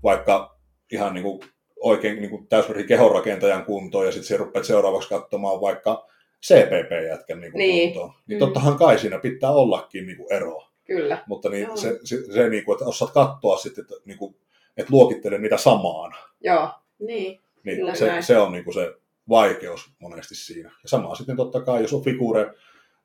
vaikka 0.02 0.56
ihan 0.92 1.14
niin 1.14 1.22
kuin, 1.24 1.40
oikein 1.80 2.16
niin 2.16 2.30
kuin 2.30 2.46
täysverhi 2.46 2.84
kehonrakentajan 2.84 3.64
kuntoon 3.64 4.06
ja 4.06 4.12
sitten 4.12 4.28
se 4.28 4.36
rupeat 4.36 4.64
seuraavaksi 4.64 5.08
katsomaan 5.08 5.60
vaikka 5.60 6.06
CPP-jätkän 6.46 7.40
niin 7.40 7.52
Niin. 7.54 7.92
kuntoon. 7.92 8.12
Niin 8.26 8.36
Mm. 8.36 8.38
tottahan 8.38 8.78
kai 8.78 8.98
siinä 8.98 9.18
pitää 9.18 9.50
ollakin 9.50 10.06
niin 10.06 10.16
kuin 10.16 10.32
ero. 10.32 10.62
Kyllä. 10.84 11.22
Mutta 11.26 11.48
niin 11.48 11.66
Joo. 11.66 11.76
se, 11.76 11.98
se, 12.04 12.32
se 12.32 12.48
niin 12.48 12.64
kuin, 12.64 12.74
että 12.76 12.84
osaat 12.84 13.10
katsoa 13.10 13.56
sitten, 13.56 13.82
että, 13.82 13.94
niin 14.04 14.18
kuin, 14.18 14.36
että 14.76 14.92
luokittele 14.92 15.38
niitä 15.38 15.56
samaan, 15.56 16.12
Joo. 16.40 16.68
Niin. 16.98 17.40
niin 17.64 17.76
Kyllä, 17.78 17.94
se, 17.94 18.06
näin. 18.06 18.22
se 18.22 18.38
on 18.38 18.52
niin 18.52 18.64
kuin 18.64 18.74
se 18.74 18.94
vaikeus 19.28 19.90
monesti 19.98 20.34
siinä. 20.34 20.68
Ja 20.82 20.88
sama 20.88 21.14
sitten 21.14 21.36
totta 21.36 21.60
kai, 21.60 21.82
jos 21.82 21.92
on 21.92 22.04
figure 22.04 22.54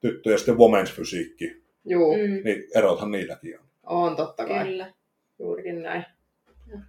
tyttö 0.01 0.31
ja 0.31 0.37
sitten 0.37 0.55
women's 0.55 0.91
fysiikki, 0.95 1.61
Juu. 1.85 2.17
Mm. 2.17 2.43
niin 2.43 2.63
erothan 2.75 3.11
niilläkin 3.11 3.59
on. 3.59 3.65
On 3.83 4.15
totta 4.15 4.45
kai. 4.45 4.65
Kyllä. 4.65 4.93
Juurikin 5.39 5.81
näin. 5.81 6.05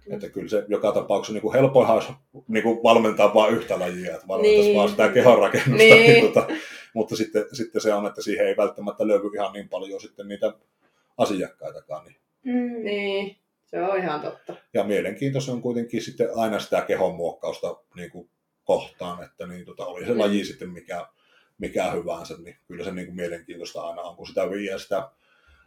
Että 0.09 0.29
kyllä 0.29 0.49
se 0.49 0.65
joka 0.67 0.91
tapauksessa 0.91 1.33
niin 1.33 1.41
kuin 1.41 1.53
helpoinhan 1.53 1.95
olisi 1.95 2.11
niin 2.47 2.63
kuin 2.63 2.83
valmentaa 2.83 3.33
vain 3.33 3.55
yhtä 3.55 3.79
lajia, 3.79 4.13
että 4.15 4.27
valmentaisi 4.27 4.61
Niin. 4.67 4.77
vaan 4.77 4.89
sitä 4.89 5.09
kehonrakennusta. 5.09 5.77
Niin. 5.77 6.11
Niin. 6.13 6.25
Tota, 6.33 6.47
mutta 6.93 7.15
sitten, 7.15 7.45
sitten 7.53 7.81
se 7.81 7.93
on, 7.93 8.07
että 8.07 8.21
siihen 8.21 8.47
ei 8.47 8.57
välttämättä 8.57 9.07
löydy 9.07 9.27
ihan 9.35 9.53
niin 9.53 9.69
paljon 9.69 10.01
sitten 10.01 10.27
niitä 10.27 10.53
asiakkaitakaan. 11.17 12.05
Niin. 12.05 12.17
Mm. 12.43 12.83
Niin. 12.83 13.37
Se 13.65 13.81
on 13.81 13.97
ihan 13.97 14.21
totta. 14.21 14.55
Ja 14.73 14.83
mielenkiintoista 14.83 15.51
on 15.51 15.61
kuitenkin 15.61 16.01
sitten 16.01 16.29
aina 16.35 16.59
sitä 16.59 16.81
kehonmuokkausta 16.81 17.77
niin 17.95 18.11
kuin 18.11 18.29
kohtaan, 18.63 19.23
että 19.23 19.47
niin, 19.47 19.65
tota, 19.65 19.85
oli 19.85 20.05
se 20.05 20.13
laji 20.15 20.45
sitten 20.45 20.69
mikä, 20.69 21.07
mikä 21.57 21.91
hyvänsä, 21.91 22.35
niin 22.37 22.57
kyllä 22.67 22.83
se 22.83 22.91
niin 22.91 23.07
kuin 23.07 23.15
mielenkiintoista 23.15 23.81
aina 23.81 24.01
on, 24.01 24.15
kun 24.15 24.27
sitä 24.27 24.49
vie 24.49 24.79
sitä 24.79 25.09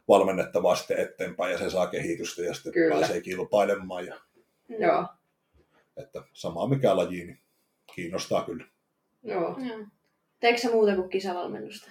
valmennettavaa 0.09 0.75
sitten 0.77 0.99
eteenpäin 0.99 1.53
ja 1.53 1.59
se 1.59 1.71
saa 1.71 1.87
kehitystä 1.87 2.43
ja 2.43 2.55
sitten 2.55 2.73
Kyllä. 2.73 2.99
pääsee 2.99 3.21
kilpailemaan. 3.21 4.07
Ja, 4.07 4.15
Mm. 4.69 4.83
Joo. 4.83 5.07
että 5.97 6.23
sama 6.33 6.69
mikä 6.69 6.97
laji, 6.97 7.25
niin 7.25 7.41
kiinnostaa 7.95 8.45
kyllä. 8.45 8.65
Joo. 9.23 9.57
Joo. 9.69 9.87
Teekö 10.41 10.59
sä 10.59 10.71
muuta 10.71 10.95
kuin 10.95 11.09
kisavalmennusta? 11.09 11.91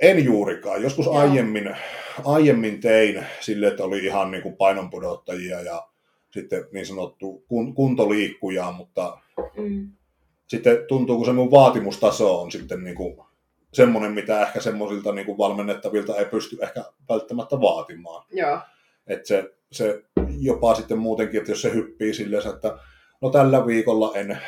En 0.00 0.24
juurikaan. 0.24 0.82
Joskus 0.82 1.06
Joo. 1.06 1.18
aiemmin, 1.18 1.76
aiemmin 2.24 2.80
tein 2.80 3.26
sille, 3.40 3.66
että 3.66 3.84
oli 3.84 4.04
ihan 4.04 4.30
niin 4.30 4.42
kuin 4.42 4.56
painonpudottajia 4.56 5.60
ja 5.60 5.88
sitten 6.30 6.64
niin 6.72 6.86
sanottu 6.86 7.44
kun, 7.48 7.74
kuntoliikkuja, 7.74 8.72
mutta 8.72 9.18
Mm. 9.56 9.88
sitten 10.46 10.78
tuntuu, 10.88 11.16
kun 11.16 11.26
se 11.26 11.32
mun 11.32 11.50
vaatimustaso 11.50 12.40
on 12.42 12.52
sitten 12.52 12.84
niin 12.84 12.96
kuin 12.96 13.16
semmoinen, 13.72 14.12
mitä 14.12 14.42
ehkä 14.42 14.60
semmoisilta 14.60 15.12
niin 15.12 15.26
kuin 15.26 15.38
valmennettavilta 15.38 16.16
ei 16.16 16.24
pysty 16.24 16.58
ehkä 16.62 16.84
välttämättä 17.08 17.60
vaatimaan. 17.60 18.26
Joo. 18.32 18.58
Että 19.06 19.28
se, 19.28 19.54
se 19.72 20.02
jopa 20.40 20.74
sitten 20.74 20.98
muutenkin, 20.98 21.38
että 21.38 21.52
jos 21.52 21.62
se 21.62 21.74
hyppii 21.74 22.14
silleen, 22.14 22.48
että 22.54 22.78
no 23.20 23.30
tällä 23.30 23.66
viikolla 23.66 24.12
en, 24.14 24.38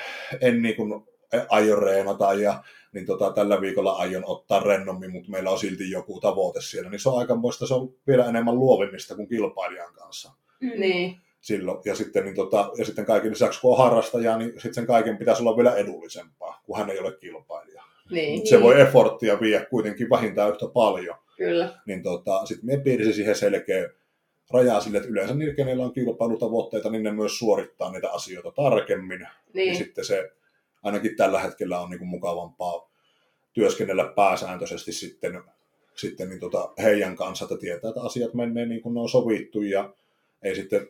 en 0.41 0.63
niin 0.63 0.77
kuin 0.77 1.05
aio 1.49 1.77
reenata 1.77 2.35
ja 2.35 2.63
niin 2.93 3.07
tota, 3.07 3.33
tällä 3.33 3.61
viikolla 3.61 3.93
aion 3.93 4.25
ottaa 4.27 4.61
rennommin, 4.61 5.13
mutta 5.13 5.31
meillä 5.31 5.51
on 5.51 5.59
silti 5.59 5.91
joku 5.91 6.21
tavoite 6.21 6.61
siellä, 6.63 6.91
niin 6.91 7.01
se 7.01 7.09
on 7.09 7.19
aikamoista, 7.19 7.67
se 7.67 7.75
on 7.75 7.95
vielä 8.07 8.27
enemmän 8.27 8.55
luovimista 8.59 9.15
kuin 9.17 9.29
kilpailijan 9.29 9.95
kanssa 9.95 10.33
Mm. 10.61 11.21
Niin. 11.41 11.59
silloin. 11.59 11.79
Ja 11.85 11.95
sitten, 11.95 12.25
niin 12.25 12.35
tota, 12.35 12.71
ja 12.79 12.85
sitten 12.85 13.05
kaiken 13.07 13.31
lisäksi, 13.31 13.61
kun 13.61 13.73
on 13.73 13.79
harrastaja, 13.79 14.39
niin 14.39 14.53
sitten 14.53 14.75
sen 14.75 14.87
kaiken 14.87 15.17
pitäisi 15.17 15.43
olla 15.43 15.57
vielä 15.57 15.77
edullisempaa, 15.77 16.61
kun 16.65 16.79
hän 16.79 16.91
ei 16.91 16.99
ole 16.99 17.13
kilpailija. 17.21 17.83
Niin. 18.11 18.47
Se 18.47 18.63
voi 18.63 18.81
efforttia 18.81 19.41
viedä 19.41 19.65
kuitenkin 19.65 20.11
vähintään 20.11 20.51
yhtä 20.51 20.67
paljon. 20.75 21.17
Kyllä. 21.37 21.75
Niin 21.87 22.03
tota, 22.03 22.47
sitten 22.47 22.67
me 22.67 22.77
piirsi 22.79 23.13
siihen 23.13 23.35
selkeä 23.37 23.89
rajaa 24.51 24.81
sille, 24.81 24.99
että 24.99 25.11
yleensä 25.11 25.35
niillä, 25.35 25.55
kenellä 25.55 25.85
on 25.85 25.93
kilpailutavoitteita, 25.93 26.91
niin 26.91 27.03
ne 27.03 27.13
myös 27.13 27.39
suorittaa 27.39 27.93
niitä 27.93 28.11
asioita 28.11 28.51
tarkemmin. 28.53 29.21
Ja 29.21 29.29
Niin. 29.55 29.77
sitten 29.77 30.05
se 30.05 30.31
ainakin 30.83 31.17
tällä 31.17 31.41
hetkellä 31.41 31.81
on 31.81 31.91
niin 31.91 31.99
kuin 31.99 32.09
mukavampaa 32.09 32.91
työskennellä 33.53 34.13
pääsääntöisesti 34.17 34.93
sitten, 34.93 35.43
sitten 35.95 36.29
niin 36.29 36.41
tota 36.41 36.73
heidän 36.83 37.17
kanssa, 37.17 37.45
että 37.45 37.57
tietää, 37.57 37.89
että 37.89 38.03
asiat 38.03 38.35
menee 38.35 38.67
niin 38.67 38.83
kuin 38.83 38.95
ne 38.95 39.01
on 39.01 39.09
sovittu 39.09 39.63
ja 39.63 39.95
ei 40.43 40.55
sitten 40.55 40.89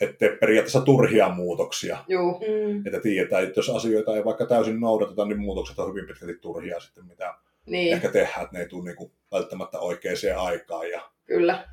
ettei 0.00 0.36
periaatteessa 0.40 0.80
turhia 0.80 1.28
muutoksia. 1.28 1.98
Juu. 2.08 2.32
Mm. 2.32 2.86
Että 2.86 3.00
tiedetään, 3.00 3.44
että 3.44 3.58
jos 3.58 3.70
asioita 3.70 4.16
ei 4.16 4.24
vaikka 4.24 4.46
täysin 4.46 4.80
noudateta, 4.80 5.24
niin 5.24 5.38
muutokset 5.40 5.78
on 5.78 5.88
hyvin 5.90 6.06
pitkälti 6.06 6.34
turhia 6.40 6.80
sitten, 6.80 7.06
mitä 7.06 7.34
Niin. 7.66 7.92
ehkä 7.94 8.08
tehdään, 8.10 8.42
että 8.44 8.56
ne 8.56 8.60
ei 8.62 8.68
tule 8.68 8.84
niin 8.84 8.96
kuin 8.96 9.12
välttämättä 9.32 9.78
oikeaan 9.78 10.16
aikaan. 10.46 10.90
Ja 10.90 11.00
Kyllä. 11.26 11.64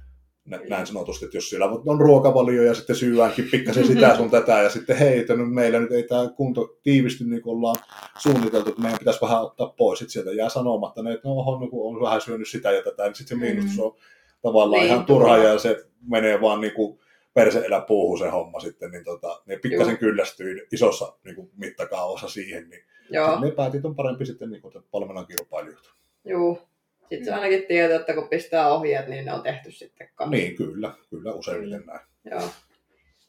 nä- 0.45 0.59
näin 0.69 0.87
sanotusti, 0.87 1.25
että 1.25 1.37
jos 1.37 1.49
siellä 1.49 1.65
on 1.65 2.01
ruokavalio 2.01 2.63
ja 2.63 2.73
sitten 2.73 2.95
syöänkin 2.95 3.47
pikkasen 3.51 3.87
sitä 3.87 4.15
sun 4.17 4.29
tätä 4.39 4.61
ja 4.61 4.69
sitten 4.69 4.97
hei, 4.97 5.19
että 5.19 5.35
nyt 5.35 5.53
meillä 5.53 5.79
nyt 5.79 5.91
ei 5.91 6.03
tämä 6.03 6.29
kunto 6.35 6.77
tiivisty 6.83 7.23
niin 7.25 7.41
kuin 7.41 7.57
ollaan 7.57 7.75
suunniteltu, 8.17 8.69
että 8.69 8.81
meidän 8.81 8.99
pitäisi 8.99 9.21
vähän 9.21 9.41
ottaa 9.41 9.73
pois. 9.77 9.99
Sitten 9.99 10.11
sieltä 10.13 10.31
jää 10.31 10.49
sanomatta, 10.49 11.01
että 11.13 11.27
no 11.27 11.67
kun 11.69 11.95
on 11.95 12.01
vähän 12.01 12.21
syönyt 12.21 12.47
sitä 12.47 12.71
ja 12.71 12.83
tätä, 12.83 13.03
niin 13.03 13.15
sitten 13.15 13.39
se 13.39 13.45
miinustus 13.45 13.79
on 13.79 13.95
tavallaan 14.41 14.81
Niin, 14.83 14.91
ihan 14.93 15.05
turha 15.05 15.27
turha. 15.35 15.47
ja 15.47 15.57
se 15.59 15.85
menee 16.09 16.41
vaan 16.41 16.61
niin 16.61 16.73
kuin 16.73 16.99
perse-elä 17.33 17.81
puuhun 17.81 18.19
se 18.19 18.29
homma 18.29 18.59
sitten, 18.59 18.91
niin, 18.91 19.03
tota, 19.03 19.41
niin 19.45 19.59
pikkasen 19.59 19.91
Joo. 19.91 19.99
kyllästyy 19.99 20.67
isossa 20.71 21.13
niin 21.25 21.35
kuin 21.35 21.49
mittakaavassa 21.57 22.27
siihen, 22.27 22.69
niin 22.69 22.83
Joo. 23.09 23.39
me 23.39 23.51
päätit, 23.51 23.75
että 23.75 23.87
on 23.87 23.95
parempi 23.95 24.25
sitten 24.25 24.49
niin 24.51 24.61
kuin, 24.61 24.73
valmennan 24.93 25.27
kilpailijoita. 25.27 25.89
Juu. 26.25 26.59
Sitten 26.99 27.25
se 27.25 27.33
ainakin 27.33 27.65
tietää, 27.67 27.99
että 27.99 28.13
kun 28.13 28.29
pistää 28.29 28.73
ohjeet, 28.73 29.07
niin 29.07 29.25
ne 29.25 29.33
on 29.33 29.43
tehty 29.43 29.71
sitten 29.71 30.09
kanssa. 30.15 30.31
Niin, 30.31 30.55
kyllä, 30.55 30.93
kyllä 31.09 31.33
useimmiten 31.33 31.83
näin. 31.85 31.99
Joo. 32.31 32.41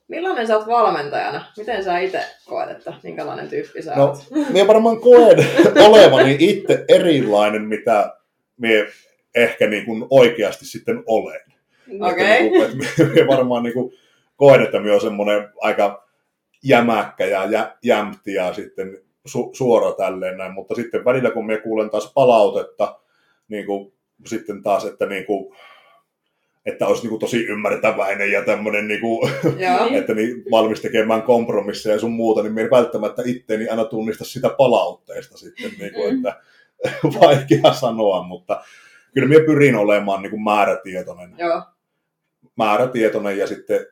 Millainen 0.09 0.47
sä 0.47 0.57
oot 0.57 0.67
valmentajana? 0.67 1.45
Miten 1.57 1.85
sä 1.85 1.99
itse 1.99 2.21
koet, 2.45 2.71
että 2.71 2.95
minkälainen 3.03 3.49
tyyppi 3.49 3.83
sä 3.83 3.95
No, 3.95 4.05
oot? 4.07 4.19
minä 4.53 4.67
varmaan 4.67 5.01
koen 5.01 5.39
olevani 5.89 6.37
itse 6.41 6.85
erilainen, 6.89 7.63
mitä 7.63 8.17
minä 8.57 8.85
ehkä 9.35 9.67
niin 9.67 9.85
kuin 9.85 10.07
oikeasti 10.11 10.65
sitten 10.65 11.03
olen. 11.07 11.41
Okei. 12.01 12.47
Että, 12.47 12.69
niin 12.69 12.91
kuin, 12.97 13.09
minä 13.15 13.27
varmaan 13.27 13.63
niin 13.63 13.75
kuin 13.75 13.93
koen, 14.37 14.63
että 14.63 14.81
minä 14.81 14.91
olen 14.93 15.01
semmoinen 15.01 15.49
aika 15.61 16.05
jämäkkä 16.63 17.27
ja 17.27 17.45
jä, 17.45 17.77
jämpti 17.83 18.35
ja 18.35 18.55
sitten 18.55 18.99
su, 19.27 19.51
suora 19.53 19.93
tälleen 19.93 20.39
näin, 20.39 20.53
mutta 20.53 20.75
sitten 20.75 21.05
välillä 21.05 21.31
kun 21.31 21.47
minä 21.47 21.61
kuulen 21.61 21.91
taas 21.91 22.13
palautetta, 22.15 23.01
niin 23.49 23.67
kuin, 23.67 23.93
sitten 24.27 24.63
taas, 24.63 24.85
että 24.85 25.07
niin 25.07 25.27
kuin, 25.27 25.55
että 26.67 26.87
olisi 26.87 27.03
niin 27.03 27.11
kuin 27.11 27.21
tosi 27.21 27.45
ymmärtäväinen 27.47 28.33
ja 28.33 28.45
tämmöinen 28.45 28.89
niin 28.89 29.01
kuin, 29.01 29.33
Joo. 29.59 29.89
että 29.99 30.15
niin 30.15 30.45
valmis 30.51 30.81
tekemään 30.81 31.23
kompromisseja 31.23 31.95
ja 31.95 32.01
sun 32.01 32.13
muuta, 32.13 32.43
niin 32.43 32.53
minä 32.53 32.71
välttämättä 32.71 33.23
itteeni 33.27 33.69
aina 33.69 33.85
tunnista 33.85 34.25
sitä 34.25 34.49
palautteesta 34.59 35.39
sitten, 35.39 35.71
niin 35.79 35.93
kuin, 35.95 36.15
Mm. 36.15 36.27
että 36.27 36.41
vaikea 37.21 37.73
sanoa, 37.73 38.23
mutta 38.23 38.63
kyllä 39.15 39.29
minä 39.29 39.45
pyrin 39.47 39.77
olemaan 39.77 40.23
niin 40.23 40.31
kuin 40.31 40.43
määrätietoinen, 40.43 41.35
Joo. 41.39 41.63
Määrätietoinen 42.57 43.39
ja 43.39 43.47
sitten 43.47 43.87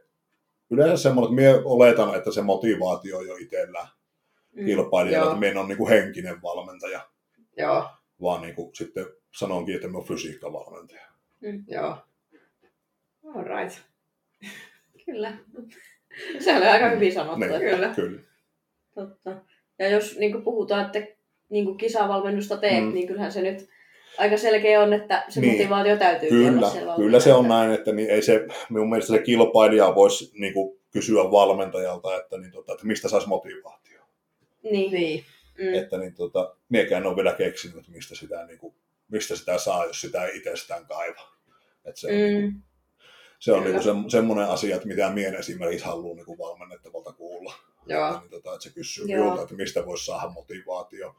yleensä 0.71 1.03
semmoinen, 1.03 1.39
että 1.39 1.53
minä 1.53 1.63
oletan, 1.65 2.15
että 2.15 2.33
se 2.33 2.43
motivaatio 2.43 3.19
on 3.19 3.27
jo 3.27 3.37
itsellä 3.37 3.89
Mm. 4.53 4.65
kilpailijalla, 4.65 5.31
että 5.31 5.41
minä 5.41 5.61
ole 5.61 5.69
niin 5.69 5.79
kuin 5.79 5.91
henkinen 5.91 6.43
valmentaja, 6.43 7.01
Joo. 7.57 7.91
vaan 8.23 8.43
niin 8.43 8.55
kuin 8.55 8.75
sitten 8.77 9.07
sanonkin, 9.35 9.75
että 9.75 9.87
minä 9.89 9.99
olen 9.99 10.09
fysiikkavalmentaja. 10.09 11.03
Joo. 11.69 11.97
All 13.35 13.45
right. 13.45 13.79
Kyllä. 15.07 15.37
Se 16.41 16.57
oli 16.57 16.67
aika 16.67 16.89
hyvin 16.89 17.13
sanottu. 17.13 17.39
Niin, 17.41 17.61
Kyllä. 17.61 17.93
kyllä. 17.97 18.21
Totta. 18.95 19.37
Ja 19.79 19.89
jos 19.89 20.19
niin 20.19 20.33
kuin 20.33 20.45
puhutaan, 20.45 20.87
että 20.87 20.99
niin 21.49 21.65
kuin 21.65 21.77
kisavalmennusta 21.79 22.57
teet, 22.57 22.85
Mm. 22.85 22.95
niin 22.95 23.07
kyllähän 23.07 23.33
se 23.33 23.43
nyt 23.43 23.69
aika 24.19 24.37
selkeä 24.37 24.81
on, 24.81 24.93
että 24.93 25.25
se 25.29 25.41
Niin. 25.41 25.53
motivaatio 25.53 25.97
täytyy 25.97 26.29
Kyllä, 26.29 26.59
olla 26.59 26.71
siellä 26.71 26.97
kyllä 26.97 27.21
se 27.21 27.33
on 27.33 27.49
näin, 27.49 27.71
että 27.71 27.93
niin 27.93 28.11
ei 28.11 28.23
se, 28.23 28.47
minun 28.71 28.91
mielestä 28.91 29.13
se 29.13 29.23
kilpailija 29.23 29.95
voisi 29.95 30.33
niin 30.35 30.55
kuin, 30.55 30.79
kysyä 30.91 31.23
valmentajalta, 31.31 32.17
että, 32.17 32.39
niin, 32.39 32.53
tota, 32.53 32.73
että 32.73 32.87
mistä 32.87 33.09
saisi 33.09 33.29
motivaatio. 33.29 34.01
Niin. 34.63 34.93
Niin. 34.93 35.25
Mm. 35.59 35.75
Että 35.75 35.99
niin, 35.99 36.15
tota, 36.15 36.57
miekään 36.69 37.03
en 37.03 37.07
ole 37.07 37.17
vielä 37.17 37.33
keksinyt, 37.33 37.77
että 37.79 37.91
mistä 37.93 38.15
sitä, 38.15 38.47
niin 38.47 38.59
kuin, 38.59 38.75
mistä 39.09 39.37
sitä 39.37 39.59
saa, 39.59 39.85
jos 39.85 40.01
sitä 40.01 40.25
ei 40.25 40.37
itsestään 40.37 40.87
kaiva. 40.87 41.33
Että 41.85 42.01
se 42.01 42.07
on, 42.07 42.13
niin 42.13 42.45
Mm. 42.45 42.63
se 43.39 43.53
on 43.53 43.65
niin 43.65 43.73
kuin 43.73 43.83
se, 43.85 43.91
semmoinen 44.09 44.47
asia, 44.49 44.77
että 44.77 44.89
mitä 44.89 45.11
mien 45.11 45.35
esimerkiksi 45.35 45.87
haluaa 45.87 46.17
niin 46.17 46.27
kuin 46.27 46.39
valmennettavalta 46.39 47.13
kuulla. 47.13 47.55
Joo. 47.87 48.07
Että, 48.09 48.21
niin, 48.21 48.31
tota, 48.31 48.53
että 48.55 48.63
se 48.65 48.71
kysyy 48.75 49.07
minulta, 49.07 49.43
että 49.43 49.55
mistä 49.55 49.87
voisi 49.87 50.05
saada 50.05 50.29
motivaatio. 50.31 51.17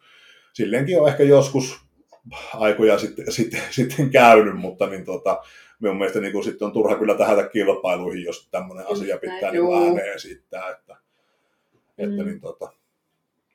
Silleenkin 0.53 1.01
on 1.01 1.07
ehkä 1.07 1.23
joskus 1.23 1.79
aikoja 2.53 2.97
sitten, 2.97 3.31
sitten, 3.31 3.61
sitten 3.71 4.09
käynyt, 4.09 4.57
mutta 4.57 4.87
niin 4.87 5.05
tota, 5.05 5.41
minun 5.79 5.97
mielestä 5.97 6.19
niin 6.19 6.33
kuin 6.33 6.43
sitten 6.43 6.65
on 6.65 6.71
turha 6.71 6.95
kyllä 6.95 7.15
tähätä 7.17 7.49
kilpailuihin, 7.49 8.23
jos 8.23 8.47
tämmöinen 8.51 8.85
asia 8.91 9.17
pitää 9.17 9.51
niin 9.51 9.87
ääneen 9.87 10.15
esittää, 10.15 10.69
että, 10.69 10.95
että 11.97 12.21
Mm. 12.21 12.25
niin 12.25 12.41
tota, 12.41 12.71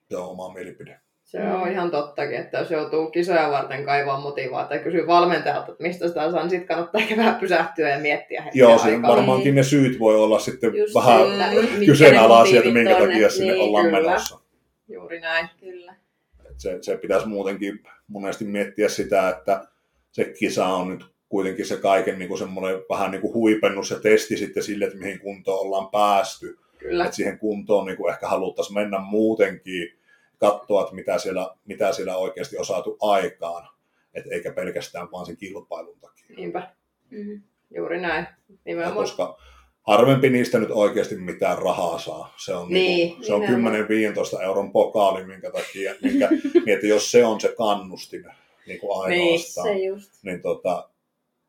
se 0.09 0.17
on 0.17 0.25
oma 0.31 0.53
mielipide. 0.55 1.01
Se 1.25 1.43
on 1.43 1.69
ihan 1.73 1.91
tottakin, 1.91 2.37
että 2.37 2.59
jos 2.59 2.71
joutuu 2.71 3.11
kisoja 3.11 3.51
varten 3.51 3.85
kaivaa 3.85 4.21
motivaatiota 4.21 4.75
ja 4.75 4.83
kysyy 4.83 5.07
valmentajalta, 5.07 5.73
että 5.73 5.83
mistä 5.83 6.09
sitä 6.09 6.31
saa, 6.31 6.41
niin 6.41 6.51
sitten 6.51 6.69
kannattaa 6.69 7.01
ehkä 7.01 7.17
vähän 7.17 7.35
pysähtyä 7.35 7.89
ja 7.89 7.99
miettiä 7.99 8.43
hetken 8.43 8.61
Joo, 8.61 8.79
se 8.79 8.85
aikaa. 8.85 9.17
varmaankin 9.17 9.55
ne 9.55 9.63
syyt 9.63 9.99
voi 9.99 10.17
olla 10.17 10.39
sitten 10.39 10.75
Just 10.75 10.95
vähän 10.95 11.21
että 11.53 11.87
kyseenalaisia, 11.87 12.59
että 12.59 12.73
minkä 12.73 12.95
takia 12.99 13.31
sinne 13.31 13.53
niin, 13.53 13.63
ollaan 13.63 13.85
kyllä. 13.85 14.01
menossa. 14.01 14.41
Juuri 14.89 15.21
näin. 15.21 15.49
Kyllä. 15.61 15.95
Et 16.59 16.63
se, 16.63 16.79
se 16.83 16.97
pitäisi 16.97 17.27
muutenkin 17.29 17.83
monesti 18.07 18.45
miettiä 18.45 18.89
sitä, 18.89 19.29
että 19.29 19.69
se 20.13 20.25
kisa 20.25 20.67
on 20.67 20.89
nyt 20.89 21.05
kuitenkin 21.29 21.67
se 21.67 21.77
kaiken 21.77 22.19
niin 22.19 22.29
kuin 22.29 22.39
semmoinen 22.39 22.83
vähän 22.91 23.11
niin 23.11 23.21
kuin 23.21 23.35
huipennus 23.35 23.91
ja 23.91 24.01
testi 24.01 24.37
sitten 24.37 24.63
sille, 24.63 24.85
että 24.85 24.99
mihin 24.99 25.19
kuntoon 25.19 25.61
ollaan 25.61 25.91
päästy. 25.91 26.59
Kyllä. 26.79 27.05
Että 27.05 27.17
siihen 27.17 27.39
kuntoon 27.39 27.87
niin 27.87 27.97
kuin 27.97 28.13
ehkä 28.13 28.29
haluttaisiin 28.29 28.75
mennä 28.75 28.99
muutenkin, 28.99 29.99
katsoa, 30.39 30.83
että 30.83 30.95
mitä 30.95 31.19
siellä, 31.19 31.51
mitä 31.65 31.93
siellä 31.93 32.17
oikeasti 32.17 32.59
on 32.59 32.67
saatu 32.67 32.97
aikaan. 33.01 33.69
Et 34.15 34.27
eikä 34.31 34.53
pelkästään 34.53 35.11
vaan 35.13 35.27
sen 35.27 35.37
kilpailun 35.37 36.01
takia. 36.01 36.37
Niinpä. 36.37 36.71
Mm. 37.11 37.43
Juuri 37.75 38.01
näin. 38.01 38.27
Ja 38.49 38.55
Nimenomaan. 38.65 38.97
koska 38.97 39.39
harvempi 39.89 40.31
niistä 40.31 40.59
nyt 40.59 40.71
oikeasti 40.71 41.17
mitään 41.17 41.59
rahaa 41.59 41.99
saa. 41.99 42.35
Se 42.37 42.55
on, 42.55 42.69
Niin, 42.69 43.09
niin, 43.17 43.25
se 43.27 43.35
on 43.35 43.41
nimenomaan. 43.41 43.75
10-15 44.39 44.43
euron 44.43 44.73
pokaali, 44.73 45.25
minkä 45.25 45.51
takia, 45.51 45.95
minkä, 46.03 46.29
niin 46.55 46.69
että 46.69 46.87
jos 46.87 47.11
se 47.11 47.25
on 47.25 47.41
se 47.41 47.55
kannustin 47.59 48.25
niin 48.67 48.81
kuin 48.81 49.03
ainoastaan, 49.05 49.67
Se 49.69 49.75
just. 49.75 50.11
niin 50.23 50.43
tota, 50.43 50.89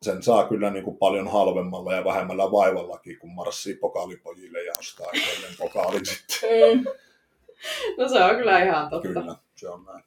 sen 0.02 0.22
saa 0.22 0.48
kyllä 0.48 0.70
niin 0.70 0.84
kuin 0.84 0.96
paljon 0.96 1.28
halvemmalla 1.28 1.94
ja 1.94 2.04
vähemmällä 2.04 2.52
vaivallakin, 2.52 3.18
kun 3.18 3.30
marssii 3.30 3.74
pokaalipojille 3.74 4.62
ja 4.64 4.72
ostaa 4.78 5.10
itselleen 5.14 5.54
pokaalin 5.58 6.06
sitten. 6.06 6.50
Mm. 6.78 6.84
No 7.98 8.08
se 8.08 8.24
on 8.24 8.36
kyllä 8.36 8.64
ihan 8.64 8.90
totta. 8.90 9.08
Kyllä, 9.08 9.34
se 9.56 9.68
on 9.68 9.84
näin. 9.84 10.04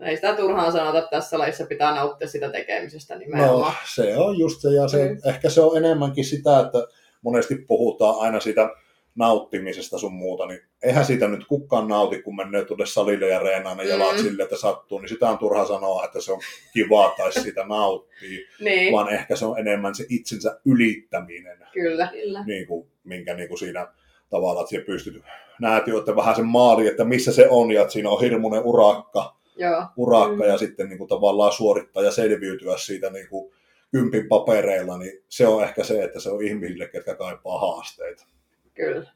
Ei 0.00 0.16
sitä 0.16 0.36
turhaan 0.36 0.72
sanota, 0.72 0.98
että 0.98 1.10
tässä 1.10 1.38
lajissa 1.38 1.66
pitää 1.66 1.94
nauttia 1.94 2.28
sitä 2.28 2.48
tekemisestä 2.50 3.14
No, 3.14 3.18
nimenomaan. 3.20 3.74
se 3.94 4.16
on 4.16 4.38
just 4.38 4.60
se, 4.60 4.68
ja 4.68 4.88
se, 4.88 5.08
Mm. 5.08 5.30
ehkä 5.30 5.50
se 5.50 5.60
on 5.60 5.76
enemmänkin 5.76 6.24
sitä, 6.24 6.60
että 6.60 6.78
monesti 7.22 7.54
puhutaan 7.54 8.14
aina 8.20 8.40
siitä 8.40 8.70
nauttimisesta 9.14 9.98
sun 9.98 10.12
muuta, 10.12 10.46
niin 10.46 10.60
eihän 10.82 11.04
siitä 11.04 11.28
nyt 11.28 11.46
kukaan 11.46 11.88
nauti, 11.88 12.22
kun 12.22 12.36
menee 12.36 12.64
tuonne 12.64 12.86
salille 12.86 13.28
ja 13.28 13.38
reenaa 13.38 13.74
ne 13.74 13.84
jalat 13.84 14.16
Mm. 14.16 14.22
sille, 14.22 14.42
että 14.42 14.56
sattuu, 14.56 14.98
niin 14.98 15.08
sitä 15.08 15.28
on 15.30 15.38
turha 15.38 15.66
sanoa, 15.66 16.04
että 16.04 16.20
se 16.20 16.32
on 16.32 16.40
kivaa 16.72 17.14
tai 17.16 17.32
sitä 17.32 17.64
nauttii, 17.66 18.46
Niin, 18.60 18.92
vaan 18.92 19.08
ehkä 19.08 19.36
se 19.36 19.46
on 19.46 19.58
enemmän 19.58 19.94
se 19.94 20.06
itsensä 20.08 20.60
ylittäminen, 20.64 21.58
kyllä. 21.72 22.08
Kyllä. 22.12 22.44
niin 22.46 22.66
kuin, 22.66 22.86
minkä 23.04 23.34
niin 23.34 23.48
kuin 23.48 23.58
siinä 23.58 23.88
tavalla, 24.30 24.60
että 24.62 24.86
pystyt, 24.86 25.22
näet 25.60 25.86
jo, 25.86 25.98
että 25.98 26.16
vähän 26.16 26.36
sen 26.36 26.46
maali, 26.46 26.86
että 26.86 27.04
missä 27.04 27.32
se 27.32 27.46
on, 27.50 27.70
ja 27.70 27.80
että 27.82 27.92
siinä 27.92 28.10
on 28.10 28.20
hirmuinen 28.20 28.62
urakka, 28.64 29.36
Joo, 29.56 29.84
urakka 29.96 30.44
Mm. 30.44 30.48
ja 30.50 30.58
sitten 30.58 30.88
niin 30.88 30.98
kuin 30.98 31.08
tavallaan 31.08 31.52
suorittaa 31.52 32.02
ja 32.02 32.10
selviytyä 32.10 32.76
siitä 32.76 33.10
niin 33.10 33.28
kuin 33.28 33.52
kympin 33.92 34.28
papereilla, 34.28 34.98
niin 34.98 35.12
se 35.28 35.46
on 35.46 35.62
ehkä 35.64 35.84
se, 35.84 36.04
että 36.04 36.20
se 36.20 36.30
on 36.30 36.42
ihmisille, 36.44 36.88
ketkä 36.88 37.14
kaipaa 37.14 37.58
haasteita. 37.60 38.26
kyllä. 38.74 39.06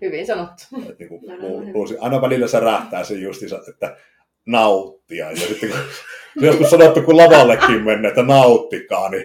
Hyvin 0.00 0.26
sanottu. 0.26 0.62
Et 0.90 0.98
niin 0.98 1.08
kuin, 1.08 1.20
No, 1.26 1.36
no, 1.36 1.48
luulisin- 1.72 1.98
aina 2.00 2.20
välillä 2.22 2.46
se 2.48 2.60
rähtää 2.60 3.04
se 3.04 3.14
justiinsa, 3.14 3.60
että 3.68 3.96
nauttia. 4.46 5.30
Ja 5.30 5.36
sitten 5.36 5.70
kun 5.70 5.78
joskus 6.46 6.70
sanottu, 6.70 7.02
kun 7.02 7.16
lavallekin 7.16 7.84
mennä, 7.84 8.08
että 8.08 8.22
nauttikaa, 8.22 9.08
niin 9.10 9.24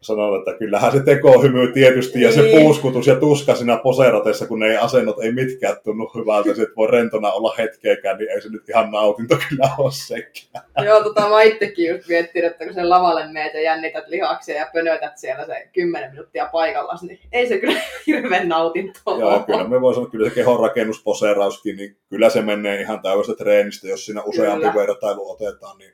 sanon, 0.00 0.38
että 0.38 0.58
kyllähän 0.58 0.92
se 0.92 1.02
tekohymy 1.02 1.72
tietysti 1.72 2.20
ja 2.20 2.32
se 2.32 2.42
Niin. 2.42 2.60
puuskutus 2.60 3.06
ja 3.06 3.16
tuska 3.16 3.54
siinä 3.54 3.76
poseeratessa, 3.76 4.46
kun 4.46 4.58
ne 4.58 4.66
ei 4.66 4.76
asennot 4.76 5.20
ei 5.20 5.32
mitkään 5.32 5.76
tunnu 5.84 6.10
hyvältä, 6.16 6.54
se, 6.54 6.62
että 6.62 6.76
voi 6.76 6.90
rentona 6.90 7.32
olla 7.32 7.54
hetkeäkään, 7.58 8.18
niin 8.18 8.30
ei 8.30 8.40
se 8.40 8.48
nyt 8.48 8.68
ihan 8.68 8.90
nautinto 8.90 9.38
kyllä 9.48 9.68
ole 9.78 9.92
sekään. 9.92 10.64
Joo, 10.84 11.02
tota 11.02 11.28
mä 11.28 11.42
itsekin 11.42 11.88
just 11.88 12.08
miettin, 12.08 12.44
että 12.44 12.64
kun 12.64 12.74
sen 12.74 12.90
lavalle 12.90 13.32
meet 13.32 13.54
ja 13.54 13.60
jännität 13.62 14.08
lihaksia 14.08 14.56
ja 14.56 14.66
pönötät 14.72 15.18
siellä 15.18 15.46
se 15.46 15.68
10 15.72 16.10
minuuttia 16.10 16.48
paikallaan, 16.52 16.98
niin 17.02 17.20
ei 17.32 17.48
se 17.48 17.58
kyllä 17.58 17.80
hirveän 18.06 18.48
nautintoa 18.48 19.18
Joo, 19.18 19.40
kyllä 19.40 19.68
me 19.68 19.80
voi 19.80 19.94
sanoa, 19.94 20.10
kyllä 20.10 20.28
se 20.28 20.34
kehon 20.34 20.60
rakennusposeerauskin, 20.60 21.76
niin 21.76 21.96
kyllä 22.10 22.30
se 22.30 22.42
menee 22.42 22.80
ihan 22.80 23.02
täydestä 23.02 23.34
treenistä, 23.34 23.88
jos 23.88 24.06
siinä 24.06 24.22
useampi 24.22 24.66
vertailu 24.74 25.30
otetaan, 25.30 25.78
niin 25.78 25.92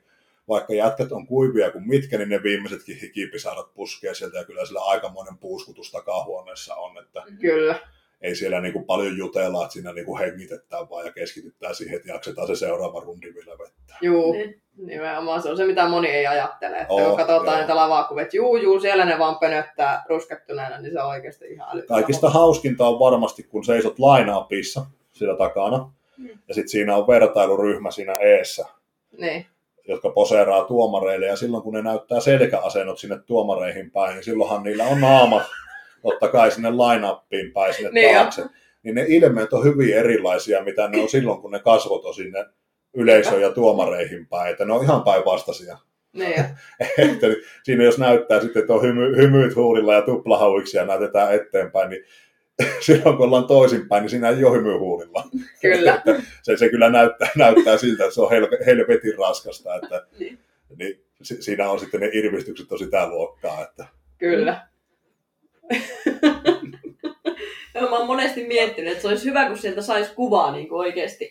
vaikka 0.48 0.74
jätkät 0.74 1.12
on 1.12 1.26
kuivia 1.26 1.70
kuin 1.70 1.88
mitkä, 1.88 2.18
niin 2.18 2.28
ne 2.28 2.42
viimeisetkin 2.42 3.00
hikipisarat 3.00 3.74
puskee 3.74 4.14
sieltä 4.14 4.38
ja 4.38 4.44
kyllä 4.44 4.66
sillä 4.66 4.80
aikamoinen 4.80 5.38
puuskutus 5.38 5.90
takahuoneessa 5.92 6.74
on, 6.74 6.98
että 6.98 7.22
Kyllä, 7.40 7.78
ei 8.20 8.34
siellä 8.36 8.60
niinku 8.60 8.82
paljon 8.82 9.18
jutella, 9.18 9.62
että 9.62 9.72
siinä 9.72 9.92
niinku 9.92 10.18
hengitetään 10.18 10.90
vaan 10.90 11.06
ja 11.06 11.12
keskitytään 11.12 11.74
siihen, 11.74 11.96
että 11.96 12.08
jaksetaan 12.08 12.46
se 12.46 12.56
seuraava 12.56 13.00
rundi 13.00 13.34
vielä 13.34 13.58
vettä. 13.58 13.94
juu. 14.02 14.32
Niin. 14.32 14.60
Nimenomaan 14.76 15.42
se 15.42 15.50
on 15.50 15.56
se, 15.56 15.64
mitä 15.66 15.88
moni 15.88 16.08
ei 16.08 16.26
ajattele. 16.26 16.76
Että 16.76 16.92
Oo, 16.94 17.08
kun 17.08 17.16
katsotaan 17.16 17.46
joo. 17.46 17.56
niitä 17.56 17.76
lavakuvia, 17.76 18.22
että 18.22 18.36
juu, 18.36 18.56
juu, 18.56 18.80
siellä 18.80 19.04
ne 19.04 19.18
vaan 19.18 19.38
pönöttää 19.38 20.04
ruskettuneena, 20.08 20.78
niin 20.80 20.92
se 20.92 21.00
on 21.00 21.08
oikeasti 21.08 21.44
ihan 21.46 21.68
älytöntä. 21.70 21.94
Kaikista 21.94 22.30
hauskinta 22.30 22.86
on 22.86 22.98
varmasti, 22.98 23.42
kun 23.42 23.64
seisot 23.64 23.96
line-upissa 23.98 24.86
siellä 25.12 25.36
takana, 25.36 25.90
Mm. 26.16 26.28
ja 26.48 26.54
sitten 26.54 26.68
siinä 26.68 26.96
on 26.96 27.06
vertailuryhmä 27.06 27.90
siinä 27.90 28.14
eessä, 28.14 28.66
Niin, 29.18 29.46
jotka 29.88 30.10
poseeraa 30.10 30.64
tuomareille, 30.64 31.26
ja 31.26 31.36
silloin 31.36 31.62
kun 31.62 31.74
ne 31.74 31.82
näyttää 31.82 32.20
selkäasennot 32.20 32.98
sinne 32.98 33.18
tuomareihin 33.26 33.90
päin, 33.90 34.14
niin 34.14 34.24
silloinhan 34.24 34.62
niillä 34.62 34.84
on 34.84 35.00
naamat, 35.00 35.42
totta 36.02 36.28
kai 36.28 36.50
sinne 36.50 36.70
line-uppiin 36.70 37.52
päin 37.52 37.74
sinne 37.74 37.90
Niin 37.90 38.14
taakse. 38.14 38.44
Niin 38.82 38.94
ne 38.94 39.04
ilmeet 39.08 39.52
on 39.52 39.64
hyvin 39.64 39.96
erilaisia, 39.96 40.64
mitä 40.64 40.88
ne 40.88 41.02
on 41.02 41.08
silloin, 41.08 41.40
kun 41.40 41.50
ne 41.50 41.58
kasvot 41.58 42.04
on 42.04 42.14
sinne 42.14 42.46
yleisöön 42.94 43.42
ja 43.42 43.50
tuomareihin 43.50 44.26
päin, 44.26 44.52
että 44.52 44.64
ne 44.64 44.72
on 44.72 44.84
ihan 44.84 45.02
päinvastaisia. 45.02 45.78
niin 46.12 46.40
että 46.98 47.26
siinä 47.62 47.84
jos 47.84 47.98
näyttää 47.98 48.40
sitten, 48.40 48.60
että 48.60 48.74
on 48.74 48.82
hymy, 48.82 49.16
hymyt 49.16 49.56
huulilla 49.56 49.94
ja 49.94 50.02
tuplahauiksi 50.02 50.76
ja 50.76 50.84
näytetään 50.84 51.34
eteenpäin, 51.34 51.90
niin 51.90 52.04
silloin 52.86 53.16
kun 53.16 53.26
ollaan 53.26 53.46
toisinpäin, 53.46 54.02
niin 54.02 54.10
siinä 54.10 54.28
ei 54.28 54.44
ole 54.44 54.58
hymy 54.58 54.78
huulilla. 54.78 55.24
kyllä. 55.62 55.94
Että 55.94 56.22
se, 56.42 56.56
se 56.56 56.68
kyllä 56.68 56.90
näyttää, 56.90 57.28
näyttää 57.36 57.76
siltä, 57.78 58.04
että 58.04 58.14
se 58.14 58.20
on 58.20 58.30
hel, 58.30 58.48
helvetin 58.66 59.18
raskasta, 59.18 59.74
että 59.74 60.06
Niin. 60.18 60.38
niin, 60.78 61.04
si- 61.22 61.42
siinä 61.42 61.70
on 61.70 61.80
sitten 61.80 62.00
ne 62.00 62.10
irvistykset 62.12 62.72
on 62.72 62.78
sitä 62.78 63.08
luokkaa, 63.08 63.62
että 63.62 63.86
Kyllä. 64.18 64.66
Joo, 67.74 67.90
mä 67.90 67.96
oon 67.96 68.06
monesti 68.06 68.46
miettinyt, 68.46 68.90
että 68.92 69.02
se 69.02 69.08
olisi 69.08 69.24
hyvä, 69.24 69.46
kun 69.46 69.58
sieltä 69.58 69.82
saisi 69.82 70.14
kuvaa 70.14 70.52
niin 70.52 70.68
kuin 70.68 70.78
oikeasti 70.78 71.30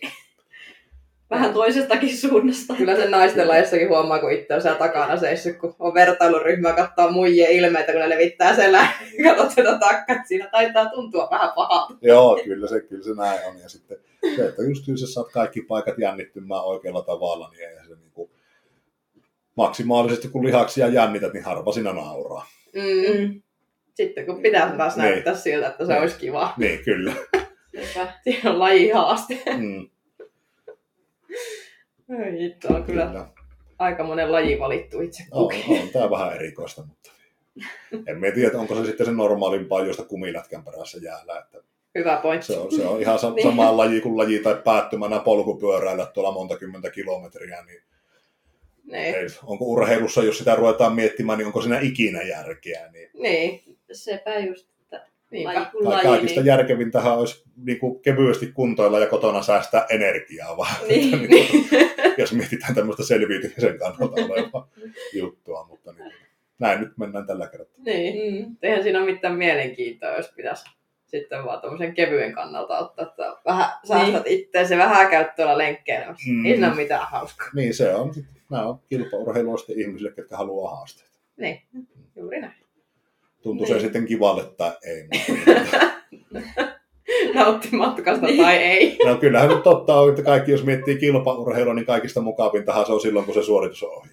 vähän 1.34 1.52
toisestakin 1.52 2.16
suunnasta. 2.16 2.74
Kyllä 2.74 2.96
sen 2.96 3.10
naisten 3.10 3.48
lajissakin 3.48 3.88
huomaa, 3.88 4.18
kun 4.18 4.32
itse 4.32 4.54
on 4.54 4.62
siellä 4.62 4.78
takana 4.78 5.16
seissyt, 5.16 5.56
kun 5.56 5.76
on 5.78 5.94
vertailuryhmä 5.94 6.72
katsoa 6.72 7.10
muijien 7.10 7.50
ilmeitä, 7.50 7.92
kun 7.92 8.00
ne 8.00 8.08
levittää 8.08 8.56
selää. 8.56 8.88
Katsot 9.24 9.50
sitä 9.50 9.78
takkaa, 9.78 10.16
että 10.16 10.28
siinä 10.28 10.48
taitaa 10.52 10.86
tuntua 10.86 11.28
vähän 11.30 11.52
pahalta. 11.54 11.94
joo, 12.02 12.40
kyllä 12.44 12.68
se, 12.68 12.80
kyllä 12.80 13.04
se 13.04 13.14
näin 13.14 13.40
on. 13.48 13.58
Ja 13.62 13.68
sitten 13.68 13.96
se, 14.36 14.46
että 14.48 14.62
just 14.62 14.88
jos 14.88 15.00
sä 15.00 15.06
saat 15.06 15.28
kaikki 15.32 15.62
paikat 15.62 15.98
jännittymään 15.98 16.64
oikealla 16.64 17.02
tavalla, 17.02 17.48
niin 17.50 17.68
ei 17.68 17.76
se 17.88 17.94
niin 17.94 18.10
kuin, 18.14 18.30
maksimaalisesti 19.56 20.28
kun 20.28 20.46
lihaksia 20.46 20.88
jännität, 20.88 21.32
niin 21.32 21.44
harva 21.44 21.72
siinä 21.72 21.92
nauraa. 21.92 22.46
Mm. 22.74 23.18
Mm. 23.18 23.42
Sitten 23.94 24.26
kun 24.26 24.42
pitää 24.42 24.74
taas 24.76 24.96
Niin. 24.96 25.02
näyttää 25.02 25.34
siltä, 25.34 25.68
että 25.68 25.86
se 25.86 25.92
Niin. 25.92 26.02
olisi 26.02 26.18
kiva. 26.18 26.54
Niin, 26.56 26.84
kyllä. 26.84 27.12
Siinä 28.24 28.50
on 28.50 28.58
lajihaaste. 28.58 29.42
Mm, 29.56 29.88
hitto, 32.38 32.68
on 32.68 32.84
kyllä 32.84 33.06
kyllä. 33.06 33.26
aika 33.78 34.04
monen 34.04 34.32
laji 34.32 34.58
valittu 34.58 35.00
itse 35.00 35.22
On, 35.30 35.42
kukin. 35.48 35.82
on 35.82 35.88
tämä 35.88 36.10
vähän 36.10 36.34
erikoista, 36.34 36.82
mutta 36.86 37.10
en 38.08 38.18
mä 38.18 38.30
tiedä, 38.30 38.58
onko 38.58 38.74
se 38.74 38.84
sitten 38.86 39.06
se 39.06 39.12
normaalimpaa, 39.12 39.86
josta 39.86 40.04
kumilätkän 40.04 40.64
perässä 40.64 40.98
jäällä. 41.02 41.38
Että 41.38 41.58
Hyvä 41.98 42.16
pointti. 42.22 42.46
Se 42.46 42.58
on, 42.58 42.72
se 42.72 42.86
on 42.86 43.00
ihan 43.00 43.18
sa- 43.18 43.30
Niin. 43.34 43.42
sama 43.48 43.76
laji 43.76 44.00
kuin 44.00 44.16
laji 44.16 44.38
tai 44.38 44.60
päättymänä 44.64 45.18
polkupyöräillä 45.20 46.06
tuolla 46.06 46.32
monta 46.32 46.56
kymmentä 46.58 46.90
kilometriä, 46.90 47.62
niin 47.66 47.82
Niin. 48.84 49.14
ei, 49.14 49.26
onko 49.46 49.64
urheilussa, 49.64 50.22
jos 50.22 50.38
sitä 50.38 50.54
ruvetaan 50.54 50.94
miettimään, 50.94 51.38
niin 51.38 51.46
onko 51.46 51.62
siinä 51.62 51.80
ikinä 51.80 52.22
järkeä. 52.22 52.90
Niin, 52.92 53.10
niin. 53.14 53.76
Sepä 53.92 54.38
just, 54.38 54.68
Niinpä. 55.34 55.66
kuin 55.72 55.84
tai 55.84 55.92
laji, 55.92 56.04
kaikista 56.08 56.40
niin... 56.40 56.46
järkevintähän 56.46 57.18
olisi 57.18 57.44
niin 57.56 57.78
kuin 57.78 58.00
kevyesti 58.00 58.46
kuntoilla 58.46 58.98
ja 58.98 59.06
kotona 59.06 59.42
säästää 59.42 59.86
energiaa, 59.90 60.56
vaan 60.56 60.74
Niin. 60.88 61.14
että 61.14 61.26
niin, 61.26 61.68
jos 62.18 62.32
mietitään 62.32 62.74
tämmöistä 62.74 63.04
selviytymisen 63.04 63.78
kannalta 63.78 64.24
olevaa 64.24 64.68
juttua, 65.12 65.66
mutta 65.68 65.92
niin, 65.92 66.12
näin 66.58 66.80
nyt 66.80 66.98
mennään 66.98 67.26
tällä 67.26 67.46
kertaa. 67.46 67.84
niin. 67.84 68.44
Mm. 68.46 68.56
Eihän 68.62 68.82
siinä 68.82 68.98
ole 69.02 69.12
mitään 69.12 69.34
mielenkiintoa, 69.34 70.16
jos 70.16 70.32
pitäisi 70.36 70.64
sitten 71.06 71.44
vaan 71.44 71.60
tuommoisen 71.60 71.94
kevyen 71.94 72.32
kannalta 72.32 72.78
ottaa, 72.78 73.06
että 73.06 73.36
vähän 73.44 73.70
säästät 73.88 74.24
niin. 74.24 74.40
itseäsi 74.40 74.76
vähän 74.76 75.10
käyt 75.10 75.34
tuolla 75.36 75.58
lenkkeilemässä. 75.58 76.30
Mm. 76.30 76.46
Ei 76.46 76.52
siinä 76.52 76.68
ole 76.68 76.76
mitään 76.76 77.08
hauskaa. 77.10 77.48
Niin 77.54 77.74
se 77.74 77.94
on, 77.94 78.12
nämä 78.50 78.66
on 78.66 78.80
kilpaurheilua 78.88 79.56
sitten 79.56 79.80
ihmisille, 79.80 80.10
ketkä 80.12 80.36
haluaa 80.36 80.76
haasteita. 80.76 81.18
Niin, 81.36 81.62
juuri 82.16 82.40
näin. 82.40 82.63
Tuntuu 83.44 83.66
Niin. 83.66 83.76
se 83.76 83.80
sitten 83.80 84.06
kivalle 84.06 84.44
tai 84.56 84.72
ei. 84.86 85.08
Mutta, 85.12 85.52
Nautti 87.34 87.68
matkasta 87.72 88.26
Niin. 88.26 88.42
tai 88.42 88.56
ei. 88.56 88.98
no 89.06 89.16
kyllähän 89.16 89.48
nyt 89.48 89.62
totta 89.62 89.94
on, 90.00 90.10
että 90.10 90.22
kaikki 90.22 90.52
jos 90.52 90.64
miettii 90.64 90.96
kilpaurheilua, 90.98 91.74
niin 91.74 91.86
kaikista 91.86 92.20
mukavintahan 92.20 92.86
se 92.86 92.92
on 92.92 93.00
silloin, 93.00 93.24
kun 93.24 93.34
se 93.34 93.42
suoritus 93.42 93.82
on 93.82 93.90
ohi. 93.96 94.08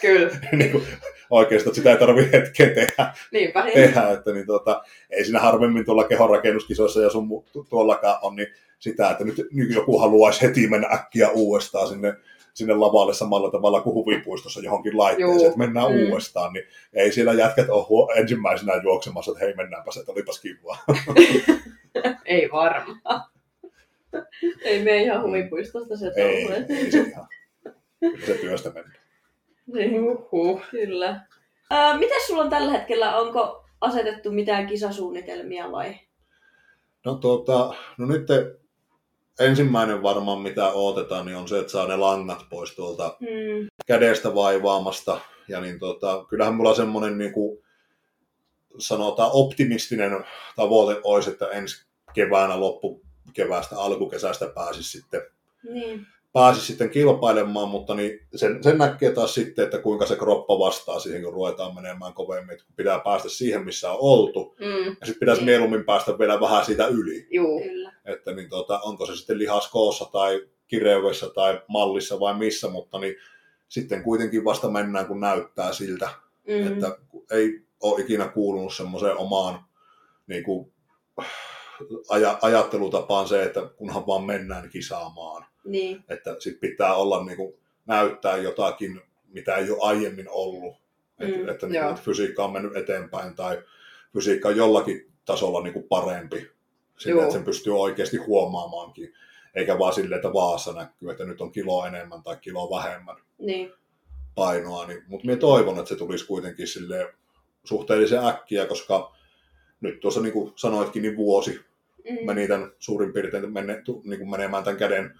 Kyllä, 0.00 0.30
niin 0.52 0.70
kuin, 0.72 0.84
oikeastaan 1.30 1.74
sitä 1.74 1.90
ei 1.92 1.98
tarvitse 1.98 2.38
hetken 2.38 2.70
tehdä, 2.74 3.12
niinpä. 3.32 3.66
tehdä 3.74 4.10
että 4.10 4.32
niin 4.32 4.46
tuota, 4.46 4.82
ei 5.10 5.24
siinä 5.24 5.40
harvemmin 5.40 5.84
tuolla 5.84 6.04
kehonrakennuskisoissa 6.04 7.02
ja 7.02 7.10
sun 7.10 7.28
tuollakaan 7.68 8.18
on 8.22 8.36
niin 8.36 8.48
sitä, 8.78 9.10
että 9.10 9.24
nyt, 9.24 9.36
nyt 9.52 9.70
joku 9.74 9.98
haluaisi 9.98 10.42
heti 10.42 10.68
mennä 10.68 10.88
äkkiä 10.92 11.28
uudestaan 11.30 11.88
sinne, 11.88 12.14
sinne 12.54 12.74
lavalle 12.74 13.14
samalla 13.14 13.50
tavalla 13.50 13.80
kuin 13.80 13.94
huvipuistossa 13.94 14.60
johonkin 14.60 14.98
laitteeseen, 14.98 15.36
Juu. 15.38 15.46
että 15.46 15.58
mennään 15.58 15.92
Mm. 15.92 15.98
uudestaan, 16.10 16.52
niin 16.52 16.64
ei 16.94 17.12
siellä 17.12 17.32
jätkät 17.32 17.68
ole 17.68 17.84
huo- 17.88 18.12
ensimmäisenä 18.16 18.80
juoksemassa, 18.82 19.32
että 19.32 19.44
hei 19.44 19.54
mennäänpä 19.54 19.90
se, 19.92 20.00
että 20.00 20.12
olipas 20.12 20.40
kivaa. 20.40 20.78
Ei 22.24 22.48
varmaan. 22.52 23.24
Ei 24.64 24.84
mene 24.84 25.02
ihan 25.02 25.22
huvipuistosta 25.22 25.96
se 25.96 26.12
ei, 26.16 26.52
et- 26.52 26.70
ei 26.70 26.90
se 26.90 26.98
ihan. 27.00 27.26
Kyllä 28.00 28.26
se 28.26 28.34
työstä 28.34 28.70
mennä. 28.70 28.94
Niin, 29.74 30.00
Uhuh. 30.00 30.62
kyllä. 30.70 31.20
Öö, 31.72 31.94
miten 31.98 32.20
sulla 32.26 32.42
on 32.42 32.50
tällä 32.50 32.72
hetkellä, 32.72 33.16
onko 33.16 33.64
asetettu 33.80 34.30
mitään 34.30 34.66
kisasuunnitelmia 34.66 35.72
vai? 35.72 35.94
No, 37.04 37.14
tuota, 37.14 37.74
no 37.98 38.06
nyt 38.06 38.26
ensimmäinen 39.40 40.02
varmaan 40.02 40.38
mitä 40.40 40.68
odotetaan, 40.68 41.26
niin 41.26 41.36
on 41.36 41.48
se, 41.48 41.58
että 41.58 41.72
saa 41.72 41.86
ne 41.88 41.96
langat 41.96 42.46
pois 42.50 42.74
tuolta 42.74 43.16
Hmm. 43.20 43.66
kädestä 43.86 44.34
vaivaamasta. 44.34 45.20
Ja 45.48 45.60
niin 45.60 45.78
tota, 45.78 46.24
kyllähän 46.28 46.54
mulla 46.54 46.74
semmoinen 46.74 47.18
niin 47.18 47.32
kuin, 47.32 47.58
sanotaan 48.78 49.30
optimistinen 49.32 50.24
tavoite 50.56 51.00
olisi, 51.04 51.30
että 51.30 51.46
ensi 51.48 51.86
keväänä 52.14 52.60
loppukeväästä, 52.60 53.78
alkukesästä 53.78 54.46
pääsisi 54.46 54.90
sitten, 54.98 55.22
Niin. 55.62 56.06
Pääsisi 56.34 56.66
sitten 56.66 56.90
kilpailemaan, 56.90 57.68
mutta 57.68 57.94
niin 57.94 58.20
sen, 58.36 58.62
sen 58.64 58.78
näkee 58.78 59.10
taas 59.10 59.34
sitten, 59.34 59.64
että 59.64 59.78
kuinka 59.78 60.06
se 60.06 60.16
kroppa 60.16 60.58
vastaa 60.58 61.00
siihen, 61.00 61.22
kun 61.22 61.32
ruvetaan 61.32 61.74
menemään 61.74 62.14
kovemmin, 62.14 62.52
että 62.52 62.64
pitää 62.76 62.98
päästä 62.98 63.28
siihen, 63.28 63.64
missä 63.64 63.92
on 63.92 63.98
oltu, 64.00 64.56
Mm. 64.60 64.86
ja 64.86 65.06
sitten 65.06 65.20
pitäisi 65.20 65.40
Niin. 65.40 65.44
mieluummin 65.46 65.84
päästä 65.84 66.18
vielä 66.18 66.40
vähän 66.40 66.64
siitä 66.64 66.86
yli, 66.86 67.26
Juu. 67.30 67.62
Että 68.04 68.32
niin 68.34 68.48
tota, 68.48 68.80
onko 68.80 69.06
se 69.06 69.16
sitten 69.16 69.38
lihaskoossa 69.38 70.04
tai 70.12 70.48
kireydessä 70.66 71.30
tai 71.34 71.62
mallissa 71.68 72.20
vai 72.20 72.34
missä, 72.34 72.68
mutta 72.68 72.98
niin 72.98 73.14
sitten 73.68 74.02
kuitenkin 74.02 74.44
vasta 74.44 74.68
mennään, 74.70 75.06
kun 75.06 75.20
näyttää 75.20 75.72
siltä, 75.72 76.08
Mm. 76.48 76.54
mm. 76.54 76.72
että 76.72 76.98
ei 77.30 77.60
ole 77.82 78.00
ikinä 78.00 78.28
kuulunut 78.28 78.74
semmoiseen 78.74 79.16
omaan 79.16 79.64
niin 80.26 80.44
kuin, 80.44 80.72
aja, 82.08 82.38
ajattelutapaan 82.42 83.28
se, 83.28 83.42
että 83.42 83.60
kunhan 83.76 84.06
vaan 84.06 84.24
mennään 84.24 84.68
kisaamaan. 84.70 85.46
Niin. 85.64 86.04
Että 86.08 86.36
sit 86.38 86.60
pitää 86.60 86.94
olla 86.94 87.24
niin 87.24 87.36
kuin, 87.36 87.54
näyttää 87.86 88.36
jotakin, 88.36 89.00
mitä 89.28 89.56
ei 89.56 89.70
ole 89.70 89.78
aiemmin 89.82 90.26
ollut. 90.30 90.74
Et, 91.20 91.28
Mm, 91.36 91.48
että, 91.48 91.66
niin 91.66 91.80
kuin, 91.82 91.90
että 91.90 92.02
fysiikka 92.04 92.44
on 92.44 92.52
mennyt 92.52 92.76
eteenpäin 92.76 93.34
tai 93.34 93.62
fysiikka 94.12 94.48
on 94.48 94.56
jollakin 94.56 95.12
tasolla 95.24 95.62
niin 95.62 95.72
kuin 95.72 95.86
parempi. 95.88 96.50
Sillä, 96.98 97.14
Joo. 97.14 97.22
että 97.22 97.32
sen 97.32 97.44
pystyy 97.44 97.80
oikeasti 97.80 98.16
huomaamaankin. 98.16 99.14
Eikä 99.54 99.78
vaan 99.78 99.92
silleen, 99.94 100.16
että 100.18 100.32
vaassa 100.32 100.72
näkyy, 100.72 101.10
että 101.10 101.24
nyt 101.24 101.40
on 101.40 101.52
kilo 101.52 101.86
enemmän 101.86 102.22
tai 102.22 102.36
kilo 102.40 102.70
vähemmän 102.70 103.16
Niin. 103.38 103.72
painoa, 104.34 104.86
niin, 104.86 105.02
mutta 105.06 105.26
minä 105.26 105.38
toivon, 105.38 105.78
että 105.78 105.88
se 105.88 105.96
tulisi 105.96 106.26
kuitenkin 106.26 106.68
sille 106.68 107.14
suhteellisen 107.64 108.26
äkkiä, 108.26 108.66
koska 108.66 109.12
nyt 109.80 110.00
tuossa 110.00 110.20
niin 110.20 110.32
kuin 110.32 110.52
sanoitkin, 110.56 111.02
niin 111.02 111.16
vuosi 111.16 111.60
Mm. 112.10 112.26
meni 112.26 112.48
tämän 112.48 112.72
suurin 112.78 113.12
piirtein 113.12 113.52
menne, 113.52 113.82
niin 114.04 114.18
kuin 114.18 114.30
menemään 114.30 114.64
tämän 114.64 114.78
käden 114.78 115.18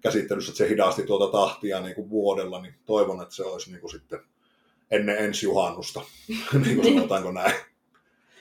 käsittelyssä, 0.00 0.50
että 0.50 0.58
se 0.58 0.68
hidasti 0.68 1.02
tuota 1.02 1.32
tahtia 1.32 1.80
niin 1.80 1.94
kuin 1.94 2.10
vuodella, 2.10 2.62
niin 2.62 2.74
toivon, 2.84 3.22
että 3.22 3.34
se 3.34 3.42
olisi 3.42 3.70
niin 3.70 3.80
kuin 3.80 3.90
sitten 3.90 4.20
ennen 4.90 5.18
ensi 5.18 5.46
juhannusta, 5.46 6.02
niin 6.64 6.76
kuin 6.76 6.94
sanotaanko 6.94 7.32
näin. 7.32 7.54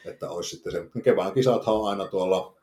Että 0.05 0.29
olisi 0.29 0.49
sitten 0.49 0.71
se, 0.71 1.01
kevään 1.03 1.33
kisathan 1.33 1.75
on 1.75 1.89
aina 1.89 2.07
tuolla 2.07 2.55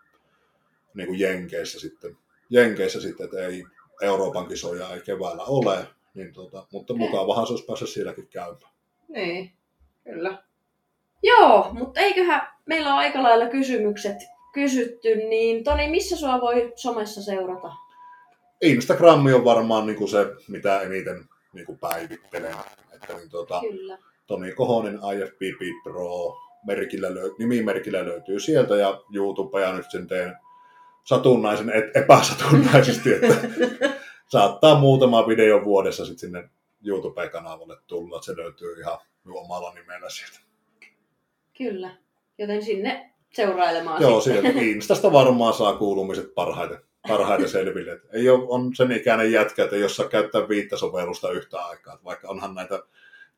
niin 0.95 1.07
kuin 1.07 1.21
Jenkeissä 1.21 1.81
sitten, 1.81 2.17
Jenkeissä 2.51 3.01
sitten, 3.01 3.25
että 3.25 3.47
ei 3.47 3.65
Euroopan 4.03 4.49
kisoja 4.49 4.95
ei 4.95 5.01
keväällä 5.01 5.43
ole, 5.43 5.87
niin 6.15 6.33
tota, 6.33 6.67
mutta 6.73 6.95
mukavahan 6.95 7.47
se 7.47 7.53
olisi 7.53 7.65
päästä 7.65 7.87
sielläkin 7.87 8.29
käymään. 8.29 8.73
Niin, 9.09 9.53
kyllä. 10.05 10.43
Joo, 11.23 11.69
mutta 11.73 12.01
eiköhän 12.01 12.49
meillä 12.67 12.93
on 12.93 12.99
aika 12.99 13.23
lailla 13.23 13.47
kysymykset 13.47 14.17
kysytty, 14.53 15.17
niin 15.17 15.65
Toni, 15.65 15.89
missä 15.89 16.17
sua 16.17 16.41
voi 16.41 16.73
somessa 16.77 17.23
seurata? 17.23 17.73
Instagrammi 18.63 19.33
on 19.33 19.45
varmaan 19.45 19.87
niin 19.87 19.97
kuin 19.97 20.09
se, 20.09 20.27
mitä 20.49 20.81
eniten 20.81 21.25
niin 21.53 21.67
kuin 21.67 21.79
päivittelen. 21.79 22.55
Että 22.95 23.15
niin 23.15 23.31
tuota, 23.31 23.61
Kyllä. 23.61 23.99
Toni 24.27 24.53
Kohonen 24.53 24.95
IFBB 24.95 25.61
Pro 25.83 26.37
merkillä 26.67 27.09
löy- 27.09 27.35
nimimerkillä 27.39 28.05
löytyy 28.05 28.41
sieltä 28.41 28.77
ja 28.77 29.03
YouTubea 29.15 29.73
nyt 29.73 29.91
sen 29.91 30.07
teen 30.07 30.37
satunnaisen, 31.05 31.71
et, 31.71 31.97
epäsatunnaisesti, 31.97 33.15
että 33.15 33.35
saattaa 34.33 34.79
muutama 34.79 35.29
video 35.29 35.65
vuodessa 35.65 36.05
sitten 36.05 36.19
sinne 36.19 36.49
YouTube-kanavalle 36.85 37.77
tulla, 37.87 38.17
että 38.17 38.27
se 38.27 38.37
löytyy 38.37 38.81
ihan 38.81 38.99
omalla 39.27 39.75
nimellä 39.75 40.11
sieltä. 40.11 40.39
Kyllä. 41.59 41.91
Joten 42.39 42.65
sinne 42.65 43.13
seurailemaan 43.33 44.03
Joo, 44.03 44.21
sitten. 44.21 44.43
sieltä 44.43 44.61
Instasta 44.61 45.13
varmaan 45.13 45.55
saa 45.55 45.77
kuulumiset 45.77 46.35
parhaiten, 46.35 46.79
parhaiten 47.09 47.49
selville. 47.49 47.93
Et 47.93 48.03
Ei 48.13 48.29
ole, 48.29 48.49
on 48.49 48.77
sen 48.77 48.93
ikäinen 48.93 49.33
jätkä, 49.33 49.65
että 49.65 49.77
ei 49.77 49.85
osaa 49.85 50.09
käyttää 50.09 50.49
viittä 50.49 50.77
sovellusta 50.77 51.31
yhtä 51.31 51.59
aikaa, 51.59 51.95
Et 51.95 52.05
vaikka 52.05 52.29
onhan 52.29 52.55
näitä 52.55 52.83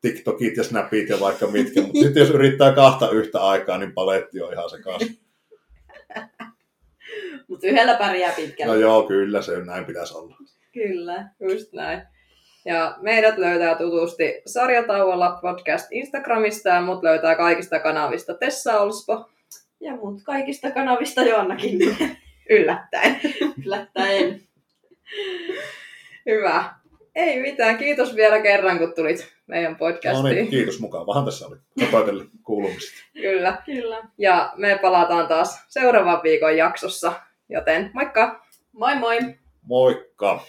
TikTokit 0.01 0.57
ja 0.57 0.63
Snapit 0.63 1.09
ja 1.09 1.19
vaikka 1.19 1.47
mitkä, 1.47 1.81
mutta 1.81 1.99
sitten 1.99 2.21
jos 2.21 2.29
yrittää 2.29 2.71
kahta 2.71 3.09
yhtä 3.09 3.41
aikaa, 3.41 3.77
niin 3.77 3.93
paletti 3.93 4.41
on 4.41 4.53
ihan 4.53 4.69
sekaisin. 4.69 5.17
Mutta 7.47 7.67
yhdellä 7.67 7.97
pärjää 7.97 8.33
pitkällä. 8.35 8.73
No 8.73 8.79
joo, 8.79 9.03
kyllä 9.03 9.41
se 9.41 9.63
näin 9.63 9.85
pitäisi 9.85 10.17
olla. 10.17 10.37
Kyllä. 10.73 11.29
Just 11.39 11.73
näin. 11.73 12.01
Ja 12.65 12.97
meidät 13.01 13.37
löytää 13.37 13.75
tutusti 13.75 14.41
sarjatauolla 14.45 15.39
podcast 15.41 15.87
Instagramista 15.91 16.69
ja 16.69 16.81
mut 16.81 17.03
löytää 17.03 17.35
kaikista 17.35 17.79
kanavista 17.79 18.33
Tessa 18.33 18.79
Olspo. 18.79 19.29
Ja 19.79 19.95
muut 19.95 20.21
kaikista 20.23 20.71
kanavista 20.71 21.23
Joannakin 21.23 21.79
Yllättäen. 22.49 23.19
yllättäen. 23.65 24.41
Hyvä. 26.25 26.73
Ei 27.15 27.41
mitään. 27.41 27.77
Kiitos 27.77 28.15
vielä 28.15 28.39
kerran, 28.41 28.77
kun 28.79 28.93
tulit 28.95 29.33
meidän 29.47 29.71
No 29.71 29.77
podcastiin. 29.77 30.35
niin, 30.35 30.47
kiitos 30.47 30.79
mukaan. 30.79 31.07
Vähän 31.07 31.25
tässä 31.25 31.47
oli 31.47 31.57
kuulumista. 32.43 33.03
Kyllä. 33.13 33.57
Kyllä. 33.65 34.03
Ja 34.17 34.53
me 34.55 34.79
palataan 34.81 35.27
taas 35.27 35.65
seuraavan 35.67 36.23
viikon 36.23 36.57
jaksossa. 36.57 37.13
Joten 37.49 37.91
moikka! 37.93 38.45
Moi 38.71 38.95
moi! 38.95 39.19
Moikka! 39.61 40.43